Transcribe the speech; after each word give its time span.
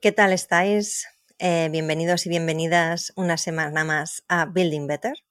¿Qué 0.00 0.12
tal 0.12 0.32
estáis? 0.32 1.08
Eh, 1.40 1.68
bienvenidos 1.72 2.24
y 2.24 2.28
bienvenidas 2.28 3.12
una 3.16 3.36
semana 3.36 3.82
más 3.82 4.22
a 4.28 4.46
Building 4.46 4.86
Better, 4.86 5.24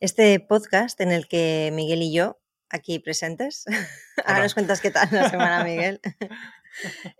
este 0.00 0.40
podcast 0.40 0.98
en 1.02 1.12
el 1.12 1.28
que 1.28 1.68
Miguel 1.74 2.00
y 2.00 2.14
yo, 2.14 2.40
aquí 2.70 3.00
presentes, 3.00 3.66
ahora 4.24 4.44
nos 4.44 4.54
cuentas 4.54 4.80
qué 4.80 4.90
tal 4.90 5.10
la 5.12 5.28
semana, 5.28 5.62
Miguel. 5.64 6.00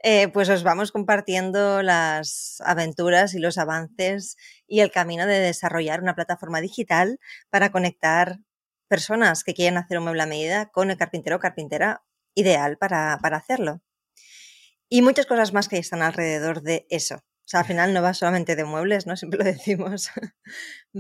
Eh, 0.02 0.28
pues 0.28 0.48
os 0.48 0.62
vamos 0.62 0.90
compartiendo 0.90 1.82
las 1.82 2.62
aventuras 2.64 3.34
y 3.34 3.38
los 3.38 3.58
avances 3.58 4.38
y 4.66 4.80
el 4.80 4.90
camino 4.90 5.26
de 5.26 5.40
desarrollar 5.40 6.00
una 6.00 6.14
plataforma 6.14 6.62
digital 6.62 7.20
para 7.50 7.70
conectar 7.70 8.38
personas 8.88 9.44
que 9.44 9.52
quieren 9.52 9.76
hacer 9.76 9.98
un 9.98 10.04
mueble 10.04 10.22
a 10.22 10.26
medida 10.26 10.70
con 10.70 10.90
el 10.90 10.96
carpintero 10.96 11.36
o 11.36 11.38
carpintera 11.38 12.02
ideal 12.34 12.78
para, 12.78 13.18
para 13.20 13.36
hacerlo. 13.36 13.82
Y 14.88 15.02
muchas 15.02 15.26
cosas 15.26 15.52
más 15.52 15.68
que 15.68 15.78
están 15.78 16.02
alrededor 16.02 16.62
de 16.62 16.86
eso. 16.90 17.16
O 17.48 17.50
sea, 17.50 17.60
al 17.60 17.66
final 17.66 17.94
no 17.94 18.02
va 18.02 18.12
solamente 18.12 18.56
de 18.56 18.64
muebles, 18.64 19.06
¿no? 19.06 19.16
Siempre 19.16 19.38
lo 19.38 19.44
decimos. 19.44 20.10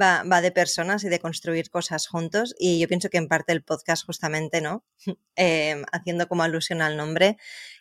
va, 0.00 0.22
va, 0.24 0.40
de 0.40 0.50
personas 0.50 1.04
y 1.04 1.10
de 1.10 1.18
construir 1.18 1.68
cosas 1.68 2.06
juntos. 2.06 2.54
Y 2.58 2.80
yo 2.80 2.88
pienso 2.88 3.10
que 3.10 3.18
en 3.18 3.28
parte 3.28 3.52
el 3.52 3.62
podcast, 3.62 4.06
justamente, 4.06 4.60
¿no? 4.60 4.84
Eh, 5.36 5.84
haciendo 5.92 6.26
como 6.26 6.42
alusión 6.42 6.82
al 6.82 6.96
nombre, 6.96 7.36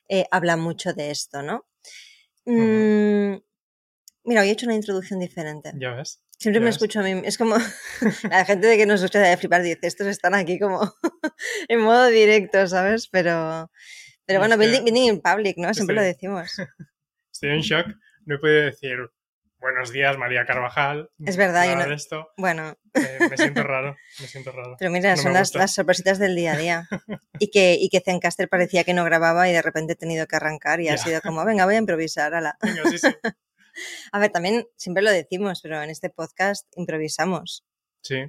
eh, 0.08 0.26
habla 0.30 0.58
mucho 0.58 0.94
de 0.94 1.10
esto, 1.10 1.42
¿no? 1.42 1.66
Mm, 2.46 3.42
mira, 4.26 4.42
hoy 4.42 4.50
he 4.50 4.52
hecho 4.52 4.68
una 4.68 4.76
introducción 4.76 5.20
diferente. 5.20 5.72
Ya 5.76 5.92
ves. 5.92 6.22
Siempre 6.38 6.60
ya 6.60 6.64
me 6.64 6.66
ves. 6.68 6.76
escucho 6.76 7.00
a 7.00 7.04
mí. 7.04 7.22
Es 7.26 7.38
como 7.38 7.56
la 8.30 8.46
gente 8.46 8.68
de 8.68 8.78
que 8.78 8.86
nos 8.86 9.02
escucha 9.02 9.22
de 9.22 9.38
flipar 9.38 9.64
dice, 9.64 9.80
estos 9.82 10.08
están 10.08 10.36
aquí 10.36 10.60
como 10.60 10.94
en 11.68 11.80
modo 11.80 12.08
directo, 12.08 12.68
¿sabes? 12.68 13.08
Pero, 13.08 13.72
pero 14.28 14.40
bueno, 14.40 14.54
es 14.56 14.60
que- 14.60 14.66
building, 14.68 14.86
building 14.86 15.08
in 15.14 15.22
public, 15.22 15.58
¿no? 15.58 15.74
Siempre 15.74 15.96
lo 15.96 16.02
decimos. 16.04 16.52
Estoy 17.34 17.50
en 17.50 17.62
shock. 17.62 17.88
No 18.26 18.36
he 18.36 18.40
podido 18.40 18.62
decir 18.64 18.98
buenos 19.60 19.92
días, 19.92 20.18
María 20.18 20.46
Carvajal. 20.46 21.10
Es 21.26 21.36
verdad, 21.38 21.66
yo 21.68 21.76
no- 21.76 21.94
esto. 21.94 22.30
Bueno, 22.38 22.78
Eh, 22.94 23.18
me 23.30 23.38
siento 23.38 23.64
raro. 23.64 23.96
Me 24.20 24.28
siento 24.28 24.52
raro. 24.52 24.76
pero 24.78 24.92
mira, 24.92 25.16
No 25.16 25.22
son 25.22 25.34
las, 25.34 25.52
sorpresitas 25.74 26.20
del 26.20 26.36
día 26.36 26.54
a 26.54 26.58
día. 26.58 26.88
Y 27.40 27.50
que, 27.52 27.78
y 27.80 27.90
que 27.90 28.02
Zencaster 28.02 28.50
parecía 28.50 28.84
que 28.84 28.94
no 28.94 29.04
grababa 29.04 29.48
y 29.50 29.54
de 29.54 29.62
repente 29.62 29.94
he 29.94 29.96
tenido 29.96 30.26
que 30.28 30.36
arrancar 30.36 30.82
y 30.82 30.90
ha 30.90 30.98
sido 30.98 31.22
como, 31.22 31.44
venga, 31.46 31.66
voy 31.66 31.76
a 31.76 31.80
improvisar. 31.80 32.34
ala". 32.34 32.58
Venga, 32.62 32.84
sí, 32.90 32.98
sí. 32.98 33.08
A 34.12 34.20
ver, 34.20 34.32
también 34.32 34.66
siempre 34.76 35.04
lo 35.04 35.12
decimos, 35.12 35.62
pero 35.62 35.82
en 35.84 35.92
este 35.92 36.10
podcast 36.10 36.66
improvisamos. 36.76 37.64
Sí, 38.02 38.24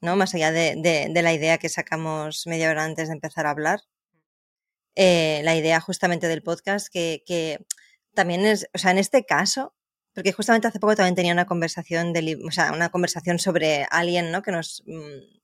¿no? 0.00 0.16
Más 0.16 0.34
allá 0.34 0.50
de, 0.50 0.74
de- 0.76 1.06
de 1.10 1.22
la 1.22 1.32
idea 1.32 1.58
que 1.58 1.68
sacamos 1.68 2.46
media 2.48 2.70
hora 2.70 2.82
antes 2.84 3.06
de 3.08 3.14
empezar 3.14 3.46
a 3.46 3.50
hablar. 3.50 3.80
Eh, 4.96 5.40
la 5.44 5.56
idea 5.56 5.80
justamente 5.80 6.28
del 6.28 6.42
podcast 6.42 6.88
que, 6.92 7.22
que 7.26 7.64
también 8.14 8.44
es, 8.46 8.68
o 8.74 8.78
sea, 8.78 8.90
en 8.92 8.98
este 8.98 9.24
caso, 9.24 9.74
porque 10.14 10.32
justamente 10.32 10.68
hace 10.68 10.78
poco 10.80 10.94
también 10.94 11.16
tenía 11.16 11.32
una 11.32 11.46
conversación, 11.46 12.12
de, 12.12 12.38
o 12.46 12.50
sea, 12.52 12.72
una 12.72 12.90
conversación 12.90 13.38
sobre 13.38 13.86
alguien, 13.90 14.30
¿no? 14.30 14.42
Que 14.42 14.52
nos 14.52 14.82
mm, 14.86 15.40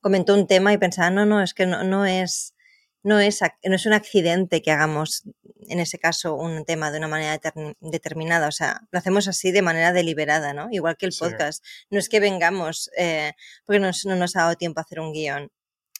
comentó 0.00 0.34
un 0.34 0.46
tema 0.46 0.72
y 0.72 0.78
pensaba, 0.78 1.10
no, 1.10 1.26
no, 1.26 1.42
es 1.42 1.52
que 1.52 1.66
no, 1.66 1.84
no 1.84 2.06
es, 2.06 2.54
no 3.02 3.20
es, 3.20 3.40
no 3.64 3.74
es 3.76 3.84
un 3.84 3.92
accidente 3.92 4.62
que 4.62 4.70
hagamos, 4.70 5.24
en 5.68 5.78
ese 5.80 5.98
caso, 5.98 6.34
un 6.36 6.64
tema 6.64 6.90
de 6.90 6.96
una 6.98 7.08
manera 7.08 7.38
determin- 7.38 7.76
determinada. 7.80 8.48
O 8.48 8.52
sea, 8.52 8.80
lo 8.90 8.98
hacemos 8.98 9.28
así 9.28 9.52
de 9.52 9.60
manera 9.60 9.92
deliberada, 9.92 10.54
¿no? 10.54 10.68
Igual 10.70 10.96
que 10.96 11.04
el 11.04 11.12
Sí. 11.12 11.18
podcast. 11.20 11.62
No 11.90 11.98
es 11.98 12.08
que 12.08 12.20
vengamos 12.20 12.90
eh, 12.96 13.32
porque 13.66 13.80
nos- 13.80 14.06
no 14.06 14.16
nos 14.16 14.36
ha 14.36 14.40
dado 14.44 14.54
tiempo 14.56 14.80
a 14.80 14.84
hacer 14.84 15.00
un 15.00 15.12
guion. 15.12 15.50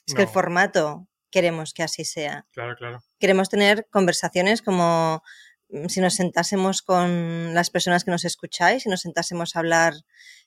Es 0.06 0.14
que 0.14 0.22
el 0.22 0.28
formato 0.28 1.06
queremos 1.34 1.74
que 1.74 1.82
así 1.82 2.04
sea. 2.04 2.46
claro, 2.52 2.77
claro. 2.77 3.02
Queremos 3.18 3.48
tener 3.48 3.88
conversaciones 3.90 4.62
como 4.62 5.24
mm, 5.68 5.88
si 5.88 6.00
nos 6.00 6.14
sentásemos 6.14 6.80
con 6.80 7.54
las 7.54 7.70
personas 7.70 8.04
que 8.04 8.12
nos 8.12 8.24
escucháis 8.24 8.86
y 8.86 8.88
nos 8.88 9.00
sentásemos 9.00 9.56
a 9.56 9.58
hablar 9.58 9.94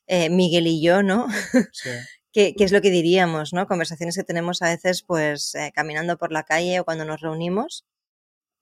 eh, 0.08 0.30
Miguel 0.30 0.66
y 0.66 0.82
yo, 0.82 1.04
¿no? 1.04 1.28
Sí, 1.74 1.90
¿Qué, 2.32 2.54
qué 2.56 2.64
es 2.64 2.72
lo 2.72 2.82
que 2.82 2.90
diríamos, 2.90 3.52
¿no? 3.52 3.68
Conversaciones 3.68 4.16
que 4.16 4.24
tenemos 4.24 4.62
a 4.62 4.68
veces, 4.68 5.04
pues, 5.04 5.56
eh, 5.56 5.74
caminando 5.76 6.18
por 6.18 6.32
la 6.32 6.44
calle 6.44 6.80
o 6.80 6.86
cuando 6.86 7.04
nos 7.04 7.20
reunimos, 7.20 7.86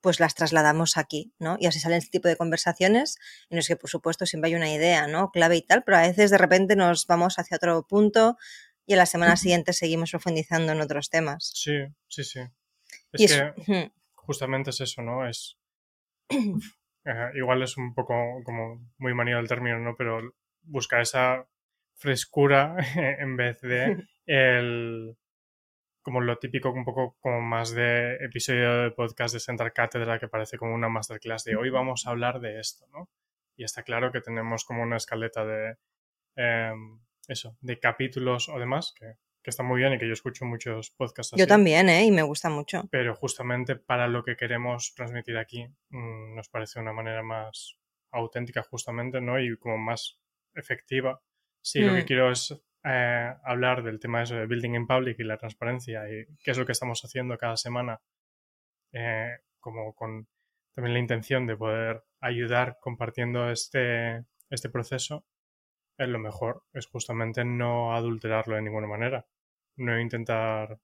pues 0.01 0.19
las 0.19 0.33
trasladamos 0.33 0.97
aquí, 0.97 1.33
¿no? 1.37 1.57
Y 1.59 1.67
así 1.67 1.79
salen 1.79 1.99
este 1.99 2.11
tipo 2.11 2.27
de 2.27 2.37
conversaciones 2.37 3.17
en 3.49 3.57
los 3.57 3.67
que, 3.67 3.75
por 3.75 3.89
supuesto, 3.89 4.25
siempre 4.25 4.49
hay 4.49 4.55
una 4.55 4.71
idea, 4.71 5.07
¿no? 5.07 5.29
Clave 5.29 5.57
y 5.57 5.61
tal, 5.61 5.83
pero 5.83 5.97
a 5.97 6.01
veces 6.01 6.31
de 6.31 6.37
repente 6.39 6.75
nos 6.75 7.05
vamos 7.05 7.37
hacia 7.37 7.57
otro 7.57 7.85
punto 7.87 8.37
y 8.85 8.93
a 8.93 8.97
la 8.97 9.05
semana 9.05 9.35
siguiente 9.37 9.73
seguimos 9.73 10.11
profundizando 10.11 10.71
en 10.71 10.81
otros 10.81 11.09
temas. 11.09 11.51
sí, 11.55 11.73
sí, 12.07 12.23
sí. 12.23 12.39
Es 13.11 13.21
y 13.21 13.27
que 13.27 13.53
es- 13.67 13.91
justamente 14.13 14.69
es 14.69 14.81
eso, 14.81 15.01
¿no? 15.01 15.27
Es. 15.27 15.57
eh, 16.29 17.29
igual 17.35 17.63
es 17.63 17.77
un 17.77 17.93
poco 17.93 18.13
como 18.43 18.81
muy 18.97 19.13
manido 19.13 19.39
el 19.39 19.47
término, 19.47 19.79
¿no? 19.79 19.95
Pero 19.95 20.33
buscar 20.63 21.01
esa 21.01 21.47
frescura 21.95 22.75
en 23.19 23.37
vez 23.37 23.61
de 23.61 24.03
el. 24.25 25.17
Como 26.01 26.21
lo 26.21 26.37
típico, 26.37 26.69
un 26.71 26.85
poco 26.85 27.17
como 27.19 27.41
más 27.41 27.71
de 27.71 28.17
episodio 28.23 28.83
de 28.83 28.91
podcast 28.91 29.33
de 29.33 29.39
sentar 29.39 29.73
cátedra 29.73 30.19
que 30.19 30.27
parece 30.27 30.55
como 30.55 30.75
una 30.75 30.87
masterclass 30.87 31.43
de 31.45 31.55
hoy 31.55 31.71
vamos 31.71 32.05
a 32.05 32.11
hablar 32.11 32.39
de 32.39 32.59
esto, 32.59 32.85
¿no? 32.91 33.09
Y 33.57 33.63
está 33.63 33.81
claro 33.81 34.11
que 34.11 34.21
tenemos 34.21 34.65
como 34.65 34.83
una 34.83 34.97
escaleta 34.97 35.43
de. 35.45 35.77
em, 36.35 36.99
eso, 37.27 37.57
de 37.61 37.79
capítulos 37.79 38.49
o 38.49 38.59
demás, 38.59 38.93
que, 38.97 39.13
que 39.43 39.49
está 39.49 39.63
muy 39.63 39.79
bien 39.79 39.93
y 39.93 39.97
que 39.99 40.07
yo 40.07 40.13
escucho 40.13 40.45
muchos 40.45 40.91
podcasts 40.91 41.33
así 41.33 41.39
Yo 41.41 41.47
también, 41.47 41.89
¿eh? 41.89 42.05
Y 42.05 42.11
me 42.11 42.23
gusta 42.23 42.49
mucho. 42.49 42.87
pero 42.91 43.15
justamente 43.15 43.75
para 43.75 44.07
lo 44.07 44.23
que 44.23 44.35
queremos 44.35 44.93
transmitir 44.95 45.37
aquí 45.37 45.67
mm, 45.89 46.35
nos 46.35 46.49
parece 46.49 46.79
una 46.79 46.93
manera 46.93 47.21
más 47.23 47.77
auténtica 48.11 48.63
justamente, 48.63 49.19
¿no? 49.21 49.39
Y 49.39 49.57
como 49.57 49.77
más 49.77 50.19
efectiva. 50.53 51.21
Si 51.61 51.81
lo 51.81 51.93
que 51.93 52.03
Mm. 52.03 52.05
quiero 52.05 52.31
es 52.31 52.55
eh, 52.87 53.33
hablar 53.43 53.83
del 53.83 53.99
tema 53.99 54.21
eso 54.23 54.35
de 54.35 54.45
building 54.45 54.75
in 54.75 54.87
public 54.87 55.19
y 55.19 55.23
la 55.23 55.37
transparencia 55.37 56.03
y 56.09 56.25
qué 56.43 56.51
es 56.51 56.57
lo 56.57 56.65
que 56.65 56.71
estamos 56.73 57.01
haciendo 57.03 57.35
cada 57.37 57.57
semana, 57.57 57.99
eh, 58.93 59.37
como 59.59 59.93
con 59.95 60.27
también 60.73 60.93
la 60.93 60.99
intención 60.99 61.47
de 61.47 61.57
poder 61.57 62.03
ayudar 62.19 62.77
compartiendo 62.79 63.49
este, 63.49 64.23
este 64.49 64.69
proceso, 64.69 65.25
eh, 65.97 66.07
lo 66.07 66.19
mejor 66.19 66.63
es 66.73 66.87
justamente 66.87 67.43
no 67.45 67.95
adulterarlo 67.95 68.55
de 68.55 68.61
ninguna 68.61 68.87
manera, 68.87 69.25
no 69.77 69.99
intentar 69.99 70.79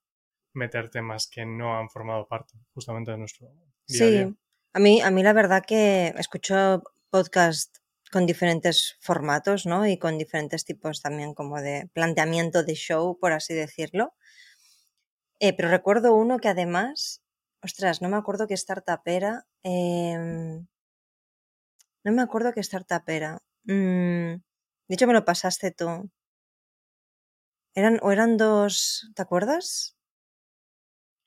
meter 0.54 0.90
temas 0.90 1.28
que 1.28 1.46
no 1.46 1.78
han 1.78 1.88
formado 1.88 2.26
parte 2.28 2.58
justamente 2.74 3.10
de 3.10 3.18
nuestro 3.18 3.48
día 3.86 4.06
a 4.06 4.10
día. 4.10 4.30
Sí, 4.30 4.36
a 4.74 4.78
mí, 4.78 5.00
a 5.00 5.10
mí 5.10 5.22
la 5.22 5.32
verdad 5.32 5.64
que 5.66 6.14
escucho 6.18 6.82
podcast 7.10 7.76
con 8.10 8.26
diferentes 8.26 8.96
formatos, 9.00 9.64
¿no? 9.64 9.86
Y 9.86 9.98
con 9.98 10.18
diferentes 10.18 10.64
tipos 10.64 11.00
también 11.00 11.34
como 11.34 11.60
de 11.60 11.88
planteamiento 11.94 12.62
de 12.62 12.74
show, 12.74 13.18
por 13.18 13.32
así 13.32 13.54
decirlo. 13.54 14.14
Eh, 15.40 15.54
pero 15.56 15.70
recuerdo 15.70 16.14
uno 16.14 16.38
que 16.38 16.48
además, 16.48 17.22
ostras, 17.62 18.02
no 18.02 18.08
me 18.08 18.16
acuerdo 18.16 18.46
qué 18.46 18.54
startup 18.54 19.00
era. 19.06 19.46
em, 19.62 20.66
no 22.04 22.12
me 22.12 22.22
acuerdo 22.22 22.52
qué 22.52 22.60
startup 22.60 23.02
era. 23.06 23.38
Mm, 23.64 24.42
de 24.88 24.94
hecho, 24.94 25.06
me 25.06 25.12
lo 25.12 25.24
pasaste 25.24 25.70
tú. 25.70 26.10
Eran, 27.74 27.98
o 28.02 28.12
eran 28.12 28.36
dos, 28.36 29.10
¿te 29.14 29.22
acuerdas? 29.22 29.96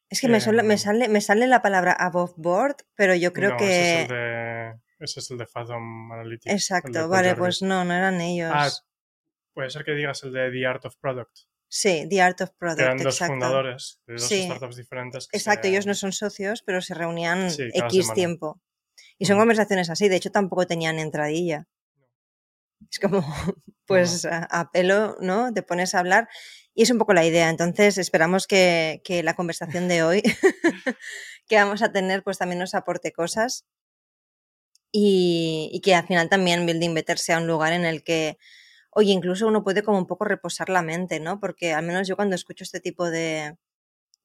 Es 0.09 0.21
que 0.21 0.27
me, 0.27 0.38
Em, 0.38 0.77
sale, 0.77 1.09
me 1.09 1.21
sale 1.21 1.47
la 1.47 1.61
palabra 1.63 1.91
above 1.93 2.33
board, 2.38 2.75
pero 2.95 3.16
yo 3.16 3.33
creo 3.33 3.51
no, 3.51 3.57
que... 3.57 3.66
ese 3.66 3.81
es 3.81 4.01
el 4.01 4.07
de, 4.07 4.79
ese 4.99 5.19
es 5.19 5.31
el 5.31 5.38
de 5.39 5.47
Fathom 5.47 6.11
Analytics. 6.11 6.53
Exacto, 6.53 7.09
vale, 7.09 7.29
Jarvis. 7.29 7.39
pues 7.39 7.61
no, 7.63 7.83
no 7.83 7.93
eran 7.93 8.21
ellos. 8.21 8.51
Ah, 8.53 8.69
puede 9.53 9.72
ser 9.72 9.83
que 9.83 9.93
digas 9.93 10.23
el 10.23 10.31
de 10.31 10.51
The 10.51 10.66
Art 10.67 10.85
of 10.85 10.95
Product. 10.97 11.35
sí, 11.67 12.07
The 12.07 12.22
Art 12.22 12.41
of 12.41 12.51
que 12.51 12.55
Product, 12.59 12.81
eran 12.81 12.97
dos 12.97 13.16
exacto. 13.16 13.33
fundadores 13.33 14.01
de 14.05 14.13
dos 14.13 14.27
Sí. 14.27 14.43
startups 14.43 14.75
diferentes. 14.75 15.27
que 15.27 15.37
Exacto, 15.37 15.63
se- 15.63 15.69
ellos 15.69 15.87
no 15.87 15.95
son 15.95 16.11
socios, 16.13 16.61
pero 16.63 16.81
se 16.81 16.93
reunían 16.93 17.49
Sí, 17.49 17.63
X 17.73 17.91
semana. 18.05 18.13
tiempo. 18.13 18.61
Y 19.17 19.25
son 19.25 19.39
conversaciones 19.39 19.89
así, 19.89 20.07
de 20.07 20.17
hecho 20.17 20.29
tampoco 20.31 20.67
tenían 20.67 20.99
entradilla. 20.99 21.67
Es 22.96 23.00
como, 23.00 23.22
pues 23.86 24.24
a, 24.24 24.46
a 24.46 24.72
pelo, 24.72 25.18
¿no? 25.20 25.53
Te 25.53 25.64
pones 25.64 25.94
a 25.94 26.00
hablar 26.00 26.30
y 26.74 26.84
es 26.84 26.92
un 26.92 26.97
poco 26.97 27.14
la 27.14 27.26
idea. 27.26 27.50
Entonces 27.50 27.97
esperamos 27.97 28.47
que, 28.47 29.02
que 29.03 29.22
la 29.22 29.36
conversación 29.36 29.90
de 29.90 30.03
hoy 30.03 30.24
que 31.47 31.58
vamos 31.58 31.82
a 31.82 31.92
tener 31.92 32.24
pues 32.24 32.38
también 32.38 32.59
nos 32.59 32.74
aporte 32.74 33.12
cosas 33.12 33.66
y, 34.94 35.70
y 35.74 35.82
que 35.82 35.94
al 35.94 36.08
final 36.08 36.30
también 36.30 36.66
Building 36.66 36.94
Better 36.94 37.20
sea 37.20 37.40
un 37.40 37.47
lugar 37.47 37.74
en 37.74 37.84
el 37.84 38.02
que, 38.02 38.38
oye, 38.92 39.12
incluso 39.12 39.46
uno 39.46 39.62
puede 39.62 39.84
como 39.84 39.97
un 39.97 40.08
poco 40.08 40.24
reposar 40.24 40.70
la 40.70 40.82
mente, 40.82 41.20
¿no? 41.20 41.42
Porque 41.42 41.74
al 41.74 41.84
menos 41.84 42.08
yo 42.08 42.16
cuando 42.16 42.36
escucho 42.36 42.64
este 42.64 42.80
tipo 42.80 43.09
de, 43.09 43.58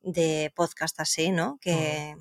de 0.02 0.52
podcast 0.54 1.00
así, 1.00 1.32
¿no? 1.32 1.58
Que, 1.60 2.14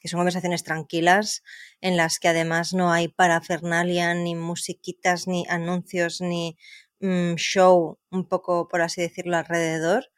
que 0.00 0.08
son 0.08 0.18
conversaciones 0.18 0.64
tranquilas 0.64 1.42
en 1.80 1.96
las 1.96 2.18
que 2.18 2.28
además 2.28 2.72
no 2.72 2.92
hay 2.92 3.08
parafernalia, 3.08 4.14
ni 4.14 4.34
musiquitas, 4.34 5.26
ni 5.26 5.46
anuncios, 5.48 6.20
ni 6.20 6.56
mm, 7.00 7.34
show, 7.34 7.98
un 8.10 8.26
poco, 8.26 8.68
por 8.68 8.82
así 8.82 9.00
decirlo, 9.00 9.36
alrededor, 9.36 10.10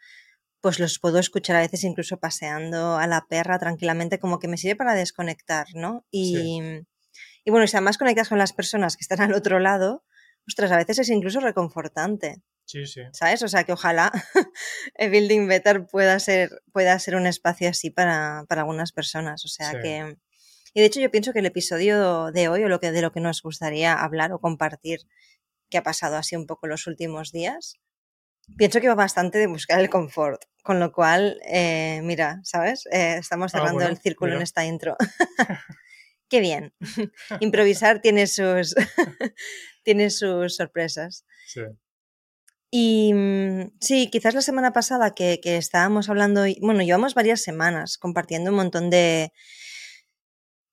pues 0.61 0.79
los 0.79 0.99
puedo 0.99 1.19
escuchar 1.19 1.57
a 1.57 1.61
veces 1.61 1.85
incluso 1.85 2.19
paseando 2.19 2.97
a 2.97 3.07
la 3.07 3.27
perra 3.29 3.59
tranquilamente, 3.59 4.19
como 4.19 4.39
que 4.39 4.49
me 4.49 4.57
sirve 4.57 4.77
para 4.77 4.95
desconectar, 4.95 5.67
¿no? 5.75 6.07
Y, 6.11 6.37
Sí. 6.37 6.87
Y 7.45 7.51
bueno, 7.51 7.67
si 7.67 7.77
además 7.77 7.99
conectas 7.99 8.29
con 8.29 8.39
las 8.39 8.53
personas 8.53 8.97
que 8.97 9.03
están 9.03 9.21
al 9.21 9.35
otro 9.35 9.59
lado, 9.59 10.05
ostras, 10.47 10.71
a 10.71 10.77
veces 10.77 10.99
es 11.01 11.09
incluso 11.09 11.41
reconfortante. 11.41 12.43
Sí, 12.73 12.87
sí. 12.87 13.03
¿Sabes? 13.13 13.43
O 13.43 13.49
sea 13.49 13.65
que 13.65 13.73
ojalá 13.73 14.11
el 14.95 15.11
Building 15.11 15.47
Better 15.47 15.85
pueda 15.87 16.19
ser, 16.19 16.49
pueda 16.73 16.99
ser 16.99 17.17
un 17.17 17.27
espacio 17.27 17.69
así 17.69 17.91
para, 17.91 18.45
para 18.49 18.63
algunas 18.63 18.93
personas. 18.93 19.45
O 19.45 19.49
sea 19.49 19.79
que. 19.83 20.17
Y 20.73 20.81
de 20.81 20.87
hecho, 20.87 21.01
yo 21.01 21.11
pienso 21.11 21.35
que 21.35 21.41
el 21.41 21.47
episodio 21.47 22.33
de 22.33 22.49
hoy, 22.49 22.65
o 22.65 22.69
lo 22.69 22.81
que, 22.81 22.93
de 22.93 23.03
lo 23.03 23.13
que 23.13 23.21
nos 23.21 23.43
gustaría 23.43 23.93
hablar 23.93 24.33
o 24.33 24.41
compartir, 24.41 25.01
que 25.69 25.77
ha 25.77 25.83
pasado 25.83 26.17
así 26.17 26.35
un 26.35 26.47
poco 26.47 26.67
los 26.67 26.87
últimos 26.87 27.31
días, 27.31 27.75
pienso 28.57 28.81
que 28.81 28.89
va 28.89 28.95
bastante 28.95 29.37
de 29.37 29.49
buscar 29.49 29.79
el 29.81 29.91
confort. 29.91 30.41
Con 30.63 30.81
lo 30.81 30.93
cual, 30.93 31.41
eh, 31.45 32.01
mira, 32.05 32.41
¿sabes? 32.45 32.87
Eh, 32.91 33.17
estamos 33.19 33.53
Ah, 33.55 33.59
cerrando 33.59 33.75
bueno, 33.81 33.91
el 33.91 33.99
círculo 33.99 34.33
en 34.33 34.39
mira. 34.39 34.45
esta 34.45 34.65
intro. 34.65 34.97
Qué 36.31 36.41
bien. 36.41 36.73
Improvisar 37.41 38.01
tiene 38.01 38.27
sus, 38.27 38.75
tiene 39.83 40.09
sus 40.09 40.57
sorpresas. 40.57 41.27
Sí. 41.47 41.61
Y 42.75 43.13
mm, 43.13 43.73
sí, 43.81 44.09
quizás 44.11 44.33
la 44.33 44.41
semana 44.41 44.73
pasada 44.73 45.15
que, 45.15 45.41
que 45.43 45.59
estábamos 45.59 46.09
hablando, 46.09 46.45
bueno, 46.63 46.83
llevamos 46.83 47.13
varias 47.15 47.43
semanas 47.43 47.99
compartiendo 47.99 48.49
un 48.51 48.57
montón 48.57 48.89
de 48.89 49.31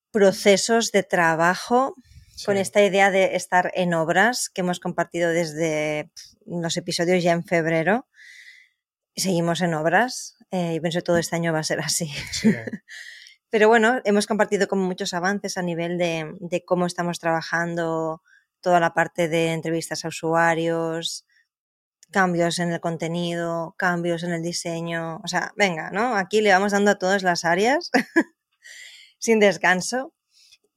procesos 0.10 0.94
de 0.94 1.04
trabajo 1.04 1.96
con 2.46 2.56
esta 2.56 2.82
idea 2.82 3.12
de 3.12 3.36
estar 3.36 3.72
en 3.76 3.94
obras 3.94 4.50
que 4.50 4.62
hemos 4.62 4.80
compartido 4.80 5.30
desde 5.30 6.10
los 6.46 6.78
episodios 6.78 7.22
ya 7.22 7.34
en 7.34 7.44
febrero. 7.44 8.08
Seguimos 9.14 9.60
en 9.60 9.74
obras. 9.74 10.38
eh, 10.52 10.76
y 10.76 10.80
pienso 10.80 11.00
que 11.00 11.04
todo 11.04 11.18
este 11.18 11.36
año 11.36 11.52
va 11.52 11.60
a 11.60 11.64
ser 11.64 11.82
así. 11.82 12.10
Sí. 12.32 12.50
Pero 13.50 13.68
bueno, 13.68 14.00
hemos 14.06 14.26
compartido 14.26 14.70
como 14.70 14.86
muchos 14.86 15.14
avances 15.14 15.58
a 15.58 15.64
nivel 15.64 15.98
de, 15.98 16.34
de 16.40 16.64
cómo 16.64 16.86
estamos 16.86 17.20
trabajando 17.20 18.24
toda 18.62 18.80
la 18.80 18.94
parte 18.94 19.28
de 19.28 19.52
entrevistas 19.52 20.06
a 20.06 20.08
usuarios, 20.08 21.26
cambios 22.12 22.60
en 22.60 22.72
el 22.72 22.80
contenido, 22.80 23.76
cambios 23.78 24.24
en 24.24 24.32
el 24.32 24.42
diseño. 24.42 25.18
O 25.24 25.28
sea, 25.28 25.54
venga, 25.56 25.92
¿no? 25.92 26.16
Aquí 26.16 26.42
le 26.42 26.52
vamos 26.52 26.72
dando 26.72 26.92
a 26.92 27.00
todas 27.00 27.24
las 27.24 27.46
áreas 27.46 27.92
sin 29.20 29.40
descanso. 29.40 30.14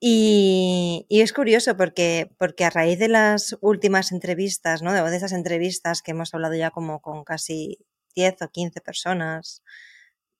Y, 0.00 1.06
es 1.08 1.32
curioso 1.32 1.76
porque, 1.76 2.30
porque 2.38 2.64
a 2.64 2.70
raíz 2.70 2.98
de 2.98 3.08
las 3.08 3.56
últimas 3.60 4.12
entrevistas, 4.12 4.82
¿no? 4.82 4.92
De, 4.92 5.02
de 5.08 5.16
esas 5.16 5.32
entrevistas 5.32 6.02
que 6.02 6.10
hemos 6.10 6.34
hablado 6.34 6.54
ya 6.54 6.70
como 6.70 7.00
con 7.00 7.24
casi 7.24 7.78
10 8.16 8.42
o 8.42 8.48
15 8.50 8.80
personas, 8.80 9.62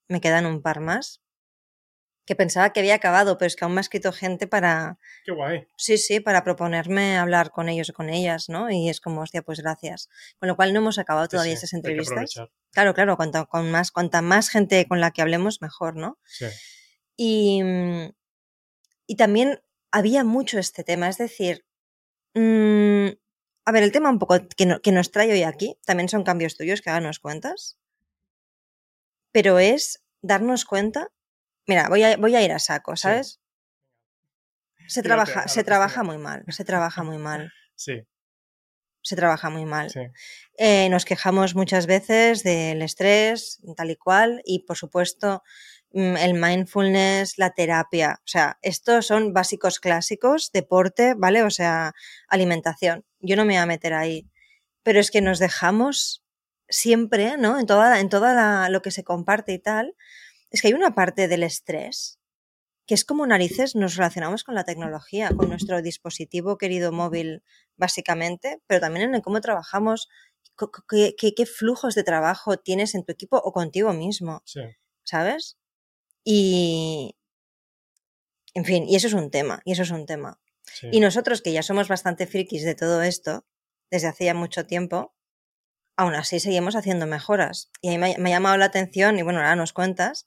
me 0.08 0.20
quedan 0.20 0.46
un 0.46 0.62
par 0.62 0.80
más, 0.80 1.21
que 2.24 2.36
pensaba 2.36 2.72
que 2.72 2.80
había 2.80 2.94
acabado, 2.94 3.36
pero 3.38 3.46
es 3.48 3.56
que 3.56 3.64
aún 3.64 3.74
me 3.74 3.80
ha 3.80 3.82
escrito 3.82 4.12
gente 4.12 4.46
para, 4.46 4.98
Qué 5.24 5.32
guay. 5.32 5.66
sí, 5.76 5.98
sí, 5.98 6.20
para 6.20 6.44
proponerme 6.44 7.16
hablar 7.18 7.50
con 7.50 7.68
ellos 7.68 7.90
o 7.90 7.92
con 7.92 8.08
ellas, 8.08 8.48
¿no? 8.48 8.70
Y 8.70 8.88
es 8.88 9.00
como, 9.00 9.22
hostia, 9.22 9.42
pues 9.42 9.60
gracias. 9.60 10.08
Con 10.38 10.48
lo 10.48 10.56
cual 10.56 10.72
no 10.72 10.78
hemos 10.80 10.98
acabado 10.98 11.26
todavía 11.28 11.52
sí, 11.54 11.58
esas 11.58 11.72
entrevistas. 11.72 12.34
Claro, 12.70 12.94
claro, 12.94 13.16
cuanta, 13.16 13.44
con 13.46 13.70
más, 13.70 13.90
cuanta 13.90 14.22
más 14.22 14.48
gente 14.50 14.86
con 14.86 15.00
la 15.00 15.10
que 15.10 15.20
hablemos, 15.22 15.60
mejor, 15.60 15.96
¿no? 15.96 16.18
Sí. 16.24 16.46
Y, 17.16 17.60
y 19.06 19.16
también 19.16 19.60
había 19.90 20.24
mucho 20.24 20.58
este 20.58 20.84
tema, 20.84 21.08
es 21.08 21.18
decir, 21.18 21.64
mm, 22.34 23.08
a 23.64 23.72
ver, 23.72 23.82
el 23.82 23.92
tema 23.92 24.08
un 24.10 24.18
poco 24.18 24.36
que, 24.56 24.66
no- 24.66 24.80
que 24.80 24.92
nos 24.92 25.10
trae 25.10 25.30
hoy 25.32 25.42
aquí, 25.42 25.76
también 25.84 26.08
son 26.08 26.24
cambios 26.24 26.56
tuyos 26.56 26.80
que 26.80 26.90
ahora 26.90 27.06
nos 27.06 27.18
cuentas, 27.18 27.78
pero 29.32 29.58
es 29.58 30.02
darnos 30.22 30.64
cuenta, 30.64 31.10
mira, 31.66 31.88
voy 31.88 32.02
a, 32.02 32.16
voy 32.16 32.34
a 32.36 32.42
ir 32.42 32.52
a 32.52 32.58
saco, 32.58 32.96
Sí. 32.96 33.02
¿sabes? 33.02 33.40
Se 34.88 35.02
trabaja, 35.02 35.48
se 35.48 35.64
trabaja 35.64 36.02
muy 36.02 36.18
mal, 36.18 36.44
se 36.48 36.64
trabaja 36.64 37.02
muy 37.02 37.18
mal, 37.18 37.50
Sí, 37.76 38.02
se 39.02 39.16
trabaja 39.16 39.48
muy 39.50 39.64
mal. 39.64 39.90
sí. 39.90 40.00
Eh, 40.58 40.88
nos 40.90 41.04
quejamos 41.04 41.54
muchas 41.54 41.86
veces 41.86 42.42
del 42.42 42.82
estrés, 42.82 43.60
tal 43.76 43.90
y 43.90 43.96
cual, 43.96 44.42
y 44.44 44.60
por 44.60 44.76
supuesto 44.76 45.42
mm, 45.92 46.16
el 46.18 46.34
mindfulness, 46.34 47.38
la 47.38 47.50
terapia. 47.50 48.18
O 48.20 48.26
sea, 48.28 48.58
estos 48.62 49.06
son 49.06 49.32
básicos 49.32 49.80
clásicos, 49.80 50.50
deporte, 50.52 51.14
¿vale? 51.16 51.42
O 51.42 51.50
sea, 51.50 51.92
alimentación. 52.28 53.04
Yo 53.20 53.36
no 53.36 53.44
me 53.44 53.54
voy 53.54 53.62
a 53.62 53.66
meter 53.66 53.94
ahí. 53.94 54.28
Pero 54.82 55.00
es 55.00 55.10
que 55.10 55.20
nos 55.20 55.38
dejamos 55.38 56.24
siempre, 56.68 57.36
¿no? 57.38 57.58
En 57.58 57.66
toda, 57.66 58.00
en 58.00 58.08
toda 58.08 58.34
la- 58.34 58.68
lo 58.68 58.82
que 58.82 58.90
se 58.90 59.04
comparte 59.04 59.52
y 59.52 59.58
tal, 59.58 59.94
es 60.52 60.62
que 60.62 60.68
hay 60.68 60.74
una 60.74 60.94
parte 60.94 61.28
del 61.28 61.42
estrés 61.42 62.18
que 62.86 62.94
es 62.94 63.04
como 63.04 63.24
narices 63.26 63.76
nos 63.76 63.94
relacionamos 63.96 64.42
con 64.42 64.56
la 64.56 64.64
tecnología, 64.64 65.30
con 65.36 65.48
nuestro 65.48 65.82
dispositivo 65.82 66.58
querido 66.58 66.90
móvil, 66.90 67.42
básicamente, 67.76 68.60
pero 68.66 68.80
también 68.80 69.08
en 69.08 69.14
el 69.14 69.22
cómo 69.22 69.40
trabajamos, 69.40 70.08
qué, 70.90 71.14
qué- 71.16 71.32
qué 71.34 71.46
flujos 71.46 71.94
de 71.94 72.02
trabajo 72.02 72.56
tienes 72.56 72.94
en 72.96 73.04
tu 73.04 73.12
equipo 73.12 73.36
o 73.38 73.52
contigo 73.52 73.92
mismo, 73.92 74.42
sí. 74.44 74.60
¿sabes? 75.04 75.58
Y, 76.24 77.14
en 78.54 78.64
fin, 78.64 78.84
y 78.88 78.96
eso 78.96 79.06
es 79.06 79.14
un 79.14 79.30
tema, 79.30 79.60
y 79.64 79.72
eso 79.72 79.82
es 79.82 79.90
un 79.90 80.04
tema. 80.06 80.40
sí. 80.64 80.88
Y 80.90 81.00
nosotros, 81.00 81.40
que 81.40 81.52
ya 81.52 81.62
somos 81.62 81.88
bastante 81.88 82.26
frikis 82.26 82.64
de 82.64 82.74
todo 82.74 83.02
esto, 83.02 83.44
desde 83.90 84.08
hacía 84.08 84.34
mucho 84.34 84.66
tiempo, 84.66 85.14
aún 85.96 86.14
así 86.14 86.40
seguimos 86.40 86.76
haciendo 86.76 87.06
mejoras. 87.06 87.70
Y 87.80 87.88
a 87.88 87.92
mí 87.92 87.98
me, 87.98 88.16
me 88.18 88.30
ha 88.30 88.36
llamado 88.36 88.56
la 88.56 88.66
atención, 88.66 89.18
y 89.18 89.22
bueno, 89.22 89.40
ahora 89.40 89.56
nos 89.56 89.72
cuentas, 89.72 90.26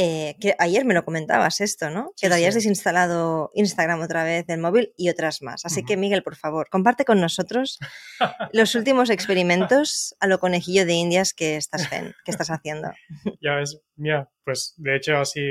eh, 0.00 0.36
que 0.40 0.54
ayer 0.60 0.84
me 0.84 0.94
lo 0.94 1.04
comentabas 1.04 1.60
esto, 1.60 1.90
¿no? 1.90 2.12
Sí, 2.14 2.26
que 2.26 2.28
te 2.28 2.34
habías 2.34 2.54
sí. 2.54 2.58
desinstalado 2.58 3.50
Instagram 3.54 4.00
otra 4.00 4.22
vez 4.22 4.46
del 4.46 4.60
móvil 4.60 4.92
y 4.96 5.08
otras 5.08 5.42
más. 5.42 5.66
Así 5.66 5.84
que. 5.84 5.96
Miguel, 5.96 6.22
por 6.22 6.36
favor, 6.36 6.68
comparte 6.70 7.04
con 7.04 7.20
nosotros 7.20 7.80
los 8.52 8.76
últimos 8.76 9.10
experimentos 9.10 10.14
a 10.20 10.28
lo 10.28 10.38
conejillo 10.38 10.86
de 10.86 10.92
indias 10.92 11.34
que 11.34 11.56
estás, 11.56 11.88
que 11.88 12.30
estás 12.30 12.48
haciendo. 12.50 12.92
Ya 13.40 13.56
ves, 13.56 13.80
mira, 13.96 14.30
pues 14.44 14.74
de 14.76 14.94
hecho 14.94 15.16
así, 15.16 15.42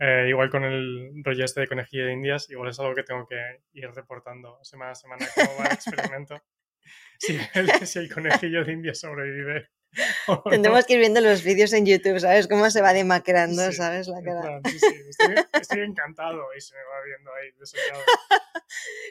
eh, 0.00 0.26
igual 0.28 0.50
con 0.50 0.64
el 0.64 1.22
rollo 1.22 1.44
este 1.44 1.60
de 1.60 1.68
conejillo 1.68 2.06
de 2.06 2.14
indias, 2.14 2.50
igual 2.50 2.70
es 2.70 2.80
algo 2.80 2.96
que 2.96 3.04
tengo 3.04 3.24
que 3.28 3.36
ir 3.74 3.88
reportando 3.92 4.58
semana 4.64 4.90
a 4.90 4.94
semana 4.96 5.28
cómo 5.32 5.58
va 5.60 5.66
el 5.66 5.72
experimento. 5.74 6.42
Si 7.18 7.38
el, 7.54 7.86
si 7.86 7.98
el 7.98 8.12
conejillo 8.12 8.64
de 8.64 8.72
indias 8.72 9.00
sobrevive. 9.00 9.68
no. 10.28 10.42
Tendremos 10.50 10.84
que 10.86 10.94
ir 10.94 11.00
viendo 11.00 11.20
los 11.20 11.42
vídeos 11.42 11.72
en 11.72 11.84
YouTube, 11.84 12.20
¿sabes? 12.20 12.46
Cómo 12.48 12.70
se 12.70 12.80
va 12.80 12.92
demacrando, 12.92 13.66
Sí, 13.70 13.72
¿sabes? 13.76 14.06
La 14.08 14.22
cara. 14.22 14.40
plan, 14.40 14.62
sí, 14.66 14.78
sí, 14.78 14.86
estoy, 15.08 15.34
estoy 15.60 15.80
encantado 15.80 16.42
y 16.56 16.60
se 16.60 16.74
me 16.76 16.80
va 16.82 17.04
viendo 17.04 17.30
ahí 17.34 17.50
desollado. 17.58 18.00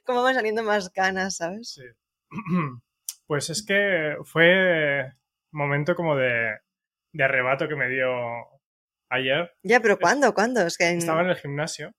Cómo 0.05 0.23
van 0.23 0.35
saliendo 0.35 0.63
más 0.63 0.89
canas, 0.89 1.35
¿sabes? 1.37 1.73
Sí. 1.73 1.83
Pues 3.27 3.51
es 3.51 3.63
que 3.63 4.15
fue 4.23 5.11
momento 5.51 5.93
como 5.93 6.15
de, 6.15 6.57
de 7.13 7.23
arrebato 7.23 7.67
que 7.67 7.75
me 7.75 7.87
dio 7.87 8.09
ayer. 9.07 9.51
Ya, 9.61 9.79
pero 9.81 9.99
¿cuándo? 9.99 10.33
¿Cuándo? 10.33 10.61
Es 10.65 10.77
que 10.77 10.85
en- 10.89 10.97
Estaba 10.97 11.21
en 11.21 11.29
el 11.29 11.35
gimnasio. 11.35 11.91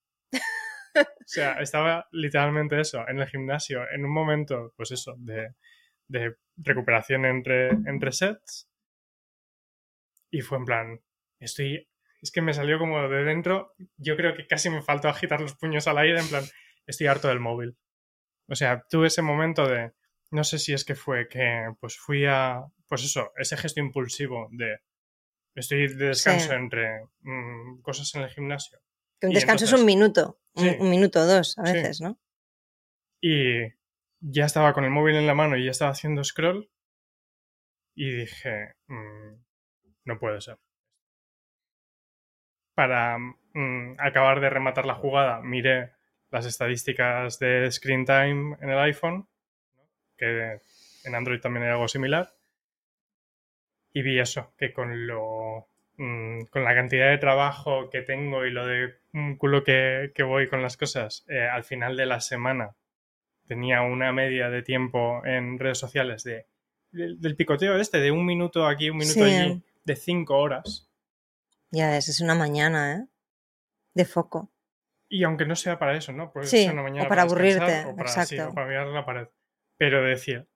O 0.94 1.32
sea, 1.32 1.61
estaba 1.61 2.09
literalmente 2.11 2.80
eso, 2.80 3.06
en 3.09 3.20
el 3.20 3.28
gimnasio, 3.28 3.88
en 3.90 4.04
un 4.04 4.12
momento, 4.12 4.73
pues 4.76 4.90
eso, 4.90 5.14
de, 5.18 5.54
de 6.09 6.35
recuperación 6.56 7.25
entre, 7.25 7.68
entre 7.70 8.12
sets. 8.12 8.68
Y 10.32 10.40
fue 10.42 10.59
en 10.59 10.64
plan, 10.64 11.00
estoy, 11.38 11.88
es 12.23 12.30
que 12.32 12.42
me 12.42 12.54
salió 12.54 12.78
como 12.78 13.09
de 13.09 13.25
dentro, 13.25 13.75
yo 13.97 14.16
creo 14.16 14.35
que 14.35 14.47
casi 14.47 14.70
me 14.70 14.82
faltó 14.82 15.09
agitar 15.09 15.40
los 15.40 15.54
puños 15.56 15.87
al 15.87 15.99
aire, 15.99 16.20
en 16.20 16.28
plan, 16.28 16.44
estoy 16.87 17.06
harto 17.06 17.28
del 17.28 17.40
móvil. 17.40 17.76
O 18.49 18.54
sea, 18.54 18.85
tuve 18.88 19.06
ese 19.09 19.23
momento 19.23 19.68
de, 19.68 19.92
no 20.30 20.44
sé 20.44 20.59
si 20.59 20.73
es 20.73 20.85
que 20.85 20.94
fue 20.94 21.28
que, 21.28 21.73
pues 21.80 21.97
fui 21.97 22.26
a, 22.26 22.62
pues 22.88 23.04
eso, 23.04 23.32
ese 23.37 23.56
gesto 23.56 23.80
impulsivo 23.80 24.49
de, 24.52 24.78
estoy 25.54 25.88
de 25.88 26.06
descanso 26.09 26.49
Sí. 26.49 26.54
entre 26.54 27.04
mm, 27.20 27.80
cosas 27.82 28.12
en 28.14 28.23
el 28.23 28.30
gimnasio. 28.30 28.78
Que 29.21 29.27
un 29.27 29.33
descanso 29.35 29.65
es 29.67 29.73
un 29.73 29.85
minuto, 29.85 30.41
un, 30.55 30.65
Sí. 30.65 30.77
un 30.81 30.91
minuto 30.91 31.21
o 31.21 31.27
dos 31.27 31.59
a 31.59 31.67
Sí. 31.67 31.73
veces, 31.75 32.00
¿no? 32.00 32.19
Y 33.21 33.69
ya 34.21 34.47
estaba 34.47 34.73
con 34.73 34.85
el 34.85 34.91
móvil 34.91 35.17
en 35.17 35.27
la 35.27 35.35
mano 35.35 35.57
y 35.57 35.65
ya 35.65 35.71
estaba 35.71 35.91
haciendo 35.91 36.25
scroll. 36.25 36.71
Y 37.95 38.11
dije, 38.11 38.75
"Mm, 38.87 39.35
no 40.05 40.19
puede 40.19 40.41
ser. 40.41 40.59
Para 42.75 43.19
mm, 43.19 43.97
acabar 43.99 44.41
de 44.41 44.49
rematar 44.49 44.87
la 44.87 44.95
jugada, 44.95 45.41
miré 45.43 45.93
las 46.31 46.47
estadísticas 46.47 47.39
de 47.39 47.71
screen 47.71 48.05
time 48.07 48.57
en 48.61 48.71
el 48.71 48.79
iPhone, 48.79 49.29
que 50.17 50.61
en 51.05 51.15
Android 51.15 51.41
también 51.41 51.65
hay 51.65 51.73
algo 51.73 51.89
similar. 51.89 52.33
Y 53.93 54.03
vi 54.03 54.19
eso, 54.21 54.55
que 54.57 54.73
con 54.73 55.07
lo 55.07 55.67
mm, 56.00 56.45
con 56.50 56.64
la 56.64 56.75
cantidad 56.75 57.11
de 57.11 57.19
trabajo 57.19 57.90
que 57.90 58.02
tengo 58.02 58.45
y 58.47 58.50
lo 58.50 58.66
de 58.66 58.95
un 59.12 59.37
culo 59.37 59.62
que, 59.64 60.12
que 60.14 60.23
voy 60.23 60.49
con 60.49 60.62
las 60.62 60.76
cosas, 60.76 61.25
eh, 61.28 61.47
al 61.47 61.64
final 61.64 61.97
de 61.97 62.07
la 62.07 62.21
semana 62.21 62.75
tenía 63.47 63.83
una 63.83 64.12
media 64.12 64.49
de 64.49 64.62
tiempo 64.62 65.25
en 65.25 65.59
redes 65.59 65.78
sociales 65.78 66.23
de, 66.25 66.47
del, 66.92 67.21
del 67.21 67.37
picoteo 67.37 67.76
este, 67.76 67.99
de 68.00 68.11
un 68.11 68.25
minuto 68.25 68.66
aquí, 68.66 68.90
un 68.90 68.99
minuto 68.99 69.25
Sí. 69.25 69.35
allí, 69.35 69.62
de 69.85 69.97
cinco 69.97 70.38
horas. 70.38 70.88
Ya 71.73 71.97
es, 71.97 72.09
es 72.09 72.21
una 72.21 72.35
mañana, 72.35 72.95
¿eh? 72.95 73.07
De 73.95 74.04
foco. 74.04 74.50
Y 75.09 75.25
aunque 75.25 75.45
no 75.47 75.57
sea 75.57 75.78
para 75.78 75.97
eso, 75.97 76.12
¿no? 76.12 76.33
Puede 76.33 76.47
Sí, 76.47 76.69
una 76.73 76.83
mañana 76.83 77.07
o 77.07 77.09
para 77.09 77.25
descansar, 77.25 77.62
aburrirte, 77.62 77.90
o 77.92 77.97
para, 77.97 78.09
sí, 78.09 78.35
exacto. 78.35 78.50
o 78.52 78.54
para 78.54 78.66
mirar 78.69 78.87
la 78.87 79.04
pared. 79.04 79.26
Pero 79.76 80.02
decir, 80.04 80.47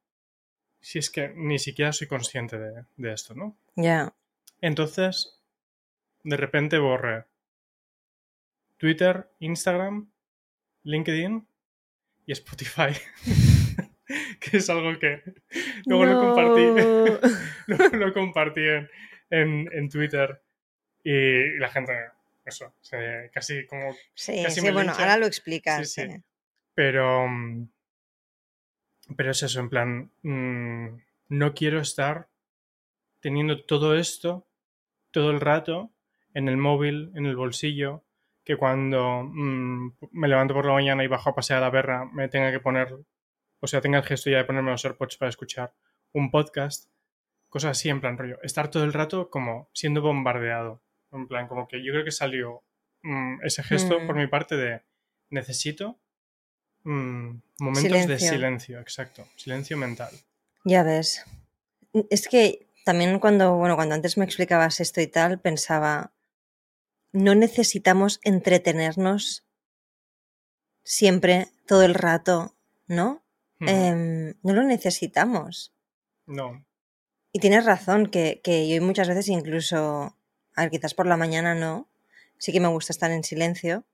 si 0.80 1.00
es 1.00 1.10
que 1.10 1.32
ni 1.34 1.58
siquiera 1.58 1.92
soy 1.92 2.06
consciente 2.06 2.58
de, 2.58 2.84
de 2.96 3.12
esto, 3.12 3.34
¿no? 3.34 3.56
Ya. 3.74 4.12
Entonces, 4.64 5.38
de 6.22 6.38
repente 6.38 6.78
borré 6.78 7.26
Twitter, 8.78 9.28
Instagram, 9.40 10.10
LinkedIn 10.84 11.46
y 12.24 12.32
Spotify. 12.32 12.88
que 14.40 14.56
es 14.56 14.70
algo 14.70 14.98
que 14.98 15.22
luego 15.84 16.06
lo 16.06 16.18
compartí, 16.18 16.62
No. 16.64 17.20
luego 17.66 17.96
lo 17.96 18.12
compartí 18.14 18.60
en, 18.62 18.88
en- 19.28 19.68
en 19.70 19.88
Twitter 19.90 20.42
y 21.02 21.58
la 21.58 21.68
gente, 21.68 21.92
eso, 22.46 22.74
se- 22.80 23.30
casi 23.34 23.66
como... 23.66 23.94
Sí, 24.14 24.42
Casi 24.44 24.60
sí, 24.60 24.70
bueno, 24.70 24.80
lincha. 24.92 24.98
ahora 25.02 25.18
lo 25.18 25.26
explicas. 25.26 25.90
Sí, 25.90 26.02
sí. 26.02 26.10
sí. 26.10 26.22
Pero, 26.74 27.26
pero 29.14 29.30
es 29.30 29.42
eso, 29.42 29.60
en 29.60 29.68
plan, 29.68 30.10
mm, 30.22 30.88
no 31.28 31.52
quiero 31.54 31.80
estar 31.80 32.28
teniendo 33.20 33.62
todo 33.66 33.94
esto 33.96 34.46
todo 35.14 35.30
el 35.30 35.40
rato 35.40 35.92
en 36.34 36.48
el 36.48 36.56
móvil, 36.56 37.12
en 37.14 37.24
el 37.24 37.36
bolsillo, 37.36 38.02
que 38.44 38.56
cuando 38.56 39.22
mm, 39.22 39.96
me 40.10 40.26
levanto 40.28 40.52
por 40.52 40.66
la 40.66 40.72
mañana 40.72 41.04
y 41.04 41.06
bajo 41.06 41.30
a 41.30 41.34
pasear 41.34 41.62
a 41.62 41.66
la 41.66 41.72
perra 41.72 42.04
me 42.04 42.28
tenga 42.28 42.50
que 42.50 42.58
poner, 42.58 42.92
o 43.60 43.66
sea, 43.68 43.80
tenga 43.80 43.98
el 43.98 44.04
gesto 44.04 44.28
ya 44.28 44.38
de 44.38 44.44
ponerme 44.44 44.72
los 44.72 44.84
AirPods 44.84 45.16
para 45.16 45.28
escuchar 45.30 45.72
un 46.12 46.32
podcast, 46.32 46.90
cosas 47.48 47.70
así, 47.70 47.88
en 47.88 48.00
plan 48.00 48.18
rollo, 48.18 48.42
estar 48.42 48.68
todo 48.70 48.82
el 48.82 48.92
rato 48.92 49.30
como 49.30 49.70
siendo 49.72 50.02
bombardeado, 50.02 50.82
en 51.12 51.28
plan 51.28 51.46
como 51.46 51.68
que 51.68 51.82
yo 51.82 51.92
creo 51.92 52.04
que 52.04 52.10
salió 52.10 52.64
mm, 53.02 53.44
ese 53.44 53.62
gesto 53.62 54.00
Mm. 54.00 54.06
por 54.08 54.16
mi 54.16 54.26
parte 54.26 54.56
de 54.56 54.82
necesito 55.30 56.00
mm, 56.82 57.36
momentos 57.60 58.06
de 58.08 58.18
silencio, 58.18 58.80
exacto, 58.80 59.28
silencio 59.36 59.76
mental. 59.76 60.10
Ya 60.64 60.82
ves. 60.82 61.24
Es 62.10 62.26
que 62.26 62.63
también 62.84 63.18
cuando, 63.18 63.56
bueno, 63.56 63.76
cuando 63.76 63.94
antes 63.94 64.16
me 64.18 64.24
explicabas 64.24 64.80
esto 64.80 65.00
y 65.00 65.06
tal, 65.06 65.40
pensaba, 65.40 66.12
no 67.12 67.34
necesitamos 67.34 68.20
entretenernos 68.24 69.46
siempre, 70.82 71.48
todo 71.66 71.82
el 71.82 71.94
rato, 71.94 72.54
¿no? 72.86 73.22
Em, 73.60 74.34
no 74.42 74.52
lo 74.52 74.62
necesitamos. 74.64 75.72
no, 76.26 76.64
Y 77.32 77.40
tienes 77.40 77.64
razón, 77.64 78.06
que, 78.06 78.40
que 78.44 78.68
yo 78.68 78.80
muchas 78.82 79.08
veces 79.08 79.28
incluso, 79.28 80.16
a 80.54 80.62
ver, 80.62 80.70
quizás 80.70 80.94
por 80.94 81.06
la 81.06 81.16
mañana 81.16 81.54
no, 81.54 81.88
sí 82.38 82.52
que 82.52 82.60
me 82.60 82.68
gusta 82.68 82.92
estar 82.92 83.10
en 83.10 83.24
silencio, 83.24 83.84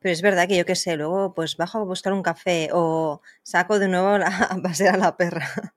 pero 0.00 0.12
es 0.12 0.22
verdad 0.22 0.48
que 0.48 0.56
yo 0.56 0.66
qué 0.66 0.74
sé, 0.74 0.96
luego 0.96 1.34
pues 1.34 1.56
bajo 1.56 1.78
a 1.78 1.84
buscar 1.84 2.12
un 2.12 2.22
café 2.22 2.70
o 2.72 3.20
saco 3.42 3.78
de 3.78 3.88
nuevo 3.88 4.18
la- 4.18 4.26
a 4.50 4.56
pasear 4.62 4.94
a 4.96 4.98
la 4.98 5.16
perra. 5.16 5.74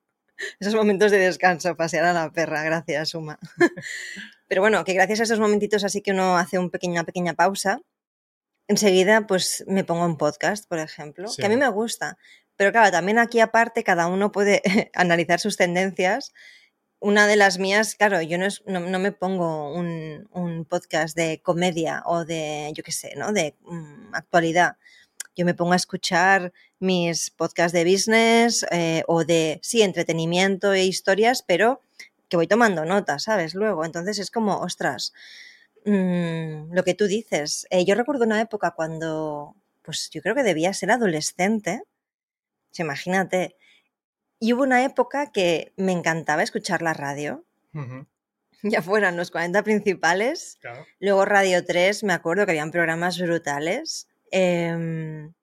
Esos 0.60 0.76
momentos 0.76 1.12
de 1.12 1.18
descanso, 1.20 1.76
pasear 1.76 2.06
a 2.06 2.14
la 2.14 2.32
perra, 2.32 2.64
gracias, 2.64 3.14
Uma. 3.16 3.40
Pero 4.48 4.62
bueno, 4.62 4.84
que 4.84 4.94
gracias 4.94 5.20
a 5.20 5.24
esos 5.24 5.40
momentitos 5.40 5.84
así 5.84 6.02
que 6.02 6.12
uno 6.12 6.38
hace 6.38 6.60
un 6.60 6.72
una 6.84 7.04
pequeña 7.04 7.34
pausa, 7.34 7.80
enseguida 8.68 9.28
pues 9.28 9.64
me 9.68 9.84
pongo 9.84 10.06
un 10.06 10.18
podcast, 10.18 10.68
por 10.68 10.80
ejemplo, 10.80 11.28
Sí. 11.28 11.42
que 11.42 11.46
a 11.46 11.50
mí 11.50 11.58
me 11.58 11.70
gusta. 11.70 12.18
Pero 12.58 12.72
claro, 12.72 12.92
también 12.92 13.18
aquí 13.20 13.40
aparte 13.40 13.84
cada 13.84 14.08
uno 14.08 14.32
puede 14.32 14.62
analizar 14.94 15.40
sus 15.40 15.58
tendencias 15.58 16.34
una 17.04 17.26
de 17.26 17.36
las 17.36 17.58
mías, 17.58 17.96
claro, 17.96 18.22
yo 18.22 18.38
no, 18.38 18.46
es- 18.46 18.62
no, 18.68 18.80
no 18.80 19.00
me 19.00 19.12
pongo 19.12 19.74
un, 19.74 20.28
un 20.32 20.66
podcast 20.66 21.18
de 21.18 21.42
comedia 21.42 22.04
o 22.06 22.26
de, 22.26 22.72
yo 22.76 22.84
qué 22.84 22.92
sé, 22.92 23.14
¿no? 23.16 23.34
De 23.34 23.56
mm, 23.62 24.14
actualidad. 24.14 24.78
Yo 25.36 25.44
me 25.44 25.56
pongo 25.56 25.74
a 25.74 25.78
escuchar 25.78 26.54
mis 26.82 27.30
podcasts 27.30 27.74
de 27.74 27.86
business 27.86 28.66
eh, 28.72 29.04
o 29.08 29.24
de, 29.24 29.60
sí, 29.62 29.82
entretenimiento 29.82 30.74
e 30.74 30.84
historias, 30.84 31.44
pero 31.44 31.82
que 32.28 32.38
voy 32.38 32.48
tomando 32.48 32.84
notas, 32.86 33.24
¿sabes? 33.24 33.56
Luego, 33.56 33.86
entonces 33.86 34.20
es 34.20 34.32
como, 34.32 34.58
ostras, 34.58 35.14
mm, 35.86 36.74
lo 36.74 36.84
que 36.84 36.96
tú 36.96 37.06
dices. 37.08 37.68
Eh, 37.70 37.86
yo 37.86 37.96
recuerdo 37.96 38.26
una 38.26 38.42
época 38.42 38.72
cuando, 38.72 39.56
pues 39.84 40.10
yo 40.10 40.22
creo 40.22 40.36
que 40.36 40.44
debía 40.44 40.74
ser 40.74 40.92
adolescente, 40.92 41.84
sea, 42.72 42.86
imagínate, 42.86 43.56
y 44.40 44.54
hubo 44.54 44.64
una 44.64 44.84
época 44.84 45.32
que 45.32 45.74
me 45.78 45.92
encantaba 45.92 46.42
escuchar 46.44 46.82
la 46.82 46.94
radio, 46.94 47.46
ya 48.64 48.82
fueran 48.82 49.18
los 49.18 49.30
40 49.32 49.62
principales, 49.64 50.58
claro. 50.62 50.86
luego 51.00 51.26
Radio 51.26 51.64
3, 51.64 52.04
me 52.04 52.14
acuerdo 52.14 52.46
que 52.46 52.52
habían 52.52 52.72
programas 52.72 53.20
brutales. 53.20 54.08
em, 54.32 55.34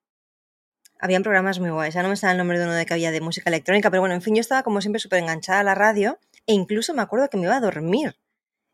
habían 1.00 1.22
programas 1.22 1.58
muy 1.60 1.70
guays, 1.70 1.94
ya 1.94 2.02
no 2.02 2.08
me 2.08 2.16
sale 2.16 2.32
el 2.32 2.38
nombre 2.38 2.58
de 2.58 2.64
uno 2.64 2.74
de 2.74 2.84
que 2.86 2.94
había 2.94 3.10
de 3.10 3.20
música 3.20 3.50
electrónica, 3.50 3.90
pero 3.90 4.00
bueno, 4.02 4.14
en 4.14 4.22
fin, 4.22 4.34
yo 4.34 4.40
estaba 4.40 4.62
como 4.62 4.80
siempre 4.80 5.00
súper 5.00 5.20
enganchada 5.20 5.60
a 5.60 5.64
la 5.64 5.74
radio 5.74 6.18
e 6.46 6.52
incluso 6.54 6.94
me 6.94 7.02
acuerdo 7.02 7.28
que 7.28 7.36
me 7.36 7.44
iba 7.44 7.56
a 7.56 7.60
dormir 7.60 8.16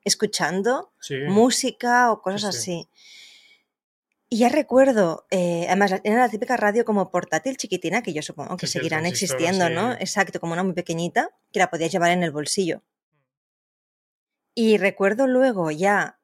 escuchando 0.04 0.92
Sí. 1.00 1.16
música 1.28 2.10
o 2.12 2.20
cosas 2.22 2.54
Sí, 2.54 2.58
así. 2.58 2.88
Y 4.30 4.38
ya 4.38 4.48
recuerdo, 4.48 5.26
eh, 5.30 5.66
además 5.68 5.94
era 6.02 6.18
la 6.20 6.28
típica 6.28 6.56
radio 6.56 6.84
como 6.84 7.10
portátil 7.10 7.56
chiquitina, 7.56 8.02
que 8.02 8.12
yo 8.12 8.20
supongo 8.22 8.56
que 8.56 8.66
Sí, 8.66 8.72
sí, 8.72 8.78
seguirán 8.78 9.06
existiendo. 9.06 9.68
¿no? 9.70 9.92
Exacto, 9.92 10.40
como 10.40 10.54
una 10.54 10.64
muy 10.64 10.72
pequeñita, 10.72 11.30
que 11.52 11.60
la 11.60 11.70
podías 11.70 11.92
llevar 11.92 12.10
en 12.10 12.22
el 12.24 12.32
bolsillo. 12.32 12.82
Y 14.54 14.78
recuerdo 14.78 15.26
luego 15.26 15.70
ya, 15.70 16.18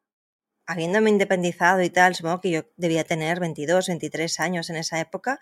habiéndome 0.67 1.11
independizado 1.11 1.83
y 1.83 1.91
tal, 1.91 2.15
supongo 2.15 2.41
que 2.41 2.51
yo 2.51 2.63
debía 2.77 3.05
tener 3.05 3.39
22, 3.41 3.89
23 3.89 4.41
años 4.41 4.71
en 4.71 4.77
esa 4.77 5.01
época, 5.01 5.39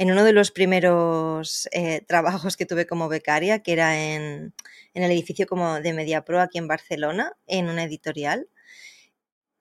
en 0.00 0.10
uno 0.10 0.24
de 0.24 0.32
los 0.32 0.50
primeros 0.50 1.68
eh, 1.72 2.00
trabajos 2.08 2.56
que 2.56 2.64
tuve 2.64 2.86
como 2.86 3.10
becaria, 3.10 3.62
que 3.62 3.72
era 3.72 4.02
en, 4.02 4.54
en 4.94 5.02
el 5.02 5.10
edificio 5.10 5.46
como 5.46 5.78
de 5.78 5.92
MediaPro 5.92 6.40
aquí 6.40 6.56
en 6.56 6.66
Barcelona, 6.66 7.36
en 7.46 7.68
una 7.68 7.84
editorial. 7.84 8.48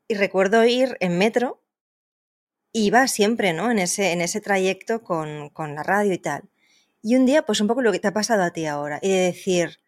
Y 0.08 0.14
recuerdo 0.14 0.64
ir 0.64 0.96
en 1.02 1.18
metro, 1.18 1.62
iba 2.72 3.06
siempre, 3.10 3.52
¿no? 3.52 3.70
En 3.70 3.80
ese, 3.80 4.14
en 4.14 4.22
ese 4.22 4.40
trayecto 4.40 5.04
con, 5.04 5.50
con 5.50 5.76
la 5.76 5.84
radio 5.84 6.14
y 6.14 6.20
tal. 6.20 6.44
Y 7.02 7.18
un 7.18 7.26
día, 7.26 7.46
pues 7.46 7.60
un 7.60 7.68
poco 7.68 7.82
lo 7.82 7.92
que 7.92 8.00
te 8.00 8.08
ha 8.08 8.14
pasado 8.14 8.44
a 8.44 8.54
ti 8.54 8.66
ahora, 8.66 9.00
y 9.02 9.10
de 9.10 9.20
decir, 9.20 9.82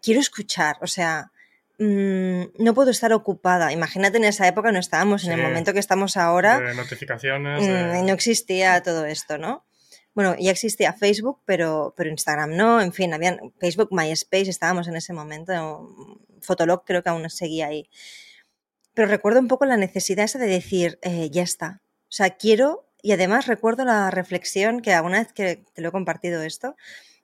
quiero 0.00 0.20
escuchar, 0.20 0.76
o 0.80 0.86
sea, 0.86 1.32
no 1.82 2.74
puedo 2.74 2.90
estar 2.90 3.12
ocupada. 3.12 3.72
Imagínate 3.72 4.18
en 4.18 4.24
esa 4.24 4.46
época 4.46 4.70
no 4.70 4.78
estábamos, 4.78 5.24
en 5.24 5.32
el 5.32 5.42
momento 5.42 5.72
que 5.72 5.78
estamos 5.78 6.16
ahora, 6.16 6.60
De 6.60 6.74
notificaciones. 6.74 7.62
Mm, 7.62 7.66
de- 7.66 8.02
no 8.02 8.12
existía 8.12 8.82
todo 8.82 9.06
esto, 9.06 9.38
¿no? 9.38 9.64
Bueno, 10.12 10.36
ya 10.38 10.50
existía 10.50 10.92
Facebook, 10.92 11.40
pero, 11.46 11.94
pero 11.96 12.10
Instagram 12.10 12.54
no, 12.56 12.80
en 12.82 12.92
fin, 12.92 13.14
habían 13.14 13.54
Facebook, 13.60 13.88
MySpace, 13.92 14.50
estábamos 14.50 14.88
en 14.88 14.96
ese 14.96 15.12
momento, 15.12 15.88
Fotolog 16.42 16.84
creo 16.84 17.02
que 17.02 17.08
aún 17.08 17.30
seguía 17.30 17.68
ahí. 17.68 17.88
Pero 18.92 19.08
recuerdo 19.08 19.40
un 19.40 19.48
poco 19.48 19.64
la 19.64 19.76
necesidad 19.76 20.24
esa 20.24 20.38
de 20.38 20.48
decir, 20.48 20.98
eh, 21.02 21.30
ya 21.30 21.42
está. 21.44 21.80
O 22.02 22.12
sea, 22.12 22.30
quiero, 22.30 22.88
y 23.02 23.12
además 23.12 23.46
recuerdo 23.46 23.84
la 23.84 24.10
reflexión 24.10 24.80
que 24.82 24.92
alguna 24.92 25.20
vez 25.20 25.32
que 25.32 25.64
te 25.72 25.80
lo 25.80 25.88
he 25.88 25.92
compartido 25.92 26.42
esto, 26.42 26.76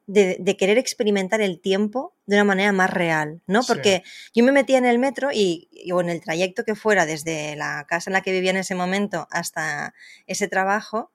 de, 0.07 0.37
de 0.39 0.57
querer 0.57 0.79
experimentar 0.79 1.41
el 1.41 1.61
tiempo 1.61 2.15
de 2.27 2.37
una 2.37 2.45
manera 2.45 2.73
más 2.73 2.91
real, 2.91 3.43
¿no? 3.47 3.63
Sí. 3.63 3.73
Porque 3.73 4.03
yo 4.35 4.45
me 4.45 4.53
metía 4.53 4.79
en 4.79 4.87
el 4.87 4.99
metro 4.99 5.31
y, 5.33 5.69
y- 5.73 5.91
o 5.93 6.01
en 6.01 6.09
el 6.11 6.21
trayecto 6.21 6.65
que 6.65 6.75
fuera 6.77 7.07
desde 7.07 7.57
la 7.57 7.85
casa 7.89 8.11
en 8.11 8.15
la 8.15 8.21
que 8.23 8.33
vivía 8.33 8.51
en 8.51 8.57
ese 8.59 8.75
momento 8.77 9.27
hasta 9.31 9.95
ese 10.27 10.47
trabajo 10.49 11.13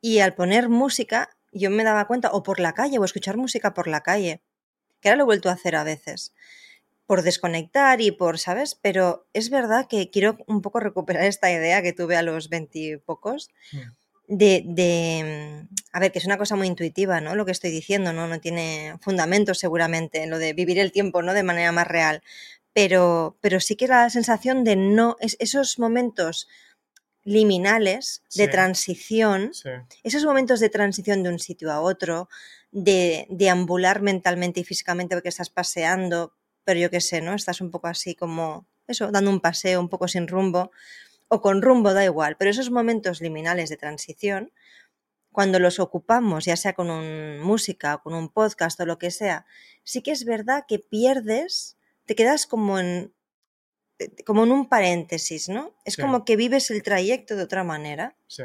y 0.00 0.20
al 0.20 0.34
poner 0.34 0.68
música 0.68 1.30
yo 1.52 1.70
me 1.70 1.82
daba 1.84 2.06
cuenta, 2.06 2.30
o 2.30 2.42
por 2.42 2.60
la 2.60 2.74
calle, 2.74 2.98
o 2.98 3.04
escuchar 3.04 3.36
música 3.38 3.74
por 3.74 3.88
la 3.88 4.02
calle, 4.02 4.42
que 5.00 5.08
ahora 5.08 5.16
lo 5.16 5.22
he 5.24 5.26
vuelto 5.26 5.48
a 5.48 5.52
hacer 5.52 5.74
a 5.76 5.82
veces, 5.82 6.34
por 7.06 7.22
desconectar 7.22 8.00
y 8.02 8.10
por, 8.12 8.38
¿sabes? 8.38 8.74
Pero 8.80 9.26
es 9.32 9.48
verdad 9.50 9.86
que 9.88 10.10
quiero 10.10 10.36
un 10.46 10.60
poco 10.62 10.78
recuperar 10.78 11.24
esta 11.24 11.50
idea 11.50 11.82
que 11.82 11.94
tuve 11.94 12.16
a 12.16 12.22
los 12.22 12.48
veintipocos 12.50 13.48
Mm. 13.72 13.78
De, 14.28 14.62
de, 14.66 15.64
mm, 15.70 15.74
a 15.92 16.00
ver, 16.00 16.12
que 16.12 16.18
es 16.20 16.26
una 16.26 16.38
cosa 16.38 16.54
muy 16.54 16.66
intuitiva, 16.68 17.20
¿no? 17.20 17.34
Lo 17.34 17.46
que 17.46 17.52
estoy 17.52 17.70
diciendo, 17.70 18.12
¿no? 18.12 18.28
No 18.28 18.40
tiene 18.40 18.94
fundamento 19.00 19.54
seguramente, 19.54 20.26
lo 20.26 20.38
de 20.38 20.52
vivir 20.52 20.78
el 20.78 20.92
tiempo, 20.92 21.22
¿no? 21.22 21.34
De 21.34 21.42
manera 21.42 21.72
más 21.72 21.86
real. 21.88 22.22
Pero, 22.74 23.38
pero 23.40 23.58
sí 23.60 23.74
que 23.74 23.88
la 23.88 24.08
sensación 24.10 24.62
de 24.64 24.76
no, 24.76 25.16
es, 25.20 25.36
esos 25.40 25.78
momentos 25.78 26.46
liminales 27.24 28.22
de 28.34 28.44
Sí. 28.46 28.50
transición, 28.50 29.52
Sí. 29.54 29.70
esos 30.04 30.24
momentos 30.24 30.60
de 30.60 30.70
transición 30.70 31.22
de 31.22 31.30
un 31.30 31.38
sitio 31.38 31.72
a 31.72 31.80
otro, 31.80 32.28
de 32.70 33.26
deambular 33.30 34.02
mentalmente 34.02 34.60
y 34.60 34.64
físicamente 34.64 35.14
porque 35.16 35.28
estás 35.30 35.50
paseando, 35.50 36.34
pero 36.64 36.80
yo 36.80 36.90
qué 36.90 37.00
sé, 37.00 37.20
¿no? 37.22 37.34
Estás 37.34 37.60
un 37.60 37.70
poco 37.70 37.88
así 37.88 38.14
como 38.14 38.66
eso, 38.86 39.10
dando 39.10 39.30
un 39.30 39.40
paseo 39.40 39.80
un 39.80 39.88
poco 39.88 40.06
sin 40.08 40.28
rumbo, 40.28 40.70
o 41.28 41.40
con 41.40 41.62
rumbo, 41.62 41.92
da 41.94 42.04
igual, 42.04 42.36
pero 42.38 42.50
esos 42.50 42.70
momentos 42.70 43.20
liminales 43.20 43.68
de 43.70 43.76
transición, 43.76 44.52
cuando 45.32 45.58
los 45.58 45.78
ocupamos, 45.78 46.44
ya 46.46 46.56
sea 46.56 46.72
con 46.72 46.90
un 46.90 47.38
música 47.40 47.96
o 47.96 48.02
con 48.02 48.14
un 48.14 48.28
podcast 48.30 48.80
o 48.80 48.86
lo 48.86 48.98
que 48.98 49.10
sea, 49.10 49.46
sí 49.84 50.02
que 50.02 50.10
es 50.10 50.24
verdad 50.24 50.64
que 50.66 50.78
pierdes, 50.78 51.76
te 52.06 52.14
quedas 52.14 52.46
como 52.46 52.78
en, 52.78 53.12
como 54.24 54.44
en 54.44 54.52
un 54.52 54.68
paréntesis, 54.68 55.48
¿no? 55.48 55.74
Es 55.84 55.94
Sí. 55.94 56.02
como 56.02 56.24
que 56.24 56.36
vives 56.36 56.70
el 56.70 56.82
trayecto 56.82 57.36
de 57.36 57.42
otra 57.42 57.62
manera. 57.64 58.16
Sí. 58.26 58.44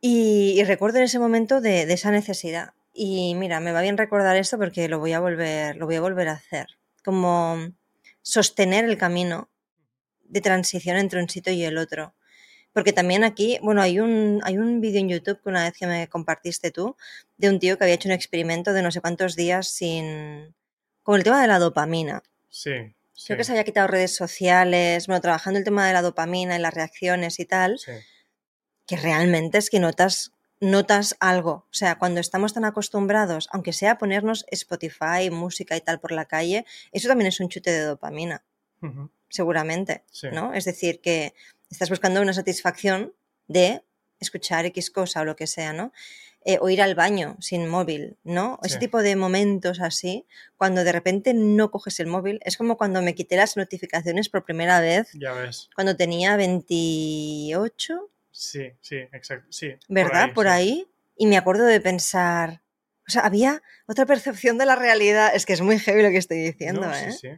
Y, 0.00 0.54
y 0.60 0.64
recuerdo 0.64 0.98
en 0.98 1.04
ese 1.04 1.18
momento 1.18 1.60
de, 1.60 1.86
de 1.86 1.94
esa 1.94 2.10
necesidad. 2.10 2.74
Y 2.92 3.34
mira, 3.34 3.60
me 3.60 3.72
va 3.72 3.80
bien 3.80 3.96
recordar 3.96 4.36
esto 4.36 4.58
porque 4.58 4.88
lo 4.88 4.98
voy 4.98 5.12
a 5.12 5.20
volver, 5.20 5.76
lo 5.76 5.86
voy 5.86 5.96
a 5.96 6.00
volver 6.00 6.28
a 6.28 6.32
hacer. 6.32 6.66
Como 7.04 7.56
sostener 8.22 8.84
el 8.84 8.98
camino 8.98 9.48
de 10.34 10.40
transición 10.40 10.96
entre 10.96 11.22
un 11.22 11.28
sitio 11.30 11.52
y 11.52 11.62
el 11.64 11.78
otro. 11.78 12.12
Porque 12.72 12.92
también 12.92 13.22
aquí, 13.22 13.58
bueno, 13.62 13.80
hay 13.80 14.00
un, 14.00 14.40
hay 14.42 14.58
un 14.58 14.80
vídeo 14.80 15.00
en 15.00 15.08
YouTube 15.08 15.40
que 15.40 15.48
una 15.48 15.62
vez 15.62 15.74
que 15.78 15.86
me 15.86 16.08
compartiste 16.08 16.72
tú, 16.72 16.96
de 17.38 17.48
un 17.48 17.60
tío 17.60 17.78
que 17.78 17.84
había 17.84 17.94
hecho 17.94 18.08
un 18.08 18.14
experimento 18.14 18.72
de 18.72 18.82
no 18.82 18.90
sé 18.90 19.00
cuántos 19.00 19.36
días 19.36 19.68
sin. 19.68 20.52
con 21.04 21.16
el 21.16 21.22
tema 21.22 21.40
de 21.40 21.46
la 21.46 21.60
dopamina. 21.60 22.24
Sí. 22.50 22.72
sí, 23.12 23.26
Creo 23.26 23.38
que 23.38 23.44
se 23.44 23.52
había 23.52 23.62
quitado 23.62 23.86
redes 23.86 24.16
sociales, 24.16 25.06
bueno, 25.06 25.20
trabajando 25.20 25.58
el 25.58 25.64
tema 25.64 25.86
de 25.86 25.92
la 25.92 26.02
dopamina 26.02 26.56
y 26.56 26.60
las 26.60 26.74
reacciones 26.74 27.38
y 27.38 27.44
tal, 27.44 27.78
sí. 27.78 27.92
que 28.86 28.96
realmente 28.96 29.58
es 29.58 29.70
que 29.70 29.78
notas, 29.78 30.32
notas 30.58 31.14
algo. 31.20 31.52
O 31.70 31.74
sea, 31.74 31.96
cuando 31.96 32.20
estamos 32.20 32.54
tan 32.54 32.64
acostumbrados, 32.64 33.48
aunque 33.52 33.72
sea 33.72 33.92
a 33.92 33.98
ponernos 33.98 34.46
Spotify, 34.50 35.30
música 35.30 35.76
y 35.76 35.80
tal 35.80 36.00
por 36.00 36.10
la 36.10 36.24
calle, 36.24 36.66
eso 36.90 37.06
también 37.06 37.28
es 37.28 37.38
un 37.38 37.48
chute 37.48 37.70
de 37.70 37.82
dopamina, 37.82 38.42
Ujú. 38.82 39.10
Seguramente, 39.34 40.02
Sí. 40.10 40.28
¿no? 40.32 40.54
Es 40.54 40.64
decir, 40.64 41.00
que 41.00 41.34
estás 41.70 41.90
buscando 41.90 42.22
una 42.22 42.32
satisfacción 42.32 43.12
de 43.48 43.82
escuchar 44.20 44.64
X 44.66 44.90
cosa 44.90 45.20
o 45.22 45.24
lo 45.24 45.34
que 45.34 45.46
sea, 45.48 45.72
¿no? 45.72 45.92
Eh, 46.46 46.58
o 46.60 46.68
ir 46.68 46.80
al 46.82 46.94
baño 46.94 47.36
sin 47.40 47.66
móvil, 47.68 48.16
¿no? 48.22 48.58
Ese 48.62 48.78
tipo 48.78 49.02
de 49.02 49.16
momentos 49.16 49.80
así, 49.80 50.26
cuando 50.58 50.84
de 50.84 50.92
repente 50.92 51.32
no 51.34 51.70
coges 51.70 51.98
el 52.00 52.06
móvil, 52.06 52.38
es 52.44 52.56
como 52.58 52.76
cuando 52.76 53.00
me 53.02 53.14
quité 53.14 53.36
las 53.36 53.56
notificaciones 53.56 54.28
por 54.28 54.44
primera 54.44 54.78
vez 54.80 55.08
Ya 55.14 55.32
ves. 55.32 55.68
cuando 55.74 55.96
tenía 55.96 56.36
28, 56.36 58.10
Sí, 58.30 58.72
sí, 58.80 58.96
exacto. 59.12 59.46
Sí. 59.50 59.74
¿verdad? 59.88 60.32
Por 60.34 60.46
sí. 60.46 60.52
ahí. 60.52 60.86
Y 61.16 61.26
me 61.26 61.36
acuerdo 61.36 61.64
de 61.64 61.80
pensar, 61.80 62.60
o 63.06 63.10
sea, 63.10 63.22
había 63.22 63.62
otra 63.86 64.06
percepción 64.06 64.58
de 64.58 64.66
la 64.66 64.74
realidad. 64.76 65.30
Es 65.34 65.46
que 65.46 65.52
es 65.52 65.60
muy 65.60 65.78
heavy 65.78 66.02
lo 66.02 66.10
que 66.10 66.16
estoy 66.18 66.38
diciendo, 66.38 66.80
No, 66.82 66.92
¿eh? 66.94 67.12
sí, 67.12 67.18
sí. 67.20 67.28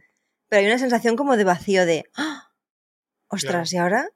Pero 0.49 0.61
hay 0.61 0.67
una 0.67 0.79
sensación 0.79 1.15
como 1.15 1.37
de 1.37 1.43
vacío 1.43 1.85
de, 1.85 2.05
¡Ah! 2.15 2.53
ostras, 3.27 3.73
¿y 3.73 3.77
ahora? 3.77 4.09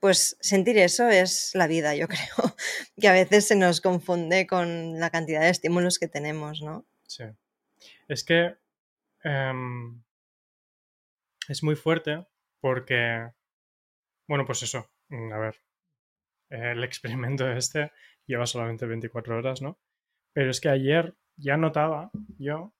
Pues 0.00 0.36
sentir 0.40 0.78
eso 0.78 1.08
es 1.08 1.50
la 1.54 1.66
vida, 1.66 1.94
yo 1.94 2.08
creo, 2.08 2.56
que 3.00 3.08
a 3.08 3.12
veces 3.12 3.46
se 3.46 3.56
nos 3.56 3.80
confunde 3.80 4.46
con 4.46 4.98
la 4.98 5.10
cantidad 5.10 5.40
de 5.40 5.50
estímulos 5.50 5.98
que 5.98 6.08
tenemos, 6.08 6.62
¿no? 6.62 6.86
Sí. 7.06 7.24
Es 8.06 8.24
que 8.24 8.56
em, 9.24 10.02
es 11.48 11.62
muy 11.62 11.76
fuerte 11.76 12.26
porque, 12.60 13.30
bueno, 14.26 14.46
pues 14.46 14.62
eso, 14.62 14.90
mm, 15.08 15.32
a 15.32 15.38
ver, 15.38 15.56
el 16.50 16.84
experimento 16.84 17.50
este 17.52 17.92
lleva 18.26 18.46
solamente 18.46 18.86
24 18.86 19.36
horas, 19.36 19.62
¿no? 19.62 19.78
Pero 20.32 20.50
es 20.50 20.60
que 20.60 20.68
ayer 20.68 21.16
ya 21.36 21.56
notaba 21.56 22.10
yo... 22.38 22.74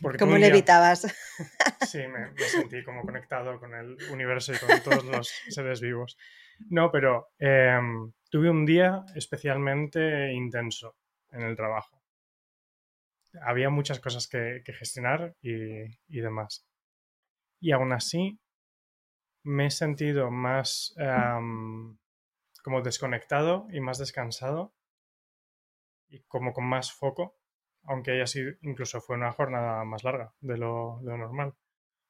Porque 0.00 0.18
¿Cómo 0.18 0.36
le 0.38 0.46
evitabas? 0.46 1.06
Sí, 1.86 1.98
me, 1.98 2.30
me 2.30 2.38
sentí 2.72 2.84
como 2.84 3.02
conectado 3.02 3.58
con 3.58 3.74
el 3.74 3.96
universo 4.10 4.52
y 4.52 4.58
con 4.58 4.80
todos 4.82 5.04
los 5.04 5.28
seres 5.48 5.80
vivos. 5.80 6.16
No, 6.68 6.90
pero 6.90 7.30
em, 7.38 8.12
tuve 8.30 8.50
un 8.50 8.64
día 8.64 9.04
especialmente 9.14 10.32
intenso 10.32 10.96
en 11.30 11.42
el 11.42 11.56
trabajo. 11.56 12.02
Había 13.42 13.70
muchas 13.70 14.00
cosas 14.00 14.26
que, 14.28 14.62
que 14.64 14.72
gestionar 14.72 15.34
y, 15.40 15.84
y 16.08 16.20
demás. 16.20 16.66
Y 17.60 17.72
aún 17.72 17.92
así 17.92 18.40
me 19.42 19.66
he 19.66 19.70
sentido 19.70 20.30
más 20.30 20.94
em, 20.96 21.96
como 22.62 22.82
desconectado 22.82 23.66
y 23.70 23.80
más 23.80 23.98
descansado 23.98 24.74
y 26.08 26.20
como 26.22 26.52
con 26.52 26.64
más 26.64 26.92
foco, 26.92 27.39
aunque 27.84 28.12
haya 28.12 28.26
sido, 28.26 28.52
incluso 28.62 29.00
fue 29.00 29.16
una 29.16 29.32
jornada 29.32 29.84
más 29.84 30.04
larga 30.04 30.32
de 30.40 30.58
lo, 30.58 31.00
de 31.02 31.10
lo 31.10 31.18
normal. 31.18 31.54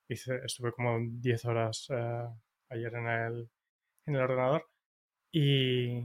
Hice, 0.08 0.40
estuve 0.44 0.72
como 0.72 0.98
10 1.00 1.44
horas 1.44 1.86
eh, 1.90 2.28
ayer 2.70 2.94
en 2.94 3.06
el, 3.06 3.50
en 4.06 4.14
el 4.14 4.20
ordenador 4.20 4.68
y 5.32 6.04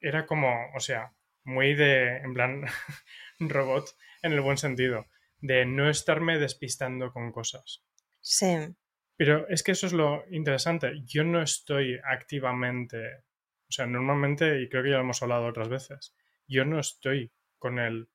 era 0.00 0.26
como, 0.26 0.54
o 0.74 0.80
sea, 0.80 1.12
muy 1.44 1.74
de, 1.74 2.18
en 2.18 2.34
plan, 2.34 2.64
robot 3.40 3.96
en 4.22 4.32
el 4.32 4.40
buen 4.40 4.58
sentido, 4.58 5.06
de 5.40 5.64
no 5.64 5.88
estarme 5.88 6.38
despistando 6.38 7.12
con 7.12 7.32
cosas. 7.32 7.84
Sí, 8.20 8.74
Pero 9.16 9.48
es 9.48 9.62
que 9.62 9.72
eso 9.72 9.86
es 9.86 9.92
lo 9.92 10.24
interesante. 10.30 11.02
Yo 11.04 11.24
no 11.24 11.42
estoy 11.42 11.98
activamente, 12.04 13.18
o 13.68 13.72
sea, 13.72 13.86
normalmente, 13.86 14.60
y 14.60 14.68
creo 14.68 14.82
que 14.82 14.90
ya 14.90 14.96
lo 14.96 15.02
hemos 15.02 15.22
hablado 15.22 15.46
otras 15.46 15.68
veces, 15.68 16.14
yo 16.48 16.64
no 16.64 16.78
estoy 16.78 17.32
con 17.58 17.78
el, 17.78 18.08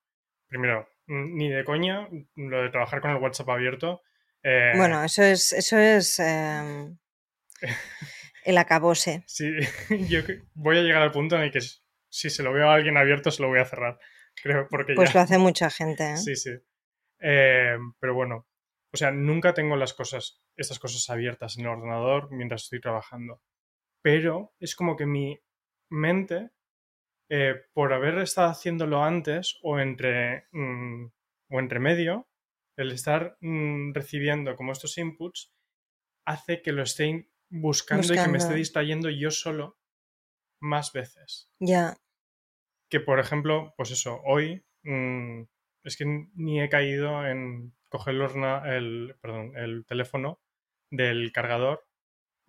primero, 0.52 0.86
ni 1.08 1.50
de 1.50 1.64
coña, 1.64 2.10
lo 2.36 2.62
de 2.62 2.70
trabajar 2.70 3.00
con 3.00 3.12
el 3.12 3.18
WhatsApp 3.18 3.50
abierto. 3.50 4.02
eh, 4.44 4.74
bueno, 4.76 5.02
eso 5.04 5.24
es, 5.24 5.54
eso 5.54 5.78
es 5.80 6.20
em, 6.20 6.98
el 8.44 8.58
acabose. 8.58 9.24
Sí, 9.28 9.50
yo 10.10 10.20
voy 10.54 10.78
a 10.78 10.82
llegar 10.82 11.02
al 11.02 11.12
punto 11.12 11.38
en 11.38 11.44
el 11.44 11.52
que 11.52 11.62
si 11.62 12.30
se 12.30 12.44
lo 12.44 12.52
veo 12.52 12.70
a 12.70 12.76
alguien 12.76 12.98
abierto 12.98 13.32
se 13.32 13.42
lo 13.42 13.48
voy 13.48 13.60
a 13.60 13.66
cerrar. 13.66 13.98
Creo, 14.36 14.68
porque 14.70 14.94
Pues 14.94 15.10
ya. 15.14 15.20
lo 15.20 15.24
hace 15.24 15.38
mucha 15.38 15.70
gente, 15.70 16.12
¿eh? 16.12 16.18
Sí, 16.18 16.36
sí. 16.36 16.52
Eh, 17.20 17.78
pero 18.00 18.14
bueno, 18.14 18.48
o 18.94 18.98
sea, 18.98 19.12
nunca 19.12 19.54
tengo 19.54 19.76
las 19.78 19.94
cosas, 19.94 20.42
estas 20.58 20.80
cosas 20.80 21.10
abiertas 21.10 21.58
en 21.58 21.62
el 21.66 21.72
ordenador 21.72 22.30
mientras 22.32 22.64
estoy 22.64 22.82
trabajando. 22.82 23.42
Pero 24.02 24.54
es 24.60 24.76
como 24.76 24.98
que 24.98 25.06
mi 25.06 25.40
mente, 25.90 26.50
eh, 27.32 27.56
por 27.74 27.94
haber 27.94 28.20
estado 28.20 28.50
haciéndolo 28.52 29.04
antes 29.04 29.60
o 29.64 29.80
entre, 29.80 30.48
mm, 30.54 31.06
o 31.52 31.60
entre 31.62 31.80
medio, 31.80 32.30
el 32.78 32.92
estar 32.94 33.38
mm, 33.42 33.94
recibiendo 33.94 34.56
como 34.58 34.74
estos 34.74 34.98
inputs, 35.00 35.56
hace 36.26 36.62
que 36.62 36.74
lo 36.74 36.84
esté 36.84 37.30
buscando, 37.50 38.14
y 38.14 38.20
que 38.20 38.30
me 38.30 38.40
esté 38.40 38.56
distrayendo 38.56 39.10
yo 39.10 39.32
solo 39.32 39.80
más 40.62 40.94
veces. 40.94 41.52
Ya, 41.60 41.96
que 42.90 43.00
por 43.00 43.20
ejemplo, 43.20 43.74
pues 43.78 43.92
eso, 43.92 44.22
hoy 44.26 44.66
mm, 44.84 45.44
es 45.84 45.98
que 45.98 46.06
ni 46.36 46.62
he 46.62 46.70
caído 46.70 47.26
en 47.26 47.74
coger 47.90 48.16
el, 48.16 48.22
orna- 48.22 48.76
el, 48.76 49.16
perdón, 49.22 49.54
el 49.58 49.86
teléfono 49.86 50.42
del 50.92 51.32
cargador 51.32 51.88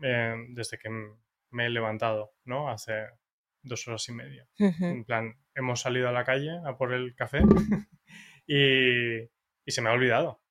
eh, 0.03 0.35
desde 0.51 0.79
que 0.79 0.90
me 1.51 1.66
he 1.66 1.71
levantado, 1.71 2.35
¿no? 2.45 2.71
Hace 2.71 3.09
dos 3.62 3.87
horas 3.88 4.09
y 4.09 4.12
media. 4.12 4.48
En 4.59 5.05
plan, 5.05 5.35
hemos 5.55 5.81
salido 5.81 6.09
a 6.09 6.12
la 6.12 6.25
calle 6.25 6.51
a 6.64 6.77
por 6.77 6.92
el 6.92 7.14
café 7.14 7.40
y, 8.46 9.22
y 9.22 9.70
se 9.70 9.83
me 9.83 9.90
ha 9.90 9.92
olvidado 9.92 10.42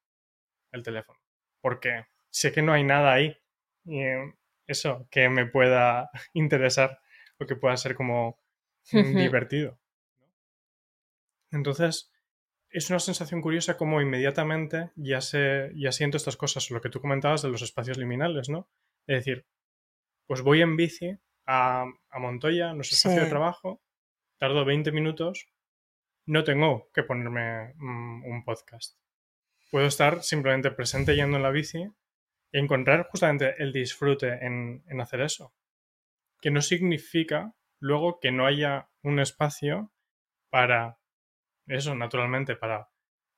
el 0.71 0.84
teléfono. 0.84 1.19
Porque 1.62 2.06
sé 2.30 2.52
que 2.52 2.62
no 2.62 2.74
hay 2.74 2.84
nada 2.84 3.13
ahí. 3.13 3.38
Y, 3.86 4.02
eh, 4.02 4.34
eso, 4.67 5.08
que 5.12 5.30
me 5.30 5.45
pueda 5.45 6.10
interesar 6.34 7.00
o 7.39 7.45
que 7.45 7.56
pueda 7.56 7.78
ser 7.78 7.95
como 7.95 8.39
divertido. 8.91 9.80
Entonces, 11.52 12.12
es 12.69 12.89
una 12.89 13.00
sensación 13.00 13.41
curiosa 13.41 13.78
como 13.78 14.02
inmediatamente 14.02 14.91
ya, 14.95 15.21
sé, 15.21 15.71
ya 15.76 15.91
siento 15.91 16.17
estas 16.17 16.38
cosas, 16.38 16.71
lo 16.71 16.82
que 16.82 16.89
tú 16.89 17.00
comentabas 17.02 17.41
de 17.41 17.50
los 17.50 17.62
espacios 17.62 17.97
liminales, 17.97 18.50
¿no? 18.50 18.69
Es 19.08 19.17
decir, 19.17 19.45
pues 20.26 20.41
voy 20.41 20.62
en 20.62 20.78
bici 20.78 21.17
a, 21.45 21.86
a 22.10 22.19
Montoya, 22.19 22.73
nuestro 22.73 22.95
espacio 22.95 23.19
Sí. 23.19 23.23
de 23.25 23.30
trabajo, 23.30 23.82
tardo 24.38 24.65
20 24.65 24.91
minutos, 24.91 25.47
no 26.25 26.43
tengo 26.43 26.89
que 26.93 27.04
ponerme 27.04 27.73
mm, 27.75 28.25
un 28.25 28.43
podcast. 28.43 28.97
Puedo 29.71 29.88
estar 29.88 30.21
simplemente 30.23 30.71
presente 30.71 31.15
yendo 31.15 31.38
en 31.38 31.43
la 31.43 31.51
bici 31.51 31.88
y 32.51 32.60
encontrar 32.60 33.08
justamente 33.10 33.56
el 33.62 33.71
disfrute 33.71 34.45
en, 34.45 34.84
en 34.88 35.01
hacer 35.01 35.21
eso. 35.21 35.54
Que 36.41 36.51
no 36.51 36.62
significa 36.62 37.54
luego 37.80 38.19
que 38.19 38.32
no 38.32 38.45
haya 38.45 38.89
un 39.04 39.19
espacio 39.19 39.91
para 40.49 40.99
eso, 41.67 41.95
naturalmente, 41.95 42.56
para 42.56 42.89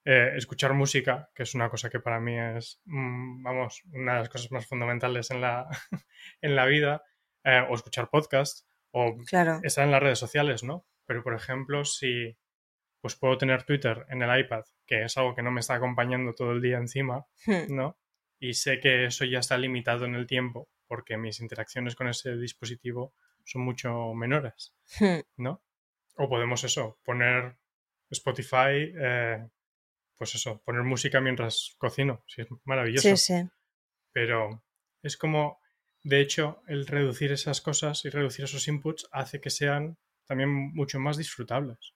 eh, 0.06 0.34
escuchar 0.36 0.74
música, 0.74 1.30
que 1.36 1.44
es 1.44 1.54
una 1.56 1.70
cosa 1.70 1.90
que 1.90 2.00
para 2.00 2.20
mí 2.20 2.38
es, 2.38 2.82
mm, 2.86 3.44
vamos, 3.44 3.84
una 3.92 4.14
de 4.14 4.20
las 4.20 4.30
cosas 4.30 4.52
más 4.52 4.66
fundamentales 4.66 5.30
en 5.32 5.42
la, 5.42 5.68
en 6.42 6.56
la 6.56 6.66
vida, 6.66 7.04
eh, 7.44 7.66
o 7.70 7.76
escuchar 7.76 8.10
podcast, 8.10 8.68
o 8.92 9.18
claro. 9.26 9.60
estar 9.64 9.86
en 9.86 9.92
las 9.92 10.02
redes 10.02 10.20
sociales, 10.20 10.64
¿no? 10.64 10.86
Pero, 11.06 11.24
por 11.24 11.34
ejemplo, 11.34 11.86
si 11.86 12.38
pues 13.02 13.16
puedo 13.16 13.38
tener 13.38 13.64
Twitter 13.64 14.06
en 14.10 14.22
el 14.22 14.40
iPad, 14.40 14.64
que 14.86 15.04
es 15.04 15.18
algo 15.18 15.36
que 15.36 15.44
no 15.44 15.52
me 15.52 15.60
está 15.60 15.76
acompañando 15.76 16.34
todo 16.34 16.54
el 16.54 16.62
día 16.62 16.78
encima, 16.78 17.26
Hmm, 17.46 17.76
¿no? 17.76 18.00
Y 18.40 18.54
sé 18.54 18.80
que 18.80 19.06
eso 19.06 19.26
ya 19.26 19.40
está 19.40 19.58
limitado 19.58 20.06
en 20.06 20.16
el 20.16 20.26
tiempo, 20.26 20.70
porque 20.88 21.18
mis 21.18 21.42
interacciones 21.42 21.96
con 21.96 22.08
ese 22.08 22.38
dispositivo 22.38 23.14
son 23.44 23.64
mucho 23.64 24.14
menores, 24.14 24.74
hmm, 25.00 25.20
¿no? 25.38 25.64
O 26.16 26.30
podemos 26.30 26.64
eso, 26.64 27.00
poner 27.04 27.58
Spotify 28.10 28.94
eh, 28.96 29.50
pues 30.18 30.36
eso, 30.36 30.62
poner 30.64 30.84
música 30.84 31.20
mientras 31.20 31.76
cocino. 31.78 32.24
Sí, 32.28 32.42
es 32.42 32.48
maravilloso. 32.64 33.10
Sí, 33.10 33.18
sí. 33.18 33.50
Pero 34.12 34.64
es 35.02 35.18
como, 35.18 35.60
de 36.04 36.20
hecho, 36.20 36.62
el 36.68 36.86
reducir 36.86 37.32
esas 37.32 37.62
cosas 37.62 38.04
y 38.04 38.10
reducir 38.10 38.46
esos 38.46 38.68
inputs 38.68 39.08
hace 39.12 39.40
que 39.40 39.50
sean 39.50 39.98
también 40.26 40.50
mucho 40.50 41.00
más 41.00 41.18
disfrutables. 41.18 41.94